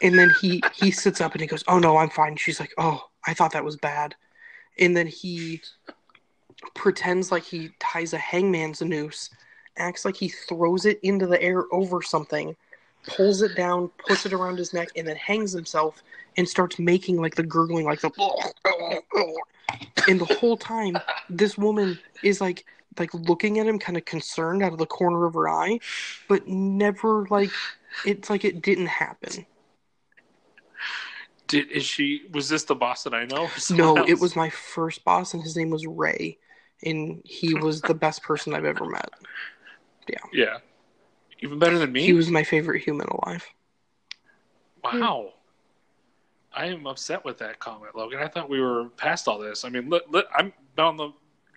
And 0.02 0.18
then 0.18 0.30
he 0.40 0.62
he 0.74 0.90
sits 0.90 1.20
up 1.20 1.32
and 1.32 1.40
he 1.40 1.46
goes, 1.46 1.64
"Oh 1.66 1.78
no, 1.78 1.96
I'm 1.96 2.10
fine." 2.10 2.36
She's 2.36 2.60
like, 2.60 2.72
"Oh, 2.78 3.08
I 3.26 3.34
thought 3.34 3.52
that 3.52 3.64
was 3.64 3.76
bad." 3.76 4.14
And 4.78 4.96
then 4.96 5.06
he 5.06 5.60
pretends 6.74 7.32
like 7.32 7.44
he 7.44 7.70
ties 7.78 8.12
a 8.12 8.18
hangman's 8.18 8.80
noose, 8.80 9.30
acts 9.76 10.04
like 10.04 10.16
he 10.16 10.28
throws 10.28 10.84
it 10.84 11.00
into 11.02 11.26
the 11.26 11.40
air 11.42 11.64
over 11.72 12.02
something, 12.02 12.54
pulls 13.06 13.42
it 13.42 13.56
down, 13.56 13.90
puts 14.06 14.26
it 14.26 14.32
around 14.32 14.58
his 14.58 14.72
neck, 14.72 14.88
and 14.96 15.06
then 15.06 15.16
hangs 15.16 15.52
himself 15.52 16.02
and 16.36 16.48
starts 16.48 16.78
making 16.78 17.20
like 17.20 17.34
the 17.34 17.42
gurgling, 17.42 17.84
like 17.84 18.00
the. 18.00 18.10
And 20.08 20.18
the 20.18 20.34
whole 20.36 20.56
time, 20.56 20.96
this 21.28 21.58
woman 21.58 21.98
is 22.22 22.40
like 22.40 22.64
like 22.98 23.12
looking 23.14 23.58
at 23.58 23.66
him, 23.66 23.78
kind 23.78 23.96
of 23.96 24.04
concerned 24.04 24.62
out 24.62 24.72
of 24.72 24.78
the 24.78 24.86
corner 24.86 25.26
of 25.26 25.34
her 25.34 25.48
eye, 25.48 25.78
but 26.28 26.48
never 26.48 27.26
like 27.26 27.50
it's 28.04 28.30
like 28.30 28.44
it 28.44 28.62
didn't 28.62 28.86
happen. 28.86 29.44
Did 31.48 31.70
is 31.70 31.84
she? 31.84 32.22
Was 32.32 32.48
this 32.48 32.64
the 32.64 32.74
boss 32.74 33.02
that 33.04 33.14
I 33.14 33.24
know? 33.24 33.48
No, 33.70 33.96
else? 33.96 34.08
it 34.08 34.20
was 34.20 34.36
my 34.36 34.50
first 34.50 35.04
boss, 35.04 35.34
and 35.34 35.42
his 35.42 35.56
name 35.56 35.70
was 35.70 35.86
Ray 35.86 36.38
and 36.82 37.22
he 37.24 37.54
was 37.54 37.80
the 37.80 37.94
best 37.94 38.22
person 38.22 38.54
I've 38.54 38.64
ever 38.64 38.84
met. 38.84 39.10
Yeah. 40.08 40.16
Yeah. 40.32 40.58
Even 41.40 41.58
better 41.58 41.78
than 41.78 41.92
me. 41.92 42.02
He 42.02 42.12
was 42.12 42.30
my 42.30 42.42
favorite 42.42 42.82
human 42.82 43.06
alive. 43.08 43.46
Wow. 44.82 45.32
I 46.52 46.66
am 46.66 46.86
upset 46.86 47.24
with 47.24 47.38
that 47.38 47.58
comment, 47.58 47.94
Logan. 47.94 48.20
I 48.20 48.28
thought 48.28 48.48
we 48.48 48.60
were 48.60 48.88
past 48.96 49.28
all 49.28 49.38
this. 49.38 49.64
I 49.64 49.68
mean, 49.68 49.88
look, 49.88 50.04
look, 50.08 50.26
I'm 50.34 50.52
on 50.78 50.96
the 50.96 51.12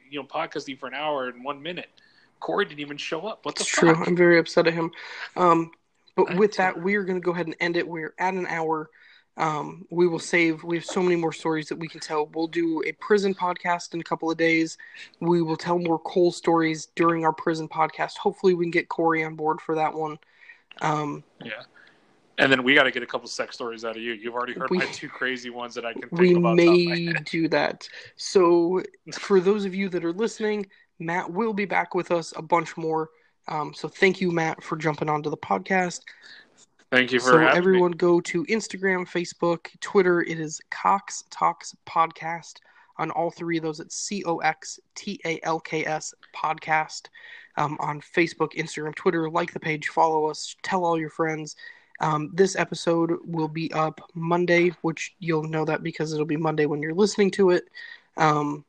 you 0.09 0.19
know 0.19 0.25
podcasting 0.25 0.77
for 0.77 0.87
an 0.87 0.93
hour 0.93 1.29
and 1.29 1.43
one 1.43 1.61
minute. 1.61 1.89
Corey 2.39 2.65
didn't 2.65 2.81
even 2.81 2.97
show 2.97 3.21
up. 3.21 3.45
What 3.45 3.55
the 3.55 3.61
it's 3.61 3.69
fuck? 3.71 3.95
true. 3.95 4.05
I'm 4.05 4.15
very 4.15 4.37
upset 4.37 4.67
at 4.67 4.73
him. 4.73 4.91
Um, 5.35 5.71
but 6.15 6.35
with 6.35 6.55
that, 6.57 6.79
we're 6.79 7.03
going 7.03 7.19
to 7.19 7.23
go 7.23 7.31
ahead 7.31 7.45
and 7.45 7.55
end 7.59 7.77
it. 7.77 7.87
We're 7.87 8.13
at 8.19 8.33
an 8.33 8.47
hour. 8.47 8.89
Um, 9.37 9.85
we 9.89 10.07
will 10.07 10.19
save. 10.19 10.63
We 10.63 10.75
have 10.75 10.85
so 10.85 11.01
many 11.01 11.15
more 11.15 11.31
stories 11.31 11.67
that 11.69 11.77
we 11.77 11.87
can 11.87 11.99
tell. 11.99 12.27
We'll 12.33 12.47
do 12.47 12.83
a 12.85 12.91
prison 12.93 13.33
podcast 13.33 13.93
in 13.93 14.01
a 14.01 14.03
couple 14.03 14.29
of 14.29 14.37
days. 14.37 14.77
We 15.19 15.41
will 15.41 15.55
tell 15.55 15.79
more 15.79 15.99
Kohl's 15.99 16.37
stories 16.37 16.87
during 16.95 17.23
our 17.25 17.33
prison 17.33 17.67
podcast. 17.67 18.17
Hopefully, 18.17 18.53
we 18.53 18.65
can 18.65 18.71
get 18.71 18.89
Corey 18.89 19.23
on 19.23 19.35
board 19.35 19.61
for 19.61 19.75
that 19.75 19.93
one. 19.93 20.19
Um, 20.81 21.23
yeah, 21.43 21.63
and 22.37 22.51
then 22.51 22.63
we 22.63 22.73
got 22.73 22.83
to 22.83 22.91
get 22.91 23.03
a 23.03 23.05
couple 23.05 23.27
sex 23.27 23.55
stories 23.55 23.85
out 23.85 23.95
of 23.95 24.01
you. 24.01 24.13
You've 24.13 24.33
already 24.33 24.53
heard 24.53 24.69
we, 24.69 24.79
my 24.79 24.85
two 24.85 25.09
crazy 25.09 25.49
ones 25.49 25.75
that 25.75 25.85
I 25.85 25.93
can. 25.93 26.09
we 26.11 26.33
may 26.33 27.13
do 27.25 27.47
that. 27.49 27.87
So, 28.15 28.81
for 29.13 29.39
those 29.39 29.63
of 29.63 29.75
you 29.75 29.89
that 29.89 30.03
are 30.03 30.13
listening, 30.13 30.65
Matt 30.99 31.31
will 31.31 31.53
be 31.53 31.65
back 31.65 31.93
with 31.93 32.11
us 32.11 32.33
a 32.35 32.41
bunch 32.41 32.75
more. 32.77 33.09
Um, 33.47 33.73
so, 33.75 33.87
thank 33.87 34.19
you, 34.21 34.31
Matt, 34.31 34.63
for 34.63 34.75
jumping 34.75 35.07
onto 35.09 35.29
the 35.29 35.37
podcast. 35.37 36.01
Thank 36.91 37.13
you 37.13 37.21
for 37.21 37.31
so 37.31 37.39
everyone 37.39 37.91
me. 37.91 37.97
go 37.97 38.19
to 38.19 38.43
Instagram, 38.47 39.07
Facebook, 39.07 39.67
Twitter. 39.79 40.23
It 40.23 40.41
is 40.41 40.59
Cox 40.69 41.23
Talks 41.29 41.73
Podcast. 41.87 42.55
On 42.97 43.09
all 43.11 43.31
three 43.31 43.55
of 43.57 43.63
those, 43.63 43.79
it's 43.79 43.95
C 43.95 44.25
O 44.25 44.39
X 44.39 44.77
T 44.93 45.17
A 45.23 45.39
L 45.43 45.61
K 45.61 45.85
S 45.85 46.13
Podcast. 46.35 47.03
Um, 47.55 47.77
on 47.79 48.01
Facebook, 48.01 48.53
Instagram, 48.57 48.93
Twitter, 48.93 49.29
like 49.29 49.53
the 49.53 49.59
page, 49.59 49.87
follow 49.87 50.29
us, 50.29 50.55
tell 50.63 50.83
all 50.83 50.99
your 50.99 51.09
friends. 51.09 51.55
Um, 52.01 52.29
this 52.33 52.57
episode 52.57 53.17
will 53.23 53.47
be 53.47 53.71
up 53.71 54.01
Monday, 54.13 54.69
which 54.81 55.15
you'll 55.19 55.43
know 55.43 55.63
that 55.63 55.83
because 55.83 56.11
it'll 56.11 56.25
be 56.25 56.37
Monday 56.37 56.65
when 56.65 56.81
you're 56.81 56.93
listening 56.93 57.31
to 57.31 57.51
it. 57.51 57.69
Um, 58.17 58.65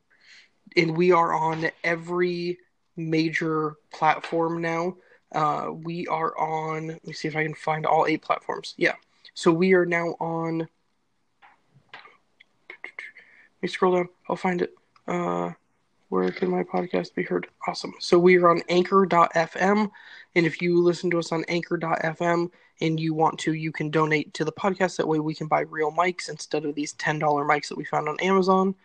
and 0.77 0.95
we 0.95 1.11
are 1.11 1.33
on 1.33 1.69
every 1.83 2.59
major 2.95 3.75
platform 3.91 4.61
now. 4.61 4.95
Uh, 5.33 5.71
we 5.71 6.07
are 6.07 6.37
on. 6.37 6.87
Let 6.87 7.07
me 7.07 7.13
see 7.13 7.27
if 7.27 7.35
I 7.35 7.43
can 7.43 7.55
find 7.55 7.85
all 7.85 8.05
eight 8.05 8.21
platforms. 8.21 8.73
Yeah. 8.77 8.95
So 9.33 9.51
we 9.51 9.73
are 9.73 9.85
now 9.85 10.15
on. 10.19 10.59
Let 10.59 10.69
me 13.61 13.67
scroll 13.67 13.95
down. 13.95 14.09
I'll 14.29 14.35
find 14.35 14.61
it. 14.61 14.73
Uh, 15.07 15.51
where 16.09 16.29
can 16.31 16.51
my 16.51 16.63
podcast 16.63 17.15
be 17.15 17.23
heard? 17.23 17.47
Awesome. 17.67 17.95
So 17.99 18.19
we 18.19 18.37
are 18.37 18.49
on 18.49 18.61
anchor.fm. 18.69 19.89
And 20.35 20.45
if 20.45 20.61
you 20.61 20.81
listen 20.81 21.09
to 21.11 21.19
us 21.19 21.31
on 21.31 21.43
anchor.fm 21.47 22.51
and 22.81 22.99
you 22.99 23.13
want 23.15 23.39
to, 23.39 23.53
you 23.53 23.71
can 23.71 23.89
donate 23.89 24.33
to 24.35 24.45
the 24.45 24.51
podcast. 24.51 24.97
That 24.97 25.07
way 25.07 25.19
we 25.19 25.33
can 25.33 25.47
buy 25.47 25.61
real 25.61 25.91
mics 25.91 26.29
instead 26.29 26.65
of 26.65 26.75
these 26.75 26.93
$10 26.95 27.19
mics 27.19 27.67
that 27.69 27.77
we 27.77 27.85
found 27.85 28.07
on 28.07 28.19
Amazon. 28.19 28.75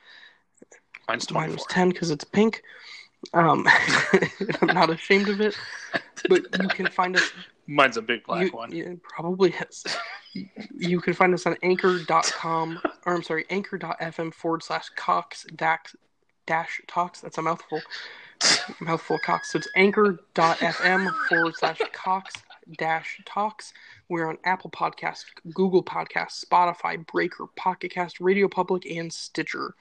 Mine's 1.07 1.30
Mine 1.30 1.53
was 1.53 1.66
10 1.66 1.90
because 1.90 2.11
it's 2.11 2.24
pink. 2.24 2.62
Um, 3.32 3.66
I'm 4.62 4.68
not 4.68 4.90
ashamed 4.90 5.28
of 5.28 5.40
it, 5.40 5.56
but 6.28 6.42
you 6.60 6.68
can 6.68 6.86
find 6.88 7.16
us. 7.16 7.30
Mine's 7.66 7.98
a 7.98 8.02
big 8.02 8.24
black 8.24 8.46
you, 8.46 8.50
one. 8.50 9.00
Probably 9.02 9.52
is. 9.52 9.84
You 10.74 11.00
can 11.00 11.12
find 11.12 11.34
us 11.34 11.44
on 11.44 11.56
anchor.com, 11.62 12.80
or 13.04 13.14
I'm 13.14 13.22
sorry, 13.22 13.44
anchor.fm 13.50 14.32
forward 14.32 14.62
slash 14.62 14.88
Cox 14.96 15.44
dash, 15.54 15.94
dash 16.46 16.80
talks. 16.86 17.20
That's 17.20 17.36
a 17.36 17.42
mouthful. 17.42 17.82
mouthful 18.80 19.18
Cox. 19.18 19.52
So 19.52 19.58
it's 19.58 19.68
anchor.fm 19.76 21.10
forward 21.28 21.54
slash 21.56 21.80
Cox 21.92 22.34
dash 22.78 23.20
talks. 23.26 23.72
We're 24.08 24.28
on 24.28 24.38
Apple 24.44 24.70
Podcast, 24.70 25.24
Google 25.52 25.82
Podcast, 25.82 26.44
Spotify, 26.44 27.04
Breaker, 27.06 27.46
Pocket 27.56 27.90
Cast, 27.90 28.20
Radio 28.20 28.48
Public, 28.48 28.86
and 28.86 29.12
Stitcher. 29.12 29.74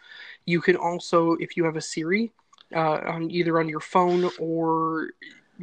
You 0.46 0.60
can 0.60 0.76
also, 0.76 1.34
if 1.34 1.56
you 1.56 1.64
have 1.64 1.78
a 1.78 1.82
Siri, 1.82 2.32
uh, 2.76 3.00
on 3.06 3.32
either 3.32 3.60
on 3.60 3.70
your 3.70 3.80
phone 3.80 4.30
or 4.40 5.10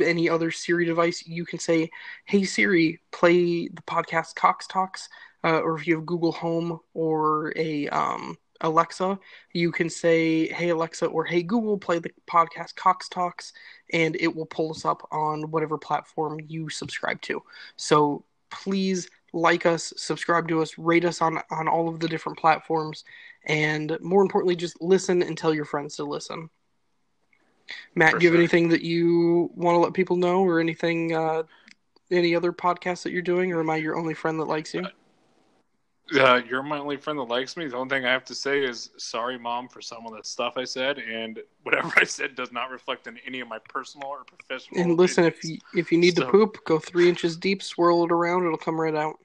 any 0.01 0.29
other 0.29 0.51
Siri 0.51 0.85
device, 0.85 1.27
you 1.27 1.45
can 1.45 1.59
say, 1.59 1.91
"Hey 2.25 2.45
Siri, 2.45 3.01
play 3.13 3.69
the 3.69 3.83
podcast 3.83 4.35
Cox 4.35 4.67
Talks." 4.67 5.09
Uh, 5.45 5.61
or 5.61 5.77
if 5.77 5.87
you 5.87 5.95
have 5.97 6.07
Google 6.07 6.33
Home 6.33 6.81
or 6.95 7.53
a 7.57 7.89
um, 7.89 8.39
Alexa, 8.61 9.19
you 9.53 9.71
can 9.71 9.91
say, 9.91 10.49
"Hey 10.49 10.71
Alexa" 10.71 11.07
or 11.07 11.25
"Hey 11.25 11.43
Google, 11.43 11.79
play 11.79 11.99
the 11.99 12.11
podcast 12.27 12.75
Cox 12.77 13.09
Talks," 13.09 13.53
and 13.93 14.17
it 14.17 14.35
will 14.35 14.47
pull 14.47 14.71
us 14.71 14.85
up 14.85 15.07
on 15.13 15.51
whatever 15.51 15.79
platform 15.79 16.41
you 16.49 16.69
subscribe 16.71 17.21
to. 17.23 17.43
So 17.77 18.25
please 18.51 19.09
like 19.33 19.67
us, 19.67 19.93
subscribe 19.97 20.49
to 20.49 20.63
us, 20.63 20.79
rate 20.79 21.05
us 21.05 21.21
on 21.21 21.41
on 21.51 21.69
all 21.69 21.89
of 21.89 22.01
the 22.01 22.09
different 22.09 22.39
platforms, 22.39 23.05
and 23.45 23.99
more 24.01 24.23
importantly, 24.23 24.57
just 24.57 24.81
listen 24.81 25.23
and 25.23 25.37
tell 25.37 25.55
your 25.55 25.65
friends 25.65 25.97
to 25.97 26.05
listen. 26.05 26.49
Matt, 27.95 28.19
do 28.19 28.25
you 28.25 28.31
have 28.31 28.39
anything 28.39 28.69
that 28.69 28.83
you 28.83 29.51
want 29.55 29.75
to 29.77 29.79
let 29.79 29.95
people 29.95 30.17
know, 30.17 30.43
or 30.43 30.61
anything, 30.61 31.15
uh, 31.15 31.45
any 32.11 32.35
other 32.35 32.53
podcasts 32.53 33.03
that 33.03 33.13
you're 33.13 33.23
doing, 33.23 33.53
or 33.53 33.61
am 33.61 33.71
I 33.71 33.77
your 33.77 33.97
only 33.97 34.15
friend 34.15 34.39
that 34.41 34.45
likes 34.45 34.75
you? 34.75 34.87
Uh, 36.15 36.43
you're 36.47 36.63
my 36.63 36.79
only 36.79 36.99
friend 36.99 37.19
that 37.19 37.25
likes 37.25 37.57
me. 37.57 37.67
The 37.67 37.77
only 37.77 37.89
thing 37.89 38.05
I 38.05 38.13
have 38.13 38.27
to 38.27 38.35
say 38.35 38.63
is 38.63 38.91
sorry, 38.99 39.39
mom, 39.39 39.69
for 39.69 39.81
some 39.81 40.07
of 40.07 40.15
the 40.15 40.23
stuff 40.23 40.55
I 40.59 40.65
said, 40.65 40.99
and 40.99 41.41
whatever 41.63 41.91
I 41.97 42.05
said 42.05 42.35
does 42.35 42.53
not 42.53 42.71
reflect 42.71 43.07
in 43.07 43.19
any 43.27 43.41
of 43.41 43.49
my 43.49 43.59
personal 43.59 44.09
or 44.09 44.25
professional. 44.25 44.83
And 44.83 44.99
listen, 44.99 45.25
if 45.25 45.43
you 45.43 45.59
if 45.75 45.91
you 45.91 45.99
need 45.99 46.17
to 46.17 46.27
poop, 46.27 46.63
go 46.65 46.79
three 46.79 47.09
inches 47.09 47.37
deep, 47.37 47.63
swirl 47.63 48.05
it 48.05 48.13
around, 48.13 48.45
it'll 48.45 48.59
come 48.59 48.79
right 48.79 48.95
out. 48.95 49.19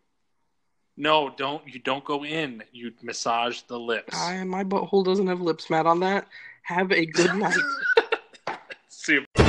no, 0.95 1.33
don't 1.35 1.67
you 1.67 1.79
don't 1.79 2.05
go 2.05 2.23
in. 2.23 2.63
You 2.71 2.93
massage 3.01 3.61
the 3.63 3.79
lips. 3.79 4.15
I, 4.17 4.45
my 4.45 4.63
butthole 4.63 5.03
doesn't 5.03 5.27
have 5.27 5.41
lips, 5.41 5.69
Matt. 5.69 5.85
On 5.85 5.99
that, 5.99 6.27
have 6.63 6.93
a 6.93 7.05
good 7.05 7.33
night. 7.35 7.57
See 9.01 9.13
you. 9.13 9.48